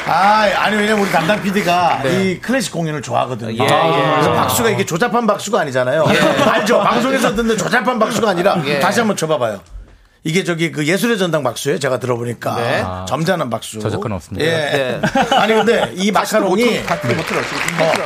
아, 0.11 0.49
아니 0.57 0.75
왜냐면 0.75 1.01
우리 1.03 1.11
담당 1.11 1.41
PD가 1.41 2.01
이 2.03 2.39
클래식 2.41 2.73
공연을 2.73 3.01
좋아하거든요. 3.01 3.51
예, 3.51 3.63
예. 3.63 4.11
그래서 4.11 4.33
박수가 4.33 4.69
이게 4.71 4.85
조잡한 4.85 5.25
박수가 5.25 5.61
아니잖아요. 5.61 6.03
알죠? 6.51 6.81
방송에서 6.81 7.33
듣는 7.35 7.57
조잡한 7.57 7.97
박수가 7.97 8.29
아니라 8.31 8.61
예. 8.65 8.79
다시 8.79 8.99
한번 8.99 9.15
쳐봐봐요. 9.15 9.61
이게 10.25 10.43
저기 10.43 10.73
그 10.73 10.85
예술의 10.85 11.17
전당 11.17 11.41
박수예요. 11.43 11.79
제가 11.79 11.99
들어보니까 11.99 12.55
네. 12.57 12.83
점잖은 13.07 13.49
박수. 13.49 13.79
저작권 13.79 14.11
없습니다. 14.11 14.45
예. 14.45 14.49
네. 14.51 15.01
아니 15.37 15.53
근데 15.53 15.93
이 15.95 16.11
마카롱이 16.11 16.83
같은 16.83 17.15
못 17.15 17.25
들어. 17.27 17.41
지금 17.41 17.77
못 17.77 17.93
들어. 17.93 18.05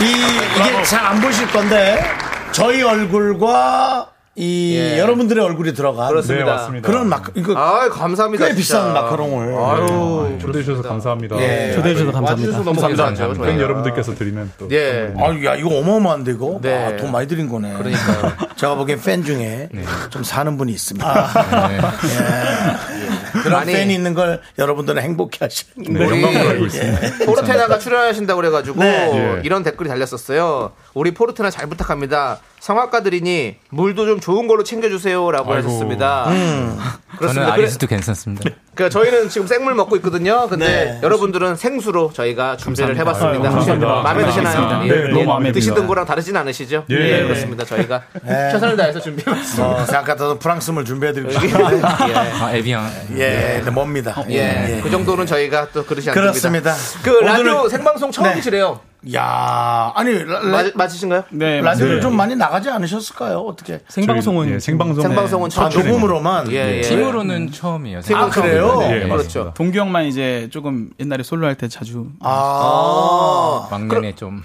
이 0.00 0.10
이게 0.58 0.82
잘 0.82 1.06
안 1.06 1.20
보실 1.20 1.46
건데 1.52 2.02
저희 2.50 2.82
얼굴과 2.82 4.08
이 4.40 4.74
예. 4.74 4.98
여러분들의 4.98 5.44
얼굴이 5.44 5.74
들어간 5.74 6.06
네, 6.06 6.12
그렇습니다. 6.12 6.44
맞습니다. 6.46 6.88
그런 6.88 7.08
마카 7.10 7.30
이거 7.34 7.52
아, 7.58 7.90
감사합니다. 7.90 8.46
꽤 8.46 8.54
진짜. 8.54 8.58
비싼 8.78 8.94
마카롱을 8.94 9.54
아유. 9.54 10.38
초대해 10.40 10.64
주셔서 10.64 10.88
감사합니다. 10.88 11.36
예. 11.40 11.72
초대해 11.74 11.94
주셔서 11.94 12.12
감사합니다. 12.12 12.30
와주셔서 12.48 12.58
너무 12.64 12.80
감사합니다. 12.80 13.04
감사합니다. 13.04 13.44
팬. 13.44 13.60
여러분들께서 13.60 14.14
드리는 14.14 14.50
또 14.56 14.68
예. 14.70 15.12
아, 15.18 15.28
야, 15.44 15.56
이거 15.56 15.68
어마어마한데, 15.78 16.32
이거? 16.32 16.58
네. 16.62 16.74
아, 16.86 16.96
돈 16.96 17.12
많이 17.12 17.28
들인 17.28 17.50
거네. 17.50 17.74
그러니까요. 17.76 18.32
제가 18.56 18.76
보기엔 18.76 19.02
팬 19.02 19.22
중에 19.22 19.68
좀 20.08 20.22
사는 20.24 20.56
분이 20.56 20.72
있습니다. 20.72 21.68
네. 21.68 21.76
예. 23.36 23.40
그런 23.42 23.60
아니. 23.60 23.72
팬이 23.72 23.92
있는 23.94 24.14
걸 24.14 24.40
여러분들은 24.58 25.02
행복해 25.02 25.38
하시는 25.42 25.92
네, 25.98 26.04
우리 26.06 26.22
영광으로 26.22 26.50
알고 26.50 26.64
있습니다. 26.66 27.24
포르테나가 27.26 27.78
출연하신다고 27.78 28.40
그래가지고 28.40 28.80
네. 28.80 29.10
예. 29.36 29.40
이런 29.44 29.62
댓글이 29.62 29.88
달렸었어요. 29.88 30.72
우리 30.94 31.12
포르테나 31.12 31.50
잘 31.50 31.66
부탁합니다. 31.68 32.38
성악가들이니 32.60 33.56
물도 33.70 34.06
좀 34.06 34.20
좋은 34.20 34.46
걸로 34.46 34.62
챙겨주세요라고 34.62 35.52
아이고. 35.52 35.66
하셨습니다. 35.68 36.26
음. 36.28 36.78
저는 36.78 37.18
그렇습니다. 37.18 37.52
그래, 37.52 37.62
아리스도 37.62 37.86
괜찮습니다. 37.86 38.50
그러니까 38.74 38.98
저희는 38.98 39.28
지금 39.28 39.46
생물 39.46 39.74
먹고 39.74 39.96
있거든요. 39.96 40.46
근데 40.48 40.66
네. 40.66 41.00
여러분들은 41.02 41.56
생수로 41.56 42.12
저희가 42.14 42.56
준비를 42.56 42.94
감사합니다. 42.94 43.28
해봤습니다. 43.40 43.48
아이고, 43.48 43.54
감사합니다. 43.56 44.02
마음에 44.02 44.24
드시나요? 44.26 44.56
감사합니다. 44.58 44.94
네, 44.94 45.08
너무 45.08 45.24
마음에 45.24 45.52
드시던. 45.52 45.86
거랑 45.86 46.04
다르진 46.06 46.36
않으시죠? 46.36 46.84
예. 46.90 46.94
예, 46.94 47.22
그렇습니다. 47.24 47.64
저희가 47.64 48.02
최선을 48.24 48.76
다해서 48.76 49.00
준비해봤습니다. 49.00 49.66
어, 49.68 49.84
생각 49.86 50.04
같아도 50.04 50.38
프랑스물 50.38 50.84
준비해드리고. 50.84 51.32
예. 51.48 52.14
아, 52.14 52.50
에비앙. 52.54 52.90
예, 53.16 53.54
근데 53.56 53.70
뭡니다. 53.70 54.14
예. 54.30 54.80
그 54.82 54.90
정도는 54.90 55.26
저희가 55.26 55.68
또 55.72 55.84
그릇이 55.84 56.08
안 56.08 56.14
그렇습니다. 56.14 56.74
그 57.02 57.10
라디오 57.10 57.68
생방송 57.68 58.12
처음이시래요. 58.12 58.80
야 59.14 59.92
아니, 59.94 60.24
라, 60.24 60.40
라, 60.40 60.48
맞, 60.50 60.72
맞으신가요? 60.74 61.24
네, 61.30 61.62
라디오를 61.62 61.96
네. 61.96 62.00
좀 62.02 62.14
많이 62.16 62.36
나가지 62.36 62.68
않으셨을까요? 62.68 63.38
어떻게? 63.38 63.80
생방송은 63.88 64.50
예, 64.50 64.58
생방송 64.58 65.02
생방송은 65.02 65.46
아, 65.56 65.68
처음. 65.70 65.86
녹음으로만? 65.86 66.52
예, 66.52 66.76
예. 66.78 66.80
팀으로는 66.82 67.50
처음이에요. 67.50 68.00
아, 68.14 68.28
그래요? 68.28 68.76
네, 68.80 69.02
예, 69.04 69.08
그렇죠. 69.08 69.52
동규 69.56 69.78
형만 69.78 70.04
이제 70.04 70.48
조금 70.52 70.90
옛날에 71.00 71.22
솔로 71.22 71.46
할 71.46 71.54
때 71.54 71.66
자주 71.68 72.06
아, 72.20 73.68
막내네 73.70 74.14
좀. 74.16 74.42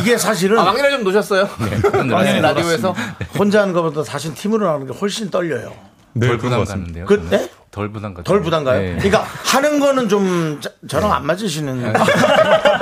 이게 0.00 0.16
사실은 0.18 0.58
아, 0.58 0.64
막내를 0.64 0.90
좀 0.90 1.04
놓으셨어요? 1.04 1.48
막내는 2.10 2.42
라디오에서? 2.42 2.94
혼자 3.38 3.62
하는 3.62 3.72
것보다 3.72 4.02
사실 4.04 4.34
팀으로 4.34 4.68
하는 4.68 4.86
게 4.86 4.92
훨씬 4.98 5.30
떨려요. 5.30 5.72
네, 6.12 6.26
덜 6.28 6.38
부담. 6.38 6.64
가는데요. 6.64 7.04
그, 7.06 7.26
네? 7.30 7.48
덜 7.70 7.90
부담 7.92 8.14
가. 8.14 8.22
덜 8.22 8.40
부담가요? 8.40 8.80
네. 8.80 8.94
그러니까 8.96 9.22
하는 9.44 9.78
거는 9.80 10.08
좀 10.08 10.58
저, 10.60 10.70
저랑 10.88 11.12
안 11.12 11.26
맞으시는. 11.26 11.92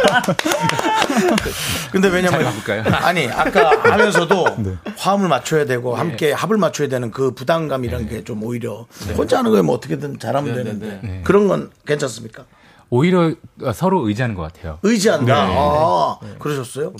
근데 1.92 2.08
왜냐면 2.08 2.42
잘 2.42 2.44
바꿀까요? 2.44 2.82
아니 3.04 3.28
아까 3.28 3.70
하면서도 3.90 4.44
네. 4.58 4.72
화음을 4.96 5.28
맞춰야 5.28 5.64
되고 5.64 5.94
함께 5.94 6.32
합을 6.32 6.56
맞춰야 6.58 6.88
되는 6.88 7.10
그 7.10 7.32
부담감이란 7.32 8.08
게 8.08 8.24
좀 8.24 8.42
오히려 8.42 8.86
혼자 9.18 9.38
하는 9.38 9.50
거에 9.50 9.60
뭐 9.60 9.74
어떻게든 9.74 10.18
잘하면 10.18 10.54
되는데 10.54 11.20
그런 11.24 11.46
건 11.48 11.70
괜찮습니까? 11.86 12.44
오히려 12.90 13.32
서로 13.72 14.06
의지하는 14.06 14.34
것 14.34 14.42
같아요. 14.42 14.78
의지한다. 14.82 15.46
네. 15.46 15.54
아, 15.58 16.16
그러셨어요? 16.38 16.92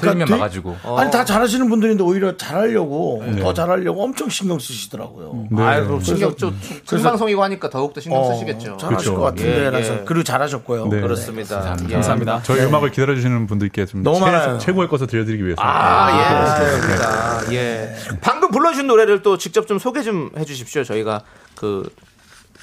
틀리면 0.00 0.26
되게- 0.26 0.34
막아주고. 0.38 0.76
아니 0.96 1.10
다 1.10 1.24
잘하시는 1.24 1.68
분들인데 1.68 2.02
오히려 2.02 2.36
잘하려고 2.36 3.22
네. 3.26 3.42
더 3.42 3.52
잘하려고 3.52 4.02
엄청 4.02 4.28
신경 4.30 4.58
쓰시더라고요. 4.58 5.48
아유, 5.58 5.84
그럼 5.86 6.00
신경 6.00 6.34
좀 6.36 6.58
생방송이고 6.86 7.42
하니까 7.42 7.68
더욱 7.68 7.92
더 7.92 8.00
신경 8.00 8.20
어, 8.22 8.32
쓰시겠죠. 8.32 8.76
잘하실 8.78 8.88
그렇죠. 8.88 9.14
것 9.16 9.20
같은데 9.22 9.66
예, 9.66 9.70
라서 9.70 9.94
예. 9.94 10.02
그리고 10.06 10.24
잘하셨고요. 10.24 10.86
네. 10.88 11.00
그렇습니다. 11.00 11.76
예. 11.88 11.92
감사합니다. 11.92 12.40
저희 12.44 12.60
음악을 12.64 12.90
기다려 12.90 13.14
주시는 13.14 13.46
분들께 13.46 13.84
좀 13.86 14.02
너무 14.02 14.18
최, 14.20 14.24
많아요. 14.24 14.58
최고의 14.58 14.88
것을 14.88 15.06
들려드리기 15.06 15.44
위해서. 15.44 15.60
아, 15.62 16.18
예, 16.18 16.78
그렇습니다. 16.78 17.52
예. 17.52 17.94
방금 18.20 18.50
불러주신 18.50 18.86
노래를 18.86 19.22
또 19.22 19.36
직접 19.36 19.66
좀 19.66 19.78
소개 19.78 20.02
좀 20.02 20.30
해주십시오. 20.38 20.84
저희가 20.84 21.22
그 21.56 21.88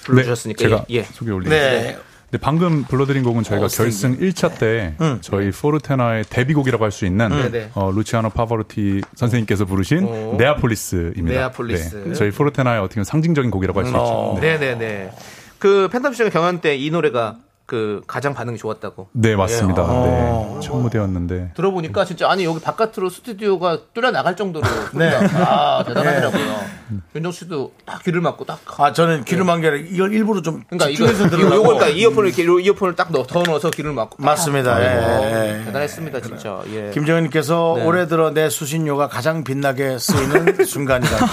불러주셨으니까. 0.05 0.63
네, 0.63 0.69
제가 0.69 0.86
예. 0.91 1.03
소개 1.03 1.32
올리겠습니다. 1.32 1.82
네. 1.91 1.97
네, 2.32 2.38
방금 2.39 2.84
불러드린 2.84 3.23
곡은 3.23 3.41
저희가 3.43 3.67
결승 3.67 4.17
1차 4.19 4.59
때 4.59 4.93
저희 5.21 5.49
포르테나의 5.51 6.25
데뷔곡이라고 6.30 6.84
할 6.84 6.91
수 6.91 7.05
있는. 7.05 7.30
어, 7.75 7.91
루치아노 7.91 8.30
파바로티 8.30 9.01
선생님께서 9.15 9.65
부르신 9.65 10.03
오. 10.03 10.36
Neapolis입니다. 10.38 11.38
Neapolis. 11.39 12.03
네, 12.07 12.13
저희 12.13 12.32
포르테나의 12.32 12.80
어떻게 12.82 12.95
보면 12.95 13.05
상징적인 13.05 13.49
곡이라고 13.51 13.80
할 13.80 13.86
수 13.86 13.91
있죠. 13.91 14.38
네. 14.41 14.57
네네네. 14.57 15.11
그 15.59 15.89
팬텀쇼의 15.91 16.32
경연 16.32 16.61
때 16.61 16.75
이 16.75 16.89
노래가 16.91 17.38
그 17.65 18.01
가장 18.07 18.34
반응이 18.34 18.57
좋았다고. 18.57 19.09
네, 19.13 19.36
맞습니다. 19.36 19.84
어. 19.84 20.57
네, 20.59 20.65
첫 20.67 20.75
무대였는데 20.77 21.51
들어보니까 21.55 22.05
진짜 22.05 22.30
아니 22.30 22.43
여기 22.45 22.59
바깥으로 22.59 23.09
스튜디오가 23.09 23.77
뚫려 23.93 24.09
나갈 24.11 24.36
정도로 24.36 24.65
네. 24.93 25.09
아 25.36 25.84
대단하더라고요. 25.86 26.78
윤정 27.15 27.31
씨도 27.31 27.73
딱 27.85 28.03
귀를 28.03 28.21
막고 28.21 28.45
딱 28.45 28.59
아 28.77 28.93
저는 28.93 29.23
귀를 29.25 29.43
막은 29.43 29.61
게 29.61 29.67
아니라 29.67 29.83
이걸 29.89 30.13
일부러 30.13 30.41
좀 30.41 30.63
그러니까 30.69 30.89
이거 30.89 31.05
집중해서 31.07 31.27
이거 31.27 31.29
들으려고. 31.37 31.55
요걸 31.55 31.75
그러니까 31.75 31.87
이어폰을 31.99 32.27
이렇게 32.29 32.45
요 32.45 32.59
이어폰을 32.59 32.95
딱 32.95 33.11
넣어 33.11 33.25
더 33.25 33.43
넣어서 33.43 33.69
귀를 33.71 33.91
막고 33.93 34.21
맞습니다. 34.23 34.75
딱. 34.75 34.81
예, 34.83 34.87
어, 34.87 35.23
예. 35.59 35.65
대단했습니다 35.65 36.21
진짜. 36.21 36.61
예. 36.71 36.91
김정현님께서 36.93 37.73
네. 37.77 37.85
올해 37.85 38.07
들어 38.07 38.31
내 38.31 38.49
수신료가 38.49 39.07
가장 39.09 39.43
빛나게 39.43 39.97
쓰이는 39.99 40.63
순간이라고. 40.65 41.25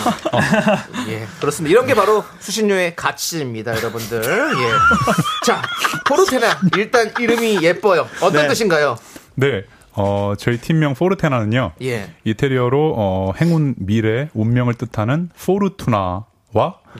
예, 1.08 1.26
그렇습니다. 1.40 1.70
이런 1.70 1.86
게 1.86 1.94
바로 1.94 2.24
수신료의 2.40 2.96
가치입니다, 2.96 3.76
여러분들. 3.76 4.22
예. 4.24 5.46
자, 5.46 5.62
포르테나 6.06 6.58
일단 6.76 7.12
이름이 7.18 7.62
예뻐요. 7.62 8.08
어떤 8.20 8.42
네. 8.42 8.48
뜻인가요? 8.48 8.96
네. 9.34 9.64
어, 9.96 10.34
저희 10.38 10.58
팀명 10.58 10.94
포르테나는요. 10.94 11.72
예. 11.82 12.10
이태리어로 12.24 12.94
어, 12.96 13.32
행운, 13.40 13.74
미래, 13.78 14.28
운명을 14.34 14.74
뜻하는 14.74 15.30
포르투나와 15.44 16.24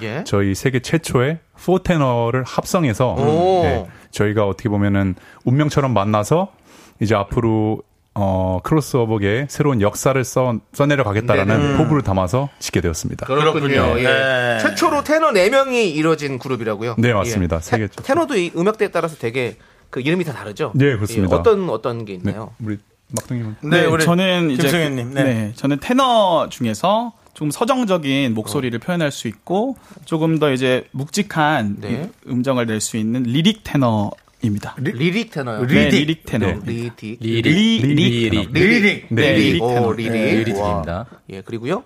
예. 0.03 0.25
저희 0.25 0.55
세계 0.55 0.81
최초의 0.81 1.39
포테너를 1.65 2.45
합성해서 2.45 3.15
오. 3.15 3.63
예, 3.65 3.87
저희가 4.11 4.47
어떻게 4.47 4.69
보면은 4.69 5.15
운명처럼 5.45 5.93
만나서 5.95 6.53
이제 7.01 7.15
앞으로 7.15 7.83
어, 8.19 8.61
크로스오버계 8.63 9.47
새로운 9.51 9.83
역사를 9.83 10.23
써, 10.25 10.59
써내려 10.73 11.05
가겠다라는 11.05 11.61
네네. 11.61 11.77
포부를 11.77 12.01
담아서 12.03 12.49
짓게 12.59 12.81
되었습니다. 12.81 13.27
그렇군요. 13.27 13.99
예. 13.99 14.03
네. 14.03 14.59
최초로 14.63 15.05
테너 15.05 15.33
4명이 15.33 15.95
이루어진 15.95 16.39
그룹이라고요. 16.39 16.95
네, 16.97 17.13
맞습니다. 17.13 17.57
예. 17.57 17.61
세계 17.61 17.87
테-. 17.89 18.03
테너도 18.03 18.37
이 18.39 18.53
음악대에 18.57 18.89
따라서 18.89 19.17
되게 19.17 19.57
그 19.91 20.01
이름이 20.01 20.25
다 20.25 20.33
다르죠? 20.33 20.73
네, 20.75 20.95
그렇습니다. 20.97 21.35
예, 21.35 21.39
어떤 21.39 21.71
어떤 21.71 22.05
게 22.05 22.15
네, 22.15 22.31
있나요? 22.31 22.55
우리 22.63 22.79
막둥이는 23.09 23.57
네, 23.63 23.85
우리 23.85 24.05
저는 24.05 24.51
이제 24.51 24.63
김성현님. 24.65 25.15
그- 25.15 25.19
네. 25.21 25.53
저는 25.55 25.79
테너 25.81 26.49
중에서 26.51 27.13
좀 27.35 27.51
서정적인 27.51 28.35
목소리를 28.35 28.77
표현할 28.79 29.13
수 29.13 29.29
있고 29.29 29.77
조금 30.07 30.39
더 30.39 30.53
이제 30.53 30.87
묵직한 30.93 31.77
네. 31.81 32.11
음정을 32.27 32.67
낼 32.67 32.81
수 32.81 32.97
있는 32.97 33.23
lyric 33.25 33.61
테너 33.63 34.11
입니다. 34.43 34.75
lyric 34.79 35.31
테너요. 35.31 35.67
네, 35.67 35.89
lyric. 35.89 35.91
lyric 35.91 36.23
테너. 36.27 36.47
네. 36.47 36.57
lyric. 36.65 37.17
리리, 37.21 37.43
리- 37.43 37.79
리리, 37.83 38.31
lyric. 38.31 38.53
네, 38.53 39.33
lyric. 39.33 39.37
lyric 39.53 39.63
오, 39.63 39.69
테너. 39.69 39.93
lyric. 39.93 40.13
lyric 40.13 40.57
와. 40.61 40.69
드립니다. 40.69 41.07
예, 41.31 41.41
그리고요. 41.43 41.85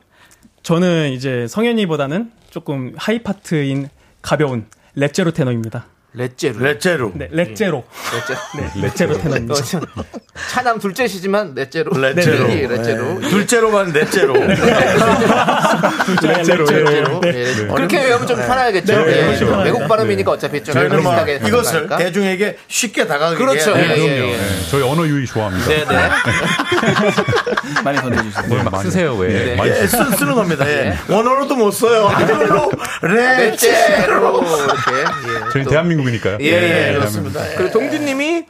저는 0.62 1.12
이제 1.12 1.46
성현이보다는 1.48 2.32
조금 2.51 2.92
하이 2.96 3.22
파트인 3.22 3.88
가벼운 4.22 4.66
leggero 4.94 5.30
테너입니다. 5.32 5.86
leggero. 6.12 6.58
leggero. 6.58 7.12
네, 7.14 7.28
leggero. 7.30 7.84
leggero. 8.12 8.40
네, 8.56 8.70
leggero 8.82 9.16
테너입니다. 9.18 9.54
차남 10.48 10.78
둘째시지만 10.80 11.54
넷째로. 11.54 11.92
leggero. 11.96 12.46
네, 12.48 12.66
leggero. 12.66 13.20
네. 13.20 13.28
둘째로만 13.28 13.92
넷째로. 13.92 14.34
렛제로. 16.22 17.20
네. 17.20 17.30
네. 17.32 17.66
그렇게 17.74 18.02
외우면 18.04 18.26
좀 18.26 18.36
편하겠죠. 18.36 19.04
네. 19.04 19.38
외국 19.64 19.86
발음이니까 19.86 20.32
어차피 20.32 20.64
좀 20.64 20.74
저희는 20.74 21.02
뭐 21.02 21.12
비슷하게 21.12 21.40
이것을. 21.46 21.88
대중에게 21.96 22.58
쉽게 22.66 23.06
다가가게 23.06 23.36
그렇죠. 23.36 23.72
예. 23.76 23.96
예, 23.96 24.04
예. 24.04 24.36
네, 24.36 24.38
저희 24.70 24.82
언어 24.82 25.06
유희 25.06 25.26
좋아합니다. 25.26 25.68
네, 25.68 25.84
네. 25.84 26.11
많이 27.84 27.98
던져주세요. 27.98 28.46
네, 28.48 28.62
막 28.64 28.82
쓰세요, 28.82 29.14
왜. 29.16 29.28
네, 29.28 29.44
네. 29.44 29.54
많이 29.56 29.70
예, 29.70 29.86
쓰, 29.86 29.96
쓰는 30.18 30.34
겁니다. 30.34 30.68
예. 30.68 30.96
원어로도 31.08 31.54
못 31.56 31.70
써요. 31.70 32.06
한글로 32.12 32.70
레제로. 33.02 33.38
넷째로. 33.38 34.42
이렇게. 34.42 34.90
예. 34.98 35.50
저희 35.52 35.64
또. 35.64 35.70
대한민국이니까요. 36.01 36.38
예, 36.40 36.46
예, 36.46 36.61
네, 36.61 36.94
그렇습니다. 36.94 37.51
예. 37.53 37.55
그리고 37.57 37.72
동준님이 37.72 38.44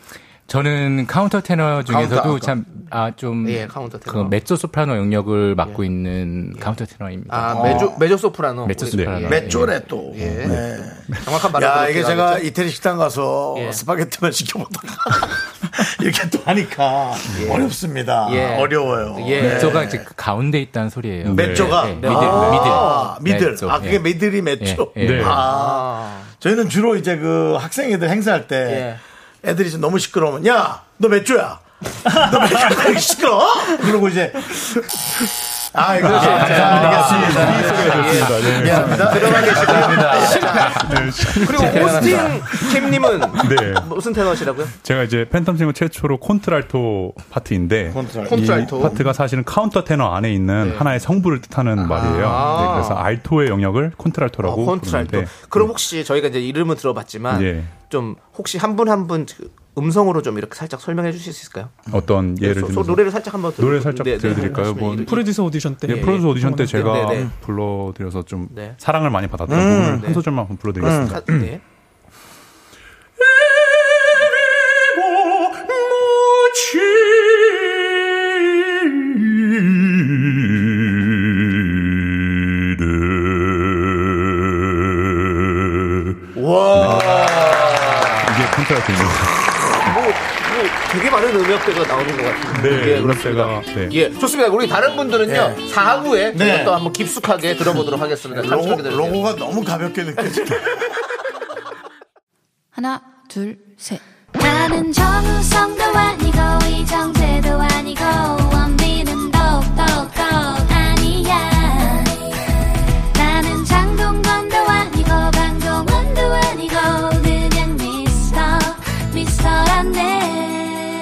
저는 0.46 1.06
카운터 1.06 1.40
테너 1.40 1.84
중에서도 1.84 2.22
카운터, 2.22 2.38
참, 2.44 2.64
아, 2.90 3.12
좀, 3.14 3.48
예, 3.48 3.68
카운터 3.68 4.00
테너. 4.00 4.24
그 4.24 4.28
메조 4.28 4.56
소프라노 4.56 4.96
영역을 4.96 5.54
맡고 5.54 5.84
있는 5.84 6.52
카운터 6.58 6.84
테너입니다. 6.84 7.32
아, 7.32 7.62
메조, 7.62 7.94
메조 8.00 8.16
소프라노. 8.16 8.66
메조 8.66 8.86
소프라노. 8.86 9.26
예. 9.26 9.28
메조래 9.28 9.82
또. 9.86 10.12
예. 10.16 10.26
네. 10.26 10.76
정확한 11.24 11.52
말로 11.52 11.66
야, 11.66 11.88
이게 11.88 12.02
제가 12.02 12.30
가겠죠? 12.30 12.46
이태리 12.48 12.70
식당 12.70 12.98
가서 12.98 13.54
예. 13.58 13.70
스파게티만 13.70 14.32
시켜보다가 14.32 14.88
이렇게 16.02 16.28
또 16.30 16.40
하니까 16.44 17.12
어렵습니다. 17.48 18.26
예. 18.32 18.56
어려워요. 18.56 19.24
예. 19.28 19.42
메조가 19.42 19.84
이제 19.84 19.98
그 19.98 20.14
가운데 20.16 20.60
있다는 20.60 20.90
소리예요. 20.90 21.32
메조가 21.34 21.84
네, 21.86 21.94
middle, 21.94 22.08
아, 22.10 23.18
middle. 23.20 23.50
middle. 23.52 23.70
아, 23.70 23.78
그게 23.78 23.94
예. 23.94 23.98
middle이. 24.00 24.42
예, 24.44 24.76
예. 24.96 25.06
네. 25.06 25.22
아, 25.24 26.22
저희는 26.40 26.68
주로 26.68 26.96
이제 26.96 27.16
그 27.16 27.56
학생 27.60 27.92
애들 27.92 28.08
행사할 28.08 28.48
때 28.48 28.98
애들이 29.44 29.70
좀 29.70 29.80
너무 29.80 29.98
시끄러우면 29.98 30.46
야, 30.46 30.82
너 30.96 31.08
메조야. 31.08 31.60
너 32.32 32.40
메조야. 32.40 32.68
이렇게 32.84 32.98
시끄러? 32.98 33.46
그러고 33.82 34.08
이제 34.08 34.32
아, 35.72 35.96
이거 35.96 36.08
그렇죠. 36.08 36.30
알겠습니다. 36.30 38.58
예. 38.58 38.62
미안합니다. 38.62 39.10
들어가 39.10 39.40
계시고요. 39.40 39.80
그리고 41.46 41.84
오스틴 41.86 42.18
킴님은 42.72 43.20
네. 43.20 43.26
무슨 43.88 44.12
테너시라고요? 44.12 44.66
제가 44.82 45.02
이제 45.04 45.26
팬텀 45.30 45.56
싱어 45.58 45.72
최초로 45.72 46.18
콘트랄토 46.18 47.14
파트인데 47.30 47.90
콘트랄토. 47.90 48.78
이 48.78 48.82
파트가 48.82 49.12
사실은 49.12 49.44
카운터 49.44 49.84
테너 49.84 50.12
안에 50.12 50.32
있는 50.32 50.74
하나의 50.76 51.00
성부를 51.00 51.40
뜻하는 51.40 51.86
말이에요. 51.86 52.16
네, 52.16 52.72
그래서 52.74 52.94
알토의 52.94 53.48
영역을 53.48 53.92
콘트랄토라고 53.96 54.62
어, 54.62 54.66
콘트랄토. 54.66 55.08
부르는데 55.10 55.30
그럼 55.48 55.68
혹시 55.68 56.04
저희가 56.04 56.28
이제 56.28 56.40
이름은 56.40 56.76
들어봤지만 56.76 57.42
예. 57.42 57.62
좀 57.88 58.16
혹시 58.36 58.58
한 58.58 58.76
분 58.76 58.88
한분 58.88 59.26
음성으로 59.78 60.20
좀 60.22 60.36
이렇게 60.36 60.54
살짝 60.56 60.80
설명해 60.80 61.12
주실 61.12 61.32
수 61.32 61.42
있을까요? 61.42 61.68
어떤 61.92 62.36
예를 62.40 62.54
소- 62.56 62.60
소- 62.62 62.66
들면 62.68 62.86
노래를 62.86 63.10
살짝 63.12 63.34
한번 63.34 63.52
들- 63.54 63.64
노래 63.64 63.80
살짝 63.80 64.04
네, 64.04 64.12
네, 64.12 64.18
들려드릴까요? 64.18 64.74
뭐 64.74 64.94
이- 64.94 65.04
프로듀서 65.04 65.44
오디션 65.44 65.76
때. 65.76 65.88
예, 65.88 66.00
프로듀서 66.00 66.28
오디션 66.28 66.56
때 66.56 66.66
제가 66.66 66.92
네, 66.92 67.20
네. 67.20 67.28
불러드려서 67.42 68.22
좀 68.24 68.48
네. 68.52 68.74
사랑을 68.78 69.10
많이 69.10 69.28
받았던 69.28 69.56
부분을 69.56 70.00
네. 70.00 70.06
한 70.06 70.14
소절만 70.14 70.42
한번 70.42 70.56
불러드리겠습니다. 70.58 71.20
가- 71.20 71.24
네. 71.38 71.60
이게 88.30 88.46
콘트랄토입니다. 88.56 89.39
되게 90.92 91.08
많은 91.08 91.34
음역대가 91.36 91.86
나오는 91.86 92.16
것 92.16 92.22
같은데. 92.24 92.70
네, 92.70 92.96
예, 92.96 93.00
그렇습니다. 93.00 93.60
네. 93.74 93.88
예, 93.92 94.10
좋습니다. 94.18 94.50
우리 94.50 94.68
다른 94.68 94.96
분들은요, 94.96 95.32
네. 95.32 95.56
4부에 95.72 96.36
네. 96.36 96.64
또 96.64 96.74
한번 96.74 96.92
깊숙하게 96.92 97.56
들어보도록 97.56 98.00
하겠습니다. 98.00 98.42
로고. 98.42 98.76
로고가 98.76 99.36
너무 99.36 99.62
가볍게 99.62 100.04
느껴져요. 100.04 100.46
하나, 102.70 103.00
둘, 103.28 103.56
셋. 103.76 104.00
나는 104.32 104.92
정우성도 104.92 105.82
아니고 105.84 106.38
이정재도 106.68 107.60
아니고 107.60 108.04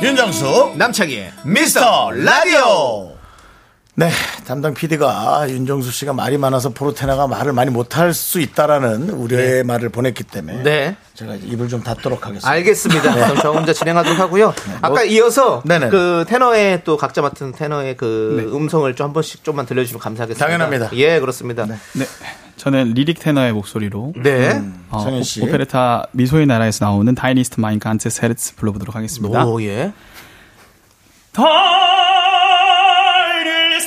윤정수 0.02 0.74
남창희의 0.76 1.32
미스터 1.44 2.10
라디오 2.12 3.16
네, 3.94 4.10
담당 4.46 4.74
PD가 4.74 5.46
윤정수 5.48 5.90
씨가 5.90 6.12
말이 6.12 6.38
많아서 6.38 6.68
포르테나가 6.70 7.26
말을 7.26 7.52
많이 7.52 7.72
못할 7.72 8.14
수 8.14 8.38
있다라는 8.40 9.10
우려의 9.10 9.64
말을 9.64 9.88
보냈기 9.88 10.22
때문에 10.22 10.62
네. 10.62 10.96
제가 11.14 11.34
입을 11.34 11.68
좀 11.68 11.82
닫도록 11.82 12.24
하겠습니다. 12.24 12.48
알겠습니다. 12.48 13.12
그럼 13.12 13.36
저 13.42 13.50
혼자 13.50 13.72
진행하도록 13.72 14.20
하고요. 14.20 14.54
아까 14.82 15.02
이어서 15.02 15.62
네. 15.64 15.80
네네. 15.80 15.90
그 15.90 16.24
테너의 16.28 16.82
또 16.84 16.96
각자 16.96 17.20
맡은 17.22 17.50
테너의 17.50 17.96
그 17.96 18.52
음성을 18.54 18.94
좀 18.94 19.08
한 19.08 19.12
번씩 19.12 19.42
좀만 19.42 19.66
들려주시면 19.66 19.98
감사하겠습니다. 20.00 20.46
당연합니다. 20.46 20.90
예, 20.92 21.18
그렇습니다. 21.18 21.66
네. 21.66 21.74
저는 22.58 22.92
lyric 22.94 23.20
테너의 23.20 23.52
목소리로 23.54 24.12
네. 24.22 24.60
어, 24.90 24.98
성현 25.00 25.22
씨. 25.22 25.40
오- 25.40 25.44
오페레타 25.44 26.08
미소의 26.12 26.46
나라에서 26.46 26.84
나오는 26.84 27.14
Dein 27.14 27.41
ist 27.41 27.60
mein 27.60 27.78
ganzes 27.78 28.08
Herz 28.22 28.56
불러보도록 28.56 28.94
하겠습니다. 28.94 29.46
오, 29.46 29.62
예. 29.62 29.92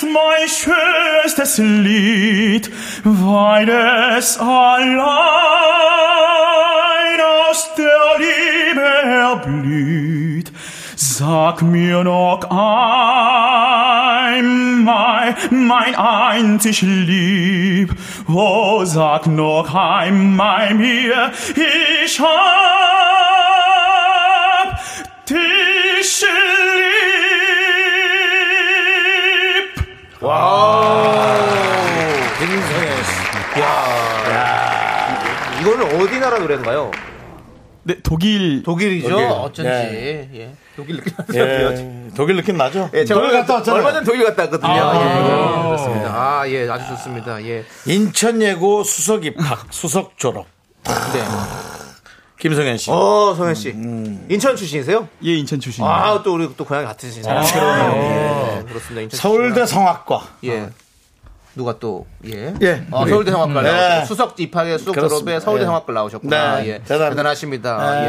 Mein 0.04 0.48
schönstes 0.48 1.60
Lied, 1.60 2.70
weil 3.06 3.70
es 4.18 4.38
allein 4.40 5.02
aus 7.22 7.70
der 7.76 8.18
Liebe 8.18 8.82
erblüht. 8.82 10.21
Sag 11.18 11.62
mir 11.62 12.06
noch 12.06 12.40
einmal, 14.40 15.36
mein 15.50 15.94
einzig 15.94 16.82
Lieb, 16.84 17.94
oh, 18.30 18.86
sag 18.86 19.28
noch 19.28 19.76
einmal 19.76 20.74
mir, 20.74 21.34
ich 22.06 22.18
hab 22.22 22.30
dich 25.28 26.24
lieb. 29.68 30.22
김성현 32.40 33.04
씨. 33.04 33.12
야. 33.60 33.64
이거는 35.60 36.02
어디 36.02 36.20
나라 36.20 36.40
노래인가요? 36.40 37.11
네, 37.84 37.96
독일 38.04 38.64
독일이죠. 38.64 39.10
독일. 39.10 39.26
어쩐지. 39.28 39.70
네. 39.70 40.30
예. 40.34 40.56
독일 40.76 40.98
느낌 40.98 41.14
나요. 41.18 41.36
예, 41.36 42.10
독일 42.16 42.36
느낌 42.38 42.58
나죠? 42.58 42.90
예, 42.94 43.04
제가 43.06 43.20
독일 43.20 43.40
갔다 43.40 43.54
왔잖아요. 43.56 43.80
얼마 43.82 43.94
전 43.94 44.04
독일 44.04 44.24
갔다 44.26 44.44
왔거든요. 44.44 44.74
예, 44.74 45.64
그렇습니다. 45.68 46.10
아, 46.14 46.48
예, 46.48 46.70
아주 46.70 46.88
좋습니다. 46.90 47.44
예. 47.44 47.66
인천 47.88 48.42
예고 48.42 48.84
수석 48.84 49.26
입학, 49.26 49.66
수석 49.72 50.18
졸업. 50.18 50.46
네. 50.86 51.24
김성현 52.40 52.78
씨. 52.78 52.90
어, 52.92 53.36
성현 53.38 53.54
씨. 53.54 53.70
음. 53.70 54.26
인천 54.30 54.56
출신이세요? 54.56 55.08
예 55.26 55.36
인천 55.36 55.60
출신. 55.60 55.84
아, 55.84 56.22
또 56.24 56.34
우리 56.34 56.50
또 56.56 56.66
고향이 56.66 56.86
같으시네요. 56.88 57.36
예, 57.36 58.64
그렇습니다. 58.68 59.02
인천 59.02 59.20
서울대 59.20 59.66
성악과. 59.66 60.22
출신. 60.42 60.60
예. 60.64 60.70
누가 61.56 61.78
또, 61.80 62.06
예. 62.26 62.54
예. 62.62 62.84
어, 62.92 63.02
우리. 63.02 63.10
서울대 63.10 63.32
성악과 63.32 63.62
네. 63.62 63.72
나오셨고 63.72 64.06
수석 64.06 64.40
입학에 64.40 64.78
수석 64.78 64.94
그렇습니다. 64.96 65.20
졸업에 65.20 65.40
서울대 65.42 65.64
예. 65.64 65.66
성악과 65.66 65.94
나오셨구나. 65.94 66.56
네, 66.62 66.68
예. 66.68 66.72
대단합니다. 66.80 67.10
대단하십니다. 67.10 68.02
네. 68.02 68.08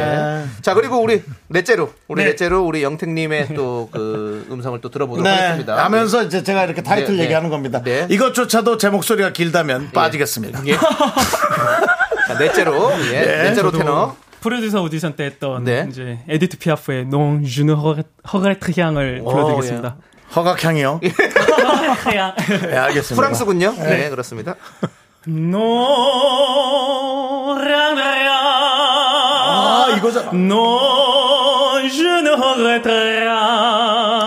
예. 0.59 0.62
자, 0.62 0.74
그리고 0.74 0.99
우리 1.01 1.22
넷째로, 1.49 1.93
우리 2.09 2.22
네. 2.22 2.30
넷째로 2.30 2.64
우리 2.64 2.82
영택님의 2.82 3.55
또 3.55 3.88
그 3.90 4.47
음성을 4.51 4.80
또 4.80 4.88
들어보도록 4.90 5.24
네. 5.24 5.30
하겠습니다. 5.34 5.84
하면서 5.84 6.22
이제 6.22 6.43
제가 6.43 6.64
이렇게 6.64 6.82
타이틀 6.82 7.12
네, 7.12 7.18
네. 7.18 7.24
얘기하는 7.24 7.51
겁니다. 7.51 7.82
네. 7.82 8.07
이것조차도 8.11 8.76
제 8.78 8.88
목소리가 8.90 9.32
길다면 9.32 9.90
빠지겠습니다. 9.93 10.62
예. 10.66 10.76
자, 12.28 12.38
넷째로, 12.38 12.93
예. 13.12 13.20
넷째로 13.45 13.70
테너. 13.72 14.16
프로듀서 14.40 14.82
오디션 14.82 15.14
때 15.14 15.24
했던 15.24 15.62
네. 15.64 15.86
이제 15.88 16.18
에디트 16.28 16.59
피아프의 16.59 17.07
je 17.45 17.62
ne 17.62 17.72
regrette 17.74 18.59
rien을 18.74 19.22
불러드리겠습니다. 19.22 19.97
허각향이요? 20.34 21.00
rien. 22.06 22.32
네, 22.68 22.76
알겠습니다. 22.76 23.14
프랑스군요. 23.16 23.74
네, 23.78 24.10
그렇습니다. 24.10 24.54
Non 25.28 25.54
rien 27.60 27.96
rien. 27.96 28.32
아, 28.32 29.94
이거잖아. 29.96 30.30
Non 30.32 31.88
je 31.88 32.22
ne 32.22 32.30
regrette 32.30 32.88
rien. 32.88 34.21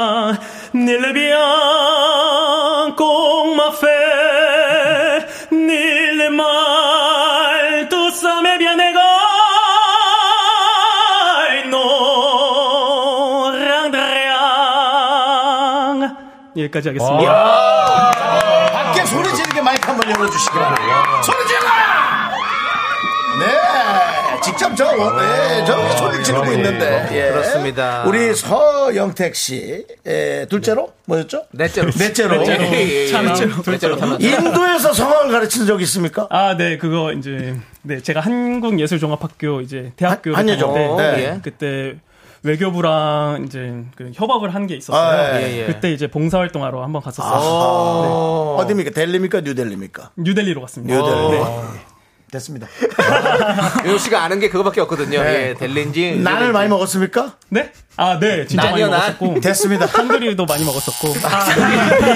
여기까지 16.66 16.90
하겠습니다. 16.90 18.12
밖에 18.72 19.06
소리 19.06 19.34
지르게 19.36 19.62
마이크 19.62 19.88
한번 19.88 20.10
열어주시기 20.10 20.52
바랍니다. 20.58 21.22
소리 21.22 21.38
질러! 21.48 21.60
네, 23.40 24.42
직접 24.42 24.76
저, 24.76 24.86
네, 24.94 25.66
저렇게 25.66 25.98
소리 25.98 26.24
지르고 26.24 26.52
있는데. 26.54 27.08
예. 27.12 27.32
그렇습니다. 27.32 28.04
우리 28.08 28.34
서영택 28.34 29.36
씨, 29.36 29.86
에, 30.08 30.46
둘째로? 30.46 30.94
뭐였죠? 31.06 31.44
넷째로. 31.52 31.92
넷째로. 31.98 32.46
예, 32.48 32.58
예, 32.60 32.90
예. 33.04 33.08
참이죠. 33.08 33.62
넷째로 33.70 33.98
타면. 33.98 34.22
인도에서 34.22 34.94
성악을 34.94 35.32
가르친 35.32 35.66
적 35.66 35.82
있습니까? 35.82 36.28
아, 36.30 36.56
네, 36.58 36.78
그거 36.78 37.12
이제 37.12 37.56
네 37.82 38.00
제가 38.02 38.22
한국예술종합학교 38.22 39.62
이제 39.62 39.92
대학교를 39.98 40.38
한- 40.38 40.48
한예종. 40.48 40.74
네. 40.74 41.12
네, 41.18 41.40
그때 41.44 41.96
외교부랑 42.46 43.44
이제 43.46 43.84
그 43.96 44.12
협업을 44.14 44.54
한 44.54 44.66
게 44.68 44.76
있었어요. 44.76 45.36
아, 45.36 45.42
예, 45.42 45.62
예. 45.62 45.66
그때 45.68 45.92
이제 45.92 46.08
봉사활동하러 46.08 46.82
한번 46.84 47.02
갔었어요. 47.02 47.40
어. 47.40 48.58
어디입니까? 48.60 48.92
델리입니까? 48.92 49.42
뉴델리입니까? 49.42 50.12
뉴델리로 50.18 50.62
갔습니다. 50.62 50.96
뉴델리. 50.96 51.32
네. 51.32 51.44
됐습니다. 52.36 52.68
윤호 53.86 53.98
씨가 53.98 54.24
아는 54.24 54.40
게 54.40 54.50
그거밖에 54.50 54.82
없거든요. 54.82 55.22
네. 55.24 55.50
예, 55.50 55.54
델린지. 55.54 56.18
난을 56.24 56.52
많이 56.52 56.70
먹었습니까? 56.70 57.34
네? 57.50 57.72
아, 57.98 58.20
네, 58.20 58.46
진짜 58.46 58.64
난이요, 58.72 58.90
많이 58.90 58.92
난. 58.92 59.16
먹었었고. 59.20 59.40
됐습니다. 59.42 59.86
한글이도 59.86 60.46
많이 60.46 60.66
먹었었고. 60.66 61.14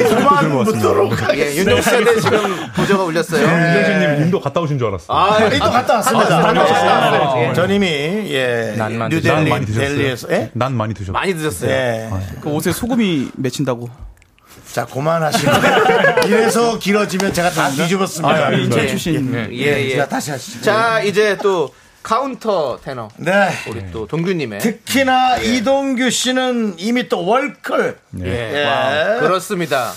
그만 0.09 0.49
묻도록 0.63 1.13
예, 1.35 1.55
윤종 1.55 1.81
씨한테 1.81 2.19
지금 2.19 2.55
보조가 2.75 3.03
울렸어요. 3.05 3.41
윤정수님 3.41 4.23
인도 4.23 4.39
갔다 4.41 4.59
오신 4.59 4.77
줄 4.77 4.87
알았어. 4.87 5.05
아, 5.13 5.49
또 5.49 5.59
갔다 5.71 5.93
왔습니다. 5.95 6.41
다녀오셨어요. 6.41 7.53
전 7.53 7.71
이미 7.71 7.87
예 7.87 8.73
난 8.77 8.97
많이 8.97 9.21
드셨어요. 9.21 9.45
델리에서 9.65 10.27
예? 10.31 10.49
난 10.53 10.75
많이 10.75 10.93
드셨어요. 10.93 11.13
많이 11.13 11.33
드셨어요. 11.33 11.69
예. 11.69 12.09
그 12.41 12.49
옷에 12.49 12.71
소금이 12.71 13.29
맺힌다고. 13.35 13.89
자 14.71 14.85
그만하시고 14.85 15.51
이래서 16.27 16.77
길어지면 16.77 17.33
제가 17.33 17.49
다 17.49 17.69
뒤집었습니다. 17.69 18.51
인천 18.53 18.83
예. 18.83 18.87
출신. 18.87 19.33
예, 19.53 19.89
예. 19.89 19.97
자 19.97 20.07
다시 20.07 20.31
하시죠. 20.31 20.61
자, 20.61 21.01
이제 21.01 21.37
또 21.41 21.73
카운터 22.03 22.79
테너. 22.83 23.09
네. 23.17 23.49
우리 23.69 23.91
또 23.91 24.05
동규님의. 24.07 24.59
특히나 24.59 25.37
이동규 25.37 26.09
씨는 26.11 26.75
이미 26.77 27.09
또 27.09 27.25
월클 27.25 27.97
예. 28.21 28.25
예. 28.55 28.65
와우. 28.65 29.19
그렇습니다. 29.21 29.91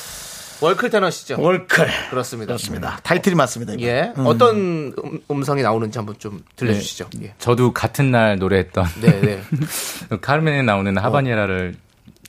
월클 0.61 0.91
테너시죠? 0.91 1.41
월클 1.41 1.89
그렇습니다. 2.11 2.47
그렇습니다. 2.53 2.99
타이틀이 3.03 3.35
맞습니다. 3.35 3.73
이거. 3.75 3.83
예. 3.85 4.13
어떤 4.19 4.57
음, 4.57 5.21
음성이 5.31 5.63
나오는지 5.63 5.99
한번 5.99 6.15
좀 6.19 6.43
들려주시죠. 6.57 7.11
예. 7.23 7.35
저도 7.39 7.73
같은 7.73 8.11
날 8.13 8.37
노래했던 8.39 8.87
네, 9.01 9.21
네. 9.21 9.43
카르멘에 10.23 10.63
나오는 10.63 10.97
하바니라를 10.97 11.75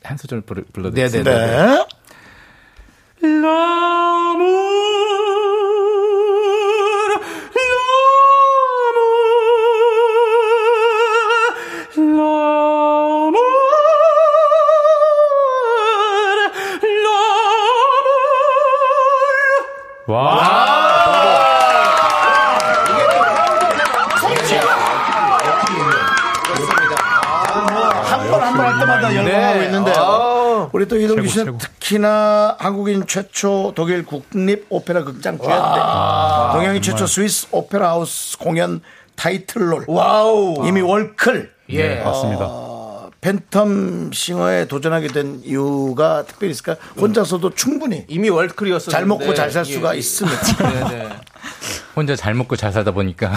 한 0.03 0.17
소절 0.17 0.41
부르- 0.41 0.63
불러드릴게요. 0.73 1.23
네, 1.23 1.31
네, 1.31 1.47
네. 1.47 1.65
네. 1.67 1.85
L'amour. 3.23 4.43
와. 20.07 20.43
한 28.09 28.29
번 28.29 28.41
한 28.43 28.53
번 28.53 28.61
할 28.65 28.79
때마다 28.79 29.15
열광하고 29.15 29.59
네. 29.59 29.65
있는데요. 29.65 29.95
아. 29.97 30.62
우리 30.73 30.87
또 30.87 30.97
이동규 30.99 31.27
씨는 31.27 31.45
최고. 31.45 31.57
특히나 31.59 32.55
한국인 32.59 33.05
최초 33.07 33.73
독일 33.75 34.03
국립 34.05 34.65
오페라 34.69 35.03
극장 35.03 35.37
주연 35.37 35.58
데뷔, 35.58 35.79
동양인 36.53 36.81
최초 36.81 37.05
스위스 37.05 37.47
오페라 37.51 37.89
하우스 37.91 38.37
공연 38.39 38.81
타이틀롤, 39.15 39.85
와우 39.87 40.67
이미 40.67 40.81
월클 40.81 41.51
예. 41.69 41.97
맞습니다. 42.03 42.71
팬텀 43.21 44.13
싱어에 44.13 44.65
도전하게 44.67 45.07
된 45.09 45.41
이유가 45.45 46.23
특별히 46.25 46.51
있을까? 46.51 46.75
혼자서도 46.99 47.51
충분히 47.51 48.03
이미 48.09 48.29
월클이었었는데. 48.29 48.91
잘 48.91 49.05
먹고 49.05 49.33
잘 49.33 49.49
살 49.51 49.63
수가 49.63 49.93
예. 49.93 49.99
있습니다. 49.99 50.39
네, 50.89 50.97
네. 50.97 51.09
혼자 51.95 52.15
잘 52.15 52.33
먹고 52.33 52.55
잘 52.57 52.71
살다 52.73 52.91
보니까 52.91 53.31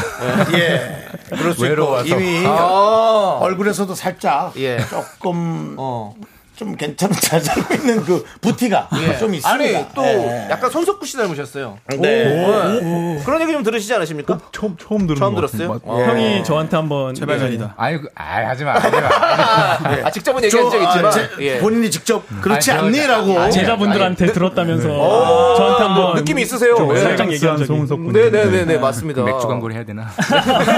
예, 0.55 1.07
그럴 1.29 1.53
수 1.53 1.59
있고 1.59 1.63
외로워서. 1.65 2.07
이미 2.07 2.45
아. 2.47 3.39
얼굴에서도 3.43 3.95
살짝 3.95 4.55
예. 4.57 4.79
조금 4.89 5.77
어. 5.79 6.15
좀 6.57 6.75
괜찮은 6.75 7.15
잘 7.21 7.39
살고 7.39 7.75
있는 7.75 8.03
그 8.03 8.25
부티가 8.41 8.89
예. 8.95 9.19
좀 9.19 9.35
있습니다. 9.35 9.49
아니 9.51 9.85
또 9.95 10.03
예. 10.03 10.49
약간 10.51 10.71
손석구 10.71 11.05
씨 11.05 11.17
닮으셨어요. 11.19 11.77
네. 11.99 12.81
오. 12.83 13.23
그런 13.25 13.43
얘기 13.43 13.53
좀 13.53 13.63
들으시지 13.63 13.93
않으십니까? 13.95 14.39
처음 14.53 14.75
처음 14.79 15.07
들은 15.07 15.17
처음 15.19 15.35
것 15.35 15.43
들었어요? 15.47 15.79
어. 15.85 15.99
형이 16.03 16.43
저한테 16.45 16.77
한번 16.77 17.15
제발간이다. 17.15 17.75
아니, 17.77 18.01
그, 18.01 18.09
아, 18.15 18.49
하지 18.49 18.65
마, 18.65 18.73
하지 18.73 18.97
마. 18.97 19.07
아, 20.07 20.11
직접은 20.11 20.43
얘기한 20.45 20.65
적 20.65 20.71
저, 20.71 20.77
있지만 20.83 21.05
아, 21.07 21.11
제- 21.11 21.29
예. 21.41 21.59
본인이 21.59 21.91
직접 21.91 22.25
그렇지 22.41 22.73
아니, 22.73 22.81
저- 22.81 22.87
않니라고. 22.87 23.39
아니, 23.39 23.53
제자분들한테 23.53 24.33
들었다면서 24.33 25.57
저한테 25.57 25.83
한번 25.83 26.15
느낌이 26.17 26.41
있으세요. 26.41 26.75
좀 26.77 26.97
예. 26.97 27.01
살짝 27.01 27.31
얘기한 27.33 27.59
적이 27.59 27.67
송은석 27.67 27.99
군. 27.99 28.13
네네네 28.15 28.65
네 28.65 28.79
맞습니다. 28.79 29.23
맥주 29.25 29.47
광고를 29.47 29.77
해야 29.77 29.85
되나? 29.85 30.07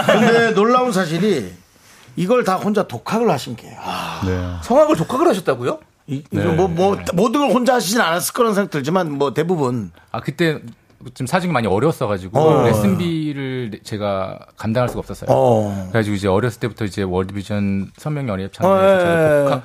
근데 0.06 0.50
놀라운 0.54 0.90
사실이 0.92 1.52
이걸 2.18 2.42
다 2.42 2.56
혼자 2.56 2.82
독학을 2.82 3.30
하신 3.30 3.54
게요. 3.54 3.76
아, 3.80 4.20
네. 4.26 4.56
성악을 4.62 4.96
독학을 4.96 5.28
하셨다고요? 5.28 5.78
이, 6.08 6.24
이거 6.32 6.52
뭐, 6.52 6.66
뭐, 6.66 6.98
모든 7.14 7.40
걸 7.40 7.50
혼자 7.50 7.74
하시진 7.74 8.00
않았을 8.00 8.32
거라는 8.32 8.54
생각 8.56 8.70
들지만 8.70 9.12
뭐 9.12 9.32
대부분. 9.32 9.92
아, 10.10 10.20
그때 10.20 10.60
좀 11.14 11.28
사정이 11.28 11.52
많이 11.52 11.68
어려웠어가지고 11.68 12.40
어. 12.40 12.64
레슨비를 12.64 13.80
제가 13.84 14.38
감당할 14.56 14.88
수가 14.88 14.98
없었어요. 14.98 15.30
어. 15.30 15.86
그래가지고 15.90 16.16
이제 16.16 16.26
어렸을 16.26 16.58
때부터 16.58 16.86
이제 16.86 17.02
월드비전 17.02 17.92
선명 17.96 18.28
연예협 18.28 18.50
어, 18.50 18.52
참여해서 18.52 18.94
예, 18.94 18.98
제가 18.98 19.12
예. 19.12 19.44
복학, 19.44 19.62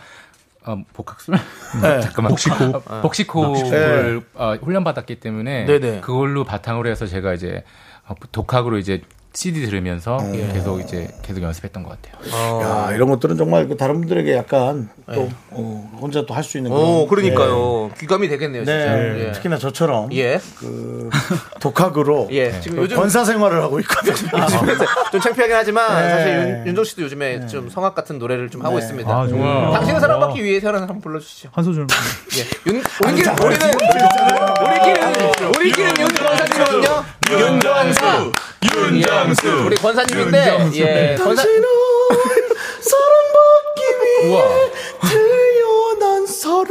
어, 0.66 0.84
복학술? 0.93 1.36
네. 1.82 2.01
잠깐만. 2.01 2.30
복식호흡. 2.30 2.76
어, 2.76 3.01
복식호흡을 3.01 4.22
어, 4.36 4.56
훈련받았기 4.62 5.16
때문에 5.22 5.66
네네. 5.66 6.01
그걸로 6.01 6.43
바탕으로 6.43 6.88
해서 6.88 7.08
제가 7.08 7.34
이제 7.34 7.64
어, 8.08 8.14
독학으로 8.32 8.78
이제 8.78 9.01
CD 9.36 9.65
들으면서 9.65 10.17
계속 10.53 10.79
이제 10.79 11.07
계속 11.23 11.41
연습했던 11.41 11.81
것 11.81 11.97
같아요. 11.99 12.61
야, 12.61 12.91
이런 12.93 13.09
것들은 13.09 13.36
정말 13.36 13.67
그 13.67 13.75
다른 13.75 13.95
분들에게 13.99 14.31
약간 14.36 14.89
또 15.11 15.27
어, 15.49 15.91
혼자 15.99 16.23
또 16.25 16.36
할 16.36 16.43
수 16.43 16.57
있는 16.57 16.71
오, 16.71 17.07
그런- 17.07 17.23
그러니까요. 17.23 17.89
귀감이 17.99 18.27
되겠네요, 18.27 18.63
네. 18.63 18.79
진짜. 18.79 18.95
네. 18.95 19.27
예. 19.27 19.31
특히나 19.31 19.57
저처럼 19.57 20.13
예. 20.13 20.39
그 20.59 21.09
독학으로 21.59 22.27
예. 22.31 22.59
지금 22.61 22.77
그 22.77 22.84
요즘 22.84 22.97
권사 22.97 23.25
생활을 23.25 23.61
하고 23.63 23.79
있거든요. 23.79 24.13
좀 25.11 25.19
창피하긴 25.19 25.55
하지만 25.55 26.01
네. 26.03 26.09
사실 26.09 26.34
윤, 26.59 26.67
윤종 26.67 26.84
씨도 26.84 27.01
요즘에 27.01 27.47
좀 27.47 27.69
성악 27.69 27.95
같은 27.95 28.19
노래를 28.19 28.49
좀 28.51 28.63
하고 28.63 28.77
있습니다. 28.77 29.09
아, 29.11 29.27
정말. 29.27 29.71
당신을 29.73 29.99
사랑받기 29.99 30.43
위해서는 30.43 30.81
한번 30.81 31.01
불러 31.01 31.19
주시죠. 31.19 31.49
한 31.53 31.63
소절. 31.63 31.88
예. 32.38 32.71
윤, 32.71 32.84
우리끼리, 33.03 33.29
우리는, 33.29 33.73
우리끼리는, 34.61 35.49
우리끼리는 35.57 35.93
윤 36.01 36.07
권사님은요, 36.07 37.03
윤정수. 37.39 38.31
윤정수. 38.75 39.63
우리 39.65 39.75
권사님인데, 39.77 40.69
예. 40.75 41.15
권사, 41.21 41.43
사랑받기 42.81 43.81
위해 44.01 44.27
우와. 44.29 44.43
태어난 45.09 46.25
사람. 46.27 46.67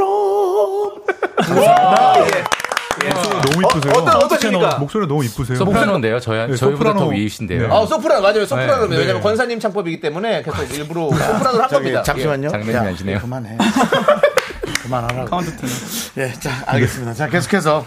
너무 3.43 3.63
이쁘세요. 3.65 3.93
어 3.97 4.05
떤, 4.05 4.17
어떠십니까? 4.23 4.77
목소리 4.79 5.07
너무 5.07 5.25
이쁘세요. 5.25 5.59
소프라노인데요. 5.59 6.21
저희 6.21 6.39
네, 6.47 6.57
저희보다 6.57 6.91
소프라노. 6.91 7.01
더 7.01 7.07
위이신데요. 7.09 7.69
네. 7.69 7.75
아, 7.75 7.85
소프라노, 7.87 8.23
맞아요. 8.23 8.47
소프라노입니다. 8.47 8.95
네. 8.95 9.01
왜냐면 9.01 9.23
권사님 9.23 9.59
창법이기 9.61 10.01
때문에 10.01 10.43
계속 10.43 10.71
일부러 10.75 11.09
소프라노를 11.11 11.63
한 11.63 11.69
겁니다. 11.69 12.03
잠시만요. 12.03 12.49
장면이 12.51 12.75
야, 12.77 12.83
아니시네요. 12.83 13.19
그만해. 13.21 13.57
그만하라고. 14.83 15.31
카운터 15.31 15.57
테너. 15.57 15.73
예, 16.19 16.33
자, 16.39 16.51
알겠습니다. 16.67 17.15
자, 17.15 17.29
계속해서 17.29 17.85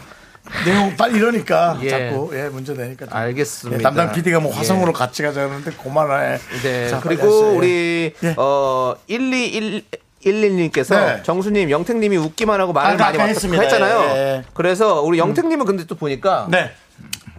내용 0.65 0.95
빨리 0.95 1.17
이러니까 1.17 1.77
예. 1.83 1.89
자꾸 1.89 2.31
예, 2.33 2.49
문제 2.49 2.73
되니까. 2.73 3.05
좀. 3.05 3.15
알겠습니다. 3.17 3.79
예, 3.79 3.83
담당 3.83 4.11
PD가 4.11 4.39
뭐 4.39 4.51
예. 4.51 4.57
화성으로 4.57 4.93
같이 4.93 5.23
가자는데 5.23 5.71
그만해. 5.71 6.39
네. 6.63 6.89
자, 6.89 6.99
그리고. 6.99 7.53
예. 7.53 7.57
우리 7.57 8.13
예. 8.23 8.35
어121 8.35 9.83
11님께서 10.25 10.95
네. 10.95 11.23
정수님, 11.23 11.69
영택님이 11.69 12.17
웃기만 12.17 12.59
하고 12.59 12.73
말을 12.73 12.99
아, 12.99 13.11
많이 13.11 13.29
했습니다. 13.29 13.61
했잖아요. 13.61 13.99
예. 14.15 14.43
그래서 14.53 15.01
우리 15.01 15.19
영택님은 15.19 15.65
근데 15.65 15.85
또 15.85 15.95
보니까 15.95 16.47
네. 16.49 16.71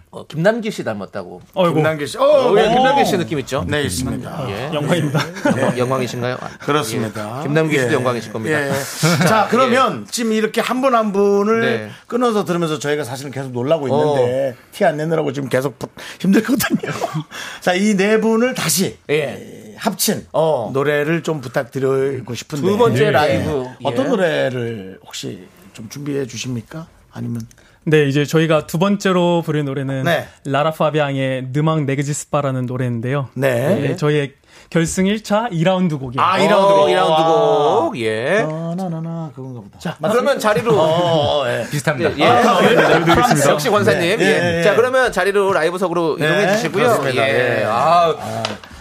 어, 0.09 0.25
김남길 0.25 0.71
씨 0.71 0.83
닮았다고. 0.85 1.41
어이구 1.53 1.75
김남길 1.75 2.07
씨. 2.07 2.17
어, 2.17 2.21
어, 2.23 2.53
네. 2.55 2.73
김남길 2.73 3.05
씨 3.05 3.17
느낌 3.17 3.39
있죠? 3.39 3.65
네, 3.67 3.81
있습니다. 3.83 4.45
예. 4.49 4.73
영광입니다. 4.73 5.19
영광- 5.45 5.77
영광이신가요? 5.77 6.37
아, 6.39 6.49
그렇습니다. 6.59 7.39
예. 7.39 7.43
김남길 7.43 7.77
씨도 7.79 7.91
예. 7.91 7.95
영광이실 7.95 8.31
겁니다. 8.31 8.67
예. 8.67 8.71
자, 9.27 9.47
그러면 9.51 10.07
지금 10.09 10.31
이렇게 10.31 10.61
한분한 10.61 11.11
분을 11.11 11.61
네. 11.61 11.89
끊어서 12.07 12.45
들으면서 12.45 12.79
저희가 12.79 13.03
사실은 13.03 13.31
계속 13.31 13.51
놀라고 13.51 13.87
있는데 13.89 14.55
티안 14.71 14.95
내느라고 14.95 15.33
지금 15.33 15.49
계속 15.49 15.77
부- 15.77 15.89
힘들거든요. 16.21 16.89
자, 17.59 17.73
이 17.73 17.95
네 17.97 18.21
분을 18.21 18.53
다시 18.53 18.97
예. 19.09 19.75
합친 19.77 20.25
어. 20.31 20.71
노래를 20.73 21.21
좀 21.21 21.41
부탁드리고 21.41 22.33
싶은데 22.33 22.65
두 22.65 22.77
번째 22.77 23.05
예. 23.07 23.11
라이브. 23.11 23.65
어떤 23.83 24.05
예. 24.05 24.09
노래를 24.09 24.99
혹시 25.05 25.47
좀 25.73 25.89
준비해 25.89 26.25
주십니까? 26.25 26.87
아니면 27.11 27.41
네, 27.89 28.03
이제 28.05 28.25
저희가 28.25 28.67
두 28.67 28.79
번째로 28.79 29.41
부른 29.45 29.63
노래는 29.63 30.03
네. 30.03 30.27
라라 30.45 30.71
파비앙의 30.71 31.53
느망 31.53 31.85
네그지스파라는 31.85 32.65
노래인데요. 32.65 33.29
네. 33.33 33.75
네, 33.79 33.95
저희의 33.95 34.33
결승 34.69 35.05
1차 35.05 35.49
2라운드 35.51 35.97
곡이에요. 35.97 36.21
아, 36.21 36.35
어, 36.35 36.37
2라운드 36.37 36.75
곡. 36.75 36.87
2라운드 36.89 37.25
곡. 37.25 37.99
예. 38.01 38.41
나나나나 38.41 39.31
그건가 39.33 39.61
보다. 39.61 39.79
자, 39.79 39.95
그러면 40.01 40.37
자리로 40.37 40.73
어, 40.77 41.47
예. 41.47 41.65
비슷합니다. 41.71 42.11
예. 42.19 43.49
역시 43.49 43.69
권사님. 43.69 44.01
네, 44.01 44.15
네, 44.17 44.25
예. 44.25 44.39
네. 44.57 44.63
자, 44.63 44.75
그러면 44.75 45.11
자리로 45.13 45.53
라이브석으로 45.53 46.17
이동해 46.17 46.45
네, 46.45 46.55
주시고요. 46.57 46.83
그렇습니다. 46.83 47.27
예. 47.29 47.59
예. 47.61 47.65
아, 47.65 48.13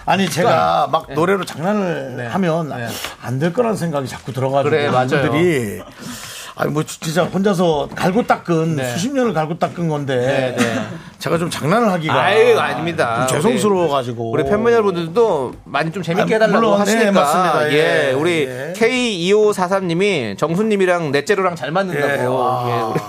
아니 0.06 0.28
제가 0.30 0.88
막 0.90 1.12
노래로 1.12 1.44
장난을 1.44 2.32
하면 2.34 2.72
안 3.22 3.38
될 3.38 3.52
거라는 3.52 3.76
생각이 3.76 4.08
자꾸 4.08 4.32
들어가지고 4.32 4.70
그래, 4.70 4.88
맞아요. 4.88 5.08
분들이 5.08 5.80
아니 6.58 6.72
뭐 6.72 6.82
진짜 6.84 7.24
혼자서 7.24 7.90
갈고 7.94 8.22
닦은 8.26 8.78
수십 8.94 9.12
년을 9.12 9.34
갈고 9.34 9.58
닦은 9.58 9.88
건데 9.90 10.54
네, 10.56 10.64
네. 10.64 10.82
제가 11.18 11.36
좀 11.36 11.50
장난을 11.50 11.92
하기가 11.92 12.14
아유, 12.18 12.58
아닙니다. 12.58 13.26
좀 13.26 13.36
죄송스러워 13.36 13.88
가지고 13.88 14.30
우리 14.30 14.42
팬분 14.42 14.72
여러분들도 14.72 15.52
많이 15.64 15.92
좀 15.92 16.02
재밌게 16.02 16.22
아, 16.34 16.36
해달라고 16.36 16.56
물론, 16.58 16.80
하시니까. 16.80 17.04
네, 17.04 17.10
맞습니다. 17.10 17.72
예, 17.72 18.08
예, 18.08 18.12
우리 18.12 18.46
예. 18.48 18.72
K2543님이 18.74 20.38
정수님이랑 20.38 21.12
넷째로랑 21.12 21.56
잘 21.56 21.70
맞는다고. 21.72 22.22
예, 22.22 22.26
와. 22.26 22.64
예, 22.68 22.82
우리- 22.92 23.00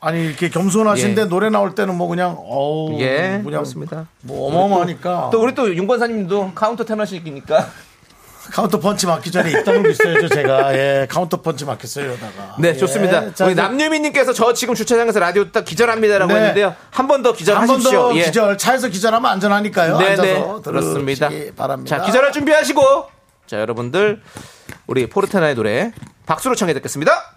아니 0.00 0.24
이렇게 0.26 0.48
겸손하신데 0.48 1.22
예. 1.22 1.24
노래 1.26 1.50
나올 1.50 1.74
때는 1.74 1.94
뭐 1.96 2.06
그냥 2.08 2.36
어우 2.38 2.98
예, 3.00 3.40
그냥 3.42 3.44
그렇습니다. 3.44 4.06
뭐 4.22 4.48
어마어마하니까 4.48 5.28
또 5.30 5.42
우리 5.42 5.54
또 5.54 5.74
윤권사님도 5.74 6.52
카운터 6.54 6.84
테너시니까. 6.84 7.66
카운터 8.52 8.78
펀치 8.80 9.06
맞기 9.06 9.30
전에 9.30 9.50
입 9.50 9.64
다물고 9.64 9.90
있어야죠 9.90 10.28
제가 10.28 10.74
예 10.74 11.06
카운터 11.08 11.40
펀치 11.40 11.64
맞겠어요 11.64 12.06
이러다가 12.06 12.56
네, 12.58 12.68
예. 12.68 12.74
좋습니다. 12.76 13.34
자, 13.34 13.46
우리 13.46 13.54
남유미님께서 13.54 14.32
저 14.32 14.52
지금 14.52 14.74
주차장에서 14.74 15.20
라디오 15.20 15.50
딱 15.50 15.64
기절합니다라고 15.64 16.32
네. 16.32 16.38
했는데요. 16.38 16.74
한 16.90 17.06
번더한번 17.08 17.36
기절하십시오. 17.36 17.90
더 17.90 18.16
예. 18.16 18.24
기절 18.24 18.58
차에서 18.58 18.88
기절하면 18.88 19.30
안전하니까요 19.30 19.98
네, 19.98 20.10
앉아서 20.10 20.22
네. 20.22 20.44
그렇습니다. 20.64 21.30
바랍니다 21.56 21.98
자, 21.98 22.04
기절할 22.04 22.32
준비하시고. 22.32 22.82
자, 23.46 23.60
여러분들 23.60 24.20
우리 24.86 25.08
포르테나의 25.08 25.54
노래 25.54 25.92
박수로 26.26 26.54
청해 26.54 26.74
듣겠습니다. 26.74 27.32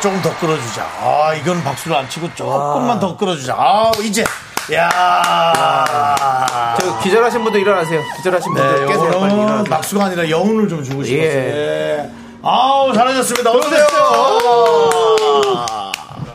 조금 0.00 0.20
더 0.22 0.34
끌어주자. 0.38 0.82
아, 1.02 1.34
이건 1.34 1.62
박수를 1.62 1.96
안 1.96 2.08
치고 2.08 2.34
조금만 2.34 2.98
더 2.98 3.16
끌어주자. 3.16 3.54
아, 3.56 3.90
이제. 4.02 4.24
야 4.72 5.84
저 6.78 6.98
기절하신 7.00 7.42
분들 7.42 7.60
일어나세요. 7.60 8.00
기절하신 8.18 8.54
분들 8.54 8.80
네, 8.80 8.86
깨세요. 8.86 9.10
빨리 9.20 9.34
일어나세요. 9.34 9.64
박수가 9.64 10.04
아니라 10.04 10.30
여운을 10.30 10.68
좀 10.68 10.84
주고 10.84 11.02
싶었어요. 11.02 11.28
예. 11.28 11.98
예. 12.04 12.10
아우, 12.42 12.92
잘하셨습니다. 12.94 13.50
어서오세요. 13.50 13.86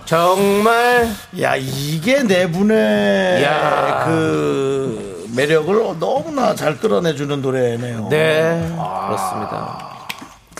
정말 0.05 1.09
야, 1.41 1.55
이게 1.55 2.21
네 2.23 2.51
분의 2.51 3.43
야. 3.43 4.03
그 4.05 5.25
매력을 5.35 5.97
너무나 5.99 6.53
잘 6.55 6.77
끌어내주는 6.77 7.41
노래네요. 7.41 8.07
네 8.09 8.71
그렇습니다. 9.07 9.95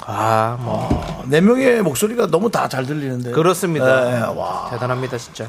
아, 0.07 0.57
뭐 0.59 0.64
네 1.27 1.41
명의 1.41 1.81
목소리가 1.81 2.27
너무 2.27 2.49
다 2.51 2.67
잘 2.67 2.85
들리는데. 2.85 3.31
그렇습니다. 3.31 4.09
네, 4.09 4.19
와. 4.39 4.67
대단합니다 4.71 5.17
진짜. 5.17 5.47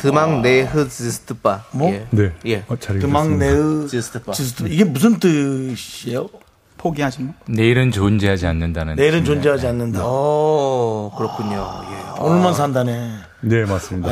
드망 0.00 0.42
네흐 0.42 0.88
지스트바. 0.88 1.64
뭐? 1.72 1.90
예. 1.90 2.06
네. 2.10 2.32
예. 2.46 2.64
어, 2.68 2.76
잘 2.78 2.98
드망. 2.98 3.38
네으 3.38 3.86
지스트바. 3.88 4.32
지스트 4.32 4.64
이게 4.68 4.84
무슨 4.84 5.18
뜻이에요? 5.18 6.28
포기하지 6.78 7.22
마. 7.22 7.32
내일은 7.46 7.90
존재하지 7.90 8.46
않는다는. 8.46 8.96
내일은 8.96 9.24
존재하지 9.24 9.66
않는다. 9.66 10.00
어 10.02 11.10
그렇군요. 11.16 11.82
예. 11.90 12.20
오늘만 12.22 12.52
산다네. 12.54 13.10
네, 13.40 13.64
맞습니다. 13.64 14.10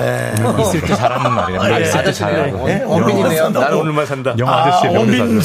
있을 0.60 0.80
때 0.82 0.94
잘하는 0.94 1.30
말이에요. 1.32 1.60
아, 1.60 1.78
예. 1.80 1.82
있을 1.84 2.04
때. 2.04 2.12
잘하고. 2.12 2.66
네? 2.66 2.82
원빈이네요. 2.84 3.42
오늘만 3.44 3.52
나는 3.52 3.78
오늘만 3.78 4.06
산다. 4.06 4.34
영화 4.38 4.64
아저씨의 4.64 4.94
아, 4.94 4.98
원빈. 4.98 5.36
예. 5.38 5.40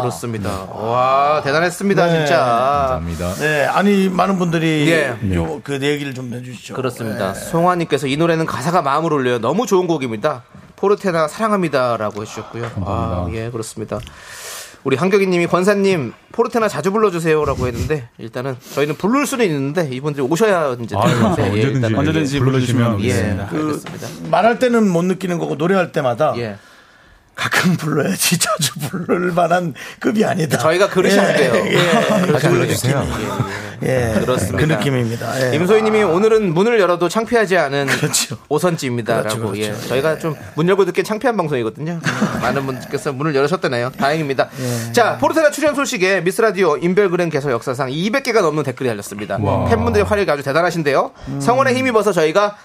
그렇습니다. 0.00 0.64
와 0.64 1.40
대단했습니다 1.42 2.06
네. 2.06 2.12
진짜. 2.18 2.36
감사합니다. 2.38 3.34
네, 3.34 3.64
아니 3.66 4.08
많은 4.08 4.38
분들이 4.38 4.88
예. 4.90 5.14
요, 5.34 5.60
그 5.62 5.74
얘기를 5.80 6.14
좀 6.14 6.32
해주시죠. 6.32 6.74
그렇습니다. 6.74 7.34
송화님께서 7.34 8.06
이 8.06 8.16
노래는 8.16 8.46
가사가 8.46 8.82
마음을 8.82 9.12
울려요. 9.12 9.38
너무 9.38 9.66
좋은 9.66 9.86
곡입니다. 9.86 10.42
포르테나 10.76 11.28
사랑합니다라고 11.28 12.22
해주셨고요. 12.22 12.70
아, 12.86 13.28
예, 13.32 13.50
그렇습니다. 13.50 14.00
우리 14.82 14.96
한격이님이 14.96 15.46
권사님 15.46 16.14
포르테나 16.32 16.66
자주 16.66 16.90
불러주세요라고 16.90 17.66
했는데 17.66 18.08
일단은 18.16 18.56
저희는 18.74 18.94
부를 18.96 19.26
수는 19.26 19.44
있는데 19.44 19.86
이분들이 19.92 20.26
오셔야 20.26 20.74
이제 20.80 20.96
아유, 20.96 21.12
되는데, 21.12 21.42
예, 21.42 21.48
언제든지, 21.50 21.76
일단은 21.76 21.98
언제든지 21.98 22.38
불러주시면 22.38 22.96
불러주시면 22.96 23.04
예. 23.04 23.40
알겠습니다. 23.42 24.30
말할 24.30 24.58
때는 24.58 24.88
못 24.90 25.04
느끼는 25.04 25.38
거고 25.38 25.56
노래할 25.56 25.92
때마다 25.92 26.32
예. 26.38 26.56
가끔 27.40 27.74
불러야지 27.76 28.36
자주 28.38 28.72
부를 28.90 29.32
만한 29.32 29.72
급이 29.98 30.24
아니다. 30.26 30.58
저희가 30.58 30.90
그릇이 30.90 31.18
안 31.18 31.34
돼요. 31.36 31.54
예, 31.54 32.32
다시 32.32 32.48
불러주세요. 32.48 33.06
예, 33.82 34.14
그렇습니다. 34.20 34.58
그 34.58 34.64
느낌입니다. 34.70 35.52
예. 35.52 35.56
임소희님이 35.56 36.02
오늘은 36.02 36.52
문을 36.52 36.78
열어도 36.78 37.08
창피하지 37.08 37.56
않은 37.56 37.86
그렇죠. 37.86 38.36
오선지입니다라고. 38.50 39.28
그렇죠, 39.28 39.52
그렇죠. 39.52 39.62
예. 39.84 39.88
저희가 39.88 40.18
좀 40.18 40.36
문 40.54 40.68
열고 40.68 40.84
듣기 40.84 41.02
창피한 41.04 41.36
방송이거든요. 41.38 42.00
많은 42.42 42.66
분들께서 42.66 43.12
문을 43.14 43.34
열으셨다네요. 43.34 43.92
다행입니다. 43.98 44.50
예. 44.88 44.92
자, 44.92 45.16
포르테나 45.16 45.50
출연 45.50 45.74
소식에 45.74 46.20
미스 46.20 46.42
라디오 46.42 46.76
인별그램 46.76 47.30
개설 47.30 47.52
역사상 47.52 47.88
200개가 47.88 48.42
넘는 48.42 48.64
댓글이 48.64 48.88
달렸습니다. 48.90 49.38
팬분들의 49.68 50.04
활약이 50.04 50.30
아주 50.30 50.42
대단하신데요. 50.42 51.12
음. 51.28 51.40
성원에 51.40 51.72
힘입어서 51.74 52.12
저희가 52.12 52.56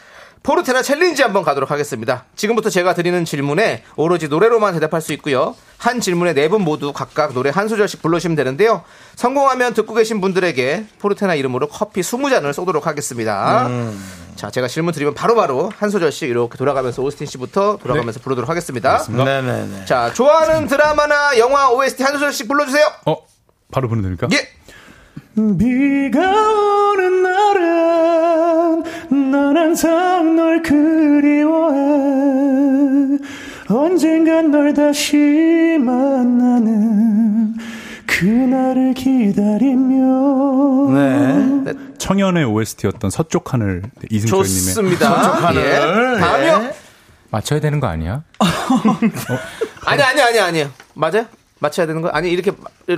포르테나 0.46 0.84
챌린지 0.84 1.24
한번 1.24 1.44
가도록 1.44 1.72
하겠습니다. 1.72 2.26
지금부터 2.36 2.70
제가 2.70 2.94
드리는 2.94 3.26
질문에 3.26 3.84
오로지 3.96 4.28
노래로만 4.28 4.76
대답할 4.76 5.02
수 5.02 5.12
있고요. 5.14 5.56
한 5.78 6.00
질문에 6.00 6.34
네 6.34 6.46
분 6.48 6.62
모두 6.62 6.94
각각 6.94 7.34
노래 7.34 7.50
한 7.50 7.68
소절씩 7.68 8.04
불러주시면 8.04 8.36
되는데요. 8.36 8.84
성공하면 9.16 9.74
듣고 9.74 9.96
계신 9.96 10.22
분들에게 10.22 10.86
포르테나 11.00 11.34
이름으로 11.34 11.68
커피 11.68 12.02
20잔을 12.02 12.54
쏘도록 12.54 12.86
하겠습니다. 12.86 13.68
자, 14.36 14.52
제가 14.52 14.68
질문 14.68 14.94
드리면 14.94 15.16
바로 15.16 15.34
바로 15.34 15.72
한 15.80 15.90
소절씩 15.90 16.30
이렇게 16.30 16.58
돌아가면서 16.60 17.02
오스틴 17.02 17.26
씨부터 17.26 17.78
돌아가면서 17.82 18.20
부르도록 18.20 18.48
하겠습니다. 18.48 19.04
네네네. 19.10 19.86
자, 19.86 20.14
좋아하는 20.14 20.68
드라마나 20.68 21.40
영화 21.40 21.72
OST 21.72 22.04
한 22.04 22.14
소절씩 22.14 22.48
불러주세요. 22.48 22.86
어, 23.08 23.18
바로 23.72 23.90
보내드릴까? 23.90 24.28
예. 24.34 24.48
비가 25.36 26.32
오는 26.32 27.24
날은 27.24 28.84
난 29.32 29.58
항상 29.58 30.36
널 30.38 30.62
그리워해 30.62 31.80
언젠간 33.68 34.52
널 34.52 34.74
다시 34.74 35.78
만나는 35.80 37.56
그날을 38.06 38.94
기다리며 38.94 40.06
네. 40.94 41.74
청년의 41.98 42.46
OST였던 42.46 43.10
서쪽 43.10 43.54
하늘 43.54 43.82
네, 43.82 44.08
이승철 44.10 44.38
님의 44.44 44.48
좋습니다. 44.48 45.12
하늘. 45.12 45.62
예. 45.62 46.20
다음이요. 46.22 46.60
네. 46.60 46.74
맞춰야 47.32 47.60
되는 47.60 47.82
거 47.82 47.88
아니야? 47.88 48.24
아니, 49.86 50.02
아니, 50.02 50.22
아니, 50.22 50.40
아니요. 50.40 50.70
맞아요? 50.94 51.26
맞춰야 51.60 51.88
되는 51.88 52.02
거? 52.02 52.10
아니, 52.10 52.30
이렇게. 52.32 52.52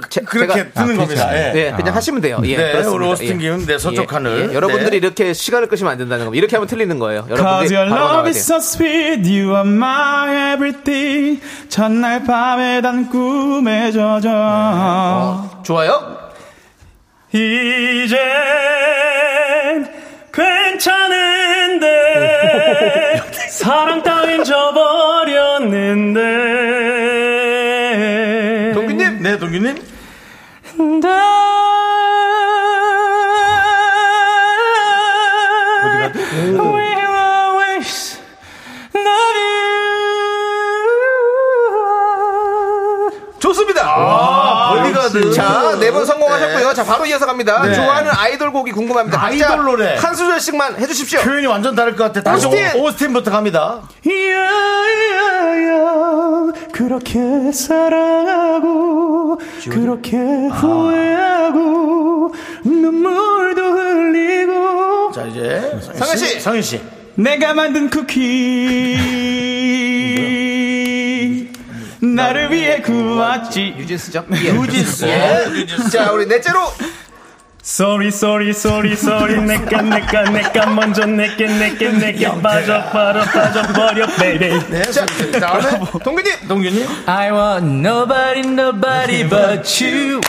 제, 0.10 0.22
그렇게 0.22 0.54
제가- 0.54 0.74
뜨는 0.74 0.98
겁니다. 0.98 1.32
예. 1.38 1.52
네, 1.54 1.72
그냥 1.78 1.96
하시면 1.96 2.22
돼요. 2.22 2.40
예, 2.44 2.58
네, 2.58 2.72
그렇습니다. 2.72 2.92
우리 3.06 3.06
오스틴 3.14 3.38
김, 3.40 3.66
네, 3.68 3.78
서쪽 3.78 4.12
하늘. 4.14 4.50
예, 4.50 4.54
여러분들이 4.56 4.90
네. 4.90 4.98
이렇게 4.98 5.32
시간을 5.34 5.68
끄시면 5.68 5.92
안 5.92 5.98
된다는 6.00 6.26
겁니다. 6.26 6.40
이렇게 6.40 6.56
하면 6.56 6.68
틀리는 6.68 6.98
거예요. 6.98 7.26
Cause 7.28 7.40
여러분들이 7.44 7.76
your 7.76 7.90
바로 7.92 8.02
나와야 8.06 8.18
love 8.20 8.30
is 8.30 8.40
so 8.40 8.58
sweet, 8.58 9.22
you 9.30 9.54
are 9.56 9.68
my 9.70 10.54
everything. 10.54 11.40
첫날 11.70 12.24
밤에 12.24 12.82
단 12.82 13.08
꿈에 13.10 13.92
젖어. 13.92 15.62
좋아요? 15.64 16.18
이젠 17.32 18.18
괜찮은데 20.34 21.86
사랑 23.50 24.02
따윈 24.04 24.44
저버렸는데 24.44 26.22
네, 29.60 29.74
동규님? 29.74 29.98
어디 39.08 39.38
you. 41.68 43.12
좋습니다. 43.40 43.82
아, 43.86 44.70
벌리가드. 44.74 45.32
자, 45.34 45.76
네 45.80 45.92
번 45.92 46.06
성공하셨고요. 46.06 46.74
자, 46.74 46.84
바로 46.84 47.06
이어서 47.06 47.26
갑니다. 47.26 47.62
네. 47.62 47.74
좋아하는 47.74 48.12
아이돌 48.14 48.52
곡이 48.52 48.72
궁금합니다. 48.72 49.24
아이돌 49.24 49.64
노래. 49.64 49.96
한 49.96 50.16
소절씩만 50.16 50.80
해주십시오. 50.80 51.22
표현이 51.22 51.46
완전 51.48 51.76
다를 51.76 51.96
것 51.96 52.06
같아. 52.06 52.22
다시 52.22 52.48
오스틴! 52.48 52.82
오- 52.82 52.86
오스틴부터 52.88 53.32
갑니다. 53.32 53.82
야야야 54.06 55.78
그렇게 56.74 57.52
사랑하고 57.54 58.87
그렇게 59.70 60.18
후회하고 60.18 62.34
눈물도 62.64 63.62
흘리고 63.62 65.12
자, 65.14 65.26
이제. 65.26 65.80
상현 65.94 66.18
씨. 66.18 66.40
상현 66.40 66.62
씨. 66.62 66.80
내가 67.16 67.54
만든 67.54 67.90
쿠키 67.90 68.98
나를 72.00 72.52
위해 72.52 72.82
구웠지 72.82 73.74
유진스죠? 73.78 74.26
유진스. 74.32 75.06
예. 75.06 75.66
자, 75.92 76.12
우리 76.12 76.26
넷째로 76.28 76.60
Sorry 77.68 78.08
sorry 78.08 78.52
sorry 78.52 78.94
sorry 78.94 79.42
내가 79.44 79.82
내가 79.82 80.24
내가 80.24 80.66
먼저 80.68 81.06
내게 81.06 81.48
내게 81.48 81.90
내게 81.90 82.26
빠져버려 82.42 83.26
빠져버려 83.26 84.08
baby 84.16 84.58
네, 84.72 84.84
자, 84.84 85.06
자, 85.06 85.40
다음에 85.40 85.78
동규님. 86.02 86.48
동규님. 86.48 86.88
I 87.08 87.30
want 87.30 87.68
nobody, 87.86 88.40
nobody 88.48 89.28
but 89.28 89.84
you. 89.84 90.22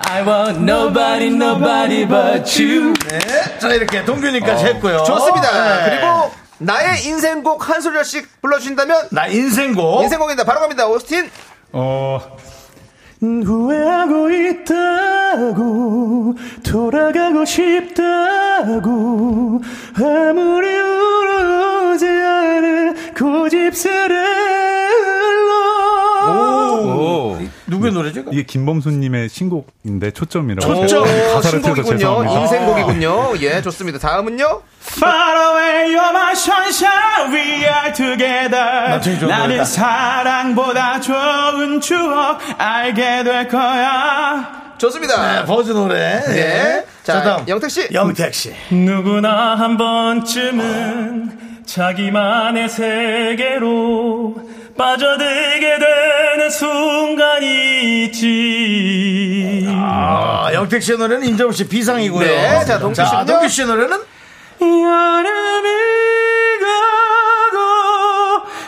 I 0.00 0.22
want 0.26 0.62
nobody, 0.62 1.26
nobody 1.26 2.06
but 2.08 2.48
you. 2.62 2.94
네. 3.06 3.58
자, 3.58 3.74
이렇게 3.74 4.02
동규님까지 4.06 4.64
했고요. 4.64 5.04
좋습니다. 5.04 5.52
네. 5.52 5.90
그리고 5.90 6.32
나의 6.56 7.04
인생곡 7.04 7.68
한 7.68 7.82
소절씩 7.82 8.40
불러주신다면 8.40 9.08
나 9.10 9.26
인생곡. 9.26 10.04
인생곡입니다. 10.04 10.44
바로 10.44 10.60
갑니다. 10.60 10.86
오스틴. 10.86 11.30
어, 11.72 12.18
후회하고 13.22 14.30
있다고 14.30 16.34
돌아가고 16.62 17.44
싶다고 17.44 19.60
아무리 19.94 20.68
울지 20.76 22.06
않은 22.06 22.94
고집스레로 23.14 24.16
누구의 27.68 27.92
노래죠? 27.92 28.24
이게 28.30 28.42
김범수님의 28.44 29.28
신곡인데 29.28 30.12
초점이라고. 30.12 30.74
초점. 30.74 31.06
제가 31.06 31.32
가사를 31.34 31.62
틀어서 31.62 31.82
신곡이군요. 31.82 31.98
죄송합니다. 31.98 32.40
인생곡이군요. 32.40 33.34
예, 33.40 33.62
좋습니다. 33.62 33.98
다음은요. 33.98 34.62
Far 34.96 35.36
away, 35.36 35.94
you're 35.96 36.10
my 36.10 36.32
sunshine, 36.32 37.32
we 37.34 37.64
are 37.64 37.92
together. 37.92 39.26
나는. 39.28 39.64
사랑보다 39.64 41.00
좋은 41.00 41.80
추억 41.80 42.38
알게 42.58 43.24
될 43.24 43.48
거야. 43.48 44.74
좋습니다. 44.78 45.40
네, 45.40 45.44
버즈 45.46 45.72
노래. 45.72 46.20
네. 46.26 46.34
네. 46.34 46.84
자, 47.02 47.22
다음 47.22 47.48
영택 47.48 47.70
씨. 47.70 47.88
영택 47.92 48.34
씨. 48.34 48.52
누구나 48.70 49.54
한 49.56 49.76
번쯤은 49.76 51.55
자기만의 51.66 52.68
세계로 52.68 54.34
빠져들게 54.78 55.78
되는 55.78 56.50
순간이 56.50 58.04
있지. 58.04 59.66
아, 59.68 60.50
영택 60.54 60.82
씨의 60.82 60.98
노래는 60.98 61.26
인정우 61.26 61.52
씨 61.52 61.68
비상이고요. 61.68 62.24
네, 62.26 62.64
자, 62.64 62.78
동규 62.78 62.94
씨는요? 63.04 63.24
동규 63.26 63.48
씨의 63.48 63.66
노래는 63.66 63.98
여름이 64.60 65.68
가고 66.62 67.58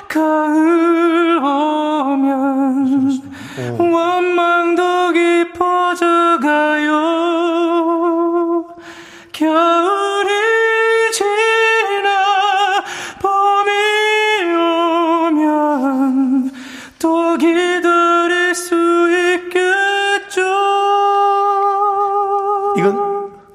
가을 0.08 1.38
오면 1.38 3.22
원망도 3.78 5.12
깊어져가요 5.12 6.88
겨울 9.32 9.87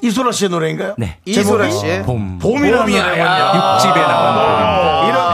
이소라 0.04 0.32
씨의 0.34 0.50
노래인가요? 0.50 0.96
네. 0.98 1.16
이소라 1.26 1.70
씨의 1.72 2.04
봄. 2.04 2.38
봄이라는 2.38 2.78
봄이야. 2.86 3.04
노래군요. 3.04 3.24
야. 3.26 3.74
육집에 3.78 4.02
나온 4.02 5.08
이렇 5.08 5.33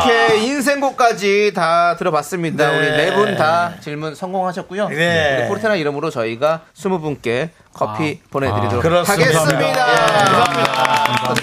게 1.18 1.18
인생곡까지 1.18 1.52
다 1.56 1.96
들어봤습니다. 1.98 2.72
네. 2.72 2.78
우리 2.78 2.92
네 2.98 3.16
분 3.16 3.36
다 3.38 3.74
질문 3.82 4.16
성공하셨고요. 4.16 4.90
네. 4.90 5.46
포르테나 5.48 5.76
이름으로 5.76 6.10
저희가 6.10 6.62
20분께 6.76 7.50
커피 7.74 8.20
보내드리도록 8.30 8.82
그렇습니다. 8.82 9.40
하겠습니다. 9.40 9.86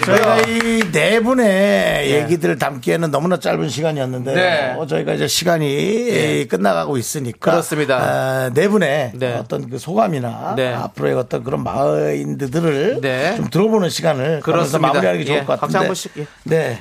저희가 0.05 0.37
이 0.47 0.77
네 0.91 1.19
분의 1.19 2.11
얘기들을 2.11 2.57
담기에는 2.57 3.11
너무나 3.11 3.37
짧은 3.39 3.69
시간이었는데 3.69 4.33
네. 4.33 4.75
요 4.77 4.85
저희가 4.87 5.13
이제 5.13 5.27
시간이 5.27 6.47
끝나가고 6.49 6.97
있으니까 6.97 7.51
그렇습니다. 7.51 7.97
아, 7.97 8.49
네 8.53 8.67
분의 8.67 9.11
네. 9.15 9.33
어떤 9.35 9.69
그 9.69 9.77
소감이나 9.79 10.53
네. 10.55 10.73
앞으로의 10.73 11.15
어떤 11.15 11.43
그런 11.43 11.63
마인드들을 11.63 12.99
네. 13.01 13.35
좀 13.35 13.49
들어보는 13.49 13.89
시간을. 13.89 14.41
가면서 14.41 14.79
마무리하는 14.79 15.19
게 15.19 15.25
좋을 15.25 15.39
예, 15.39 15.43
것 15.43 15.59
같은데. 15.59 15.89
예. 16.19 16.25
네. 16.43 16.79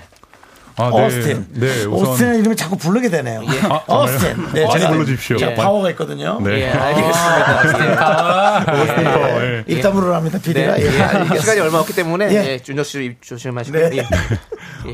아, 0.78 0.90
네. 0.94 1.06
오스틴. 1.06 1.46
네, 1.54 1.84
우선 1.86 2.08
오스틴의 2.10 2.38
이름을 2.40 2.56
자꾸 2.56 2.76
부르게 2.76 3.08
되네요. 3.08 3.40
아, 3.88 3.94
오스틴. 4.04 4.52
네, 4.52 4.66
많이 4.66 4.84
제가- 4.84 4.90
불러주십시오. 4.90 5.38
제가 5.38 5.52
예. 5.52 5.54
파워가 5.54 5.90
있거든요. 5.90 6.38
네. 6.42 6.60
예, 6.62 6.68
알겠습니다. 6.70 8.64
어, 8.68 9.40
예. 9.42 9.64
이따 9.66 9.90
물으랍니다, 9.90 10.38
PD가. 10.38 10.76
네. 10.76 10.82
예, 10.84 11.00
알겠습니다. 11.02 11.40
시간이 11.40 11.60
얼마 11.60 11.78
없기 11.78 11.94
때문에 11.94 12.28
예. 12.30 12.52
예, 12.52 12.58
준혁 12.58 12.84
씨입 12.84 13.22
조심하시고요. 13.22 13.88
네. 13.90 13.96
예. 13.98 14.04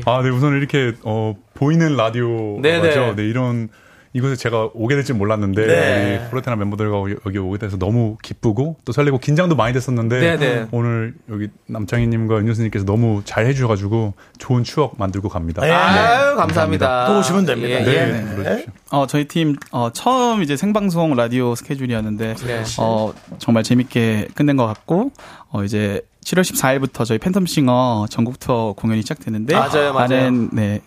아, 0.05 0.21
네, 0.23 0.29
우선 0.29 0.57
이렇게, 0.57 0.93
어, 1.03 1.35
보이는 1.53 1.95
라디오죠. 1.95 2.61
네, 2.61 2.81
네. 2.81 3.13
네, 3.15 3.23
이런, 3.23 3.69
이곳에 4.13 4.35
제가 4.35 4.69
오게 4.73 4.95
될줄 4.95 5.15
몰랐는데, 5.15 5.65
네. 5.65 6.19
우리 6.19 6.29
프로테나 6.29 6.55
멤버들과 6.55 6.97
여기, 7.25 7.37
오게 7.37 7.57
돼서 7.57 7.77
너무 7.77 8.15
기쁘고, 8.21 8.77
또 8.85 8.91
설레고, 8.91 9.17
긴장도 9.17 9.55
많이 9.55 9.73
됐었는데, 9.73 10.19
네, 10.19 10.37
네. 10.37 10.67
오늘 10.71 11.15
여기 11.29 11.49
남창희님과 11.65 12.37
윤효수님께서 12.41 12.85
너무 12.85 13.23
잘 13.25 13.47
해주셔가지고, 13.47 14.13
좋은 14.37 14.63
추억 14.63 14.99
만들고 14.99 15.29
갑니다. 15.29 15.63
네. 15.63 15.71
아유, 15.71 16.35
감사합니다. 16.35 17.07
또 17.07 17.19
오시면 17.19 17.45
됩니다. 17.45 17.69
예, 17.69 17.83
네, 17.83 18.19
예. 18.19 18.35
불러주십시오. 18.35 18.73
어, 18.91 19.07
저희 19.07 19.27
팀, 19.27 19.55
어, 19.71 19.89
처음 19.91 20.43
이제 20.43 20.55
생방송 20.55 21.15
라디오 21.15 21.55
스케줄이었는데, 21.55 22.35
네. 22.35 22.63
어, 22.79 23.13
정말 23.39 23.63
재밌게 23.63 24.27
끝낸 24.35 24.57
것 24.57 24.67
같고, 24.67 25.11
어, 25.49 25.63
이제 25.63 26.01
7월 26.23 26.41
14일부터 26.41 27.05
저희 27.05 27.17
팬텀싱어 27.17 28.09
전국 28.09 28.39
투어 28.39 28.73
공연이 28.73 29.01
시작되는데, 29.01 29.55
맞아요, 29.55 29.93
맞아요. 29.93 29.93
많은, 29.93 30.49
네, 30.53 30.81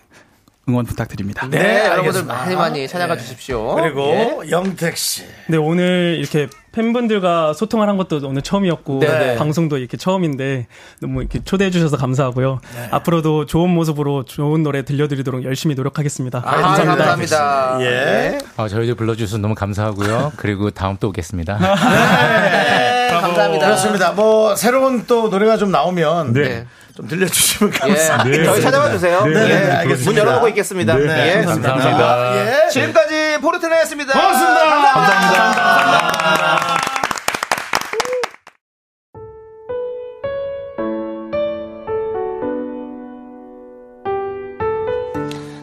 응원 0.69 0.85
부탁드립니다. 0.85 1.47
네, 1.49 1.59
네, 1.59 1.85
여러분들. 1.85 2.23
많이 2.25 2.55
많이 2.55 2.87
찾아가 2.87 3.15
주십시오. 3.17 3.75
그리고 3.75 4.01
예. 4.45 4.51
영택 4.51 4.97
씨. 4.97 5.23
네, 5.47 5.57
오늘 5.57 6.17
이렇게 6.19 6.47
팬분들과 6.73 7.53
소통을 7.53 7.87
한 7.89 7.97
것도 7.97 8.19
오늘 8.27 8.41
처음이었고 8.41 8.99
네. 8.99 9.35
방송도 9.37 9.77
이렇게 9.77 9.97
처음인데 9.97 10.67
너무 11.01 11.21
이렇게 11.21 11.43
초대해 11.43 11.71
주셔서 11.71 11.97
감사하고요. 11.97 12.59
앞으로도 12.91 13.45
좋은 13.45 13.69
모습으로 13.69 14.25
좋은 14.25 14.61
노래 14.61 14.83
들려드리도록 14.85 15.43
열심히 15.43 15.73
노력하겠습니다. 15.75 16.43
아, 16.45 16.75
감사합니다. 16.75 17.77
예. 17.81 18.37
어, 18.57 18.67
저희도 18.67 18.95
불러주셔서 18.95 19.37
너무 19.39 19.55
감사하고요. 19.55 20.33
그리고 20.35 20.69
다음 20.69 20.97
또 20.99 21.07
오겠습니다. 21.09 21.57
네, 21.57 22.96
감사합니다. 23.09 23.65
그렇습니다. 23.65 24.11
뭐 24.11 24.55
새로운 24.55 25.05
또 25.05 25.27
노래가 25.29 25.57
좀 25.57 25.71
나오면 25.71 26.33
네. 26.33 26.65
좀 26.95 27.07
들려주시면 27.07 27.73
예, 27.73 27.77
감사합니다. 27.77 28.37
네, 28.37 28.43
저희 28.43 28.61
찾아와 28.61 28.89
주세요. 28.89 29.23
네, 29.25 29.33
네, 29.33 29.41
예. 29.43 29.47
네, 29.47 29.71
알겠습니다. 29.71 30.11
문 30.11 30.17
열어놓고 30.17 30.47
있겠습니다. 30.49 30.95
네, 30.95 31.37
예. 31.39 31.43
감사합니다. 31.45 32.35
예. 32.35 32.69
지금까지 32.69 33.37
포르테나였습니다. 33.41 34.13
고맙습니다. 34.13 34.93
감사합니다. 34.93 36.76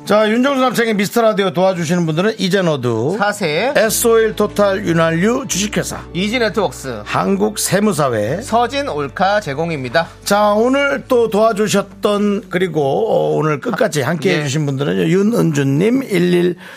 자, 0.05 0.28
윤정수 0.28 0.60
남창희의 0.61 0.95
미스터 0.94 1.22
라디오 1.22 1.51
도와주시는 1.55 2.05
분들은 2.05 2.35
너도 2.60 3.16
사세, 3.16 3.72
S-OIL 3.74 4.36
토탈 4.36 4.85
윤활유 4.86 5.47
주식회사 5.48 6.05
이지 6.12 6.39
네트웍스, 6.40 7.05
한국 7.06 7.59
세무사회 7.59 8.43
서진 8.43 8.89
올카 8.90 9.40
제공입니다. 9.40 10.09
자 10.24 10.52
오늘 10.52 11.05
또 11.09 11.31
도와주셨던 11.31 12.51
그리고 12.51 12.82
어, 12.82 13.35
오늘 13.36 13.60
끝까지 13.60 14.02
함께 14.02 14.35
예. 14.35 14.39
해주신 14.40 14.66
분들은 14.66 15.09
윤은주님 15.09 16.02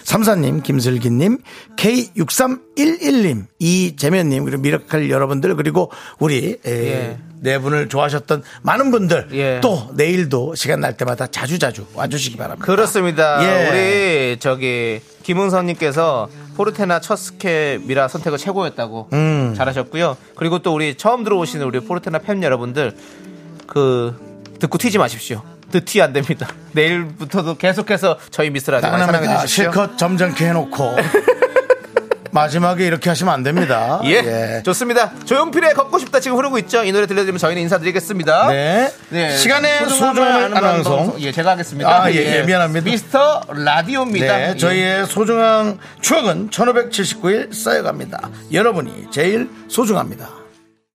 1134님 0.06 0.64
김슬기님 0.64 1.40
K6311님 2.78 3.46
이재면님 3.60 4.46
그리고 4.46 4.62
미라클 4.62 5.10
여러분들 5.10 5.56
그리고 5.56 5.92
우리 6.20 6.58
에, 6.66 6.72
예. 6.72 7.18
네 7.40 7.60
분을 7.60 7.90
좋아하셨던 7.90 8.44
많은 8.62 8.92
분들 8.92 9.30
예. 9.34 9.60
또 9.62 9.90
내일도 9.94 10.56
시간 10.56 10.80
날 10.80 10.96
때마다 10.98 11.28
자주자주 11.28 11.88
와주시기 11.94 12.38
바랍니다 12.38 12.66
그렇습니다. 12.66 13.44
예. 13.44 13.70
우리 14.32 14.40
저기 14.40 15.02
김은선님께서 15.24 16.30
포르테나 16.56 17.00
첫 17.02 17.16
스케 17.18 17.80
미라 17.84 18.08
선택을 18.08 18.38
최고였다고 18.38 19.10
음. 19.14 19.54
잘하셨고요. 19.56 20.18
그리고 20.36 20.60
또 20.60 20.74
우리 20.74 20.96
처음 20.96 21.24
들어오시는 21.24 21.66
우리 21.66 21.80
포르테나 21.80 22.20
팬 22.20 22.42
여러분들 22.42 22.96
그 23.68 24.16
듣고 24.60 24.78
튀지 24.78 24.98
마십시오. 24.98 25.42
듣티 25.72 26.02
안 26.02 26.14
됩니다. 26.14 26.48
내일부터도 26.72 27.58
계속해서 27.58 28.18
저희 28.32 28.50
미스라디오 28.50 28.90
사랑해 28.90 29.28
주십시오. 29.42 29.64
실컷 29.66 29.98
점잖게 29.98 30.48
해놓고 30.48 30.96
마지막에 32.38 32.86
이렇게 32.86 33.10
하시면 33.10 33.34
안 33.34 33.44
됩니다 33.44 34.00
예, 34.06 34.62
좋습니다. 34.64 35.12
조용필의 35.26 35.74
걷고 35.74 35.98
싶다 36.00 36.20
지금 36.20 36.38
흐르고 36.38 36.58
있죠. 36.60 36.84
이 36.84 36.92
노래 36.92 37.08
들려드리면 37.08 37.40
저희는 37.40 37.62
인사드리겠습니다. 37.64 38.50
네. 38.50 39.36
시간의 39.38 39.72
아는 39.80 40.24
아는 40.24 40.62
방송. 40.62 40.98
방송. 40.98 41.22
예, 41.22 41.32
제가 41.32 41.52
하겠습니다. 41.52 42.04
아, 42.04 42.12
예, 42.12 42.40
예, 42.40 42.44
미안합니다. 42.44 42.86
미스터 42.86 43.42
라디오입니다. 43.50 44.38
네, 44.38 44.50
예. 44.52 44.58
저희의 44.58 45.08
소중한 45.08 45.80
추억은 46.02 46.50
1579일 46.50 47.54
쌓여갑니다. 47.54 48.30
여러분이 48.52 49.08
제일 49.12 49.50
소중합니다. 49.68 50.47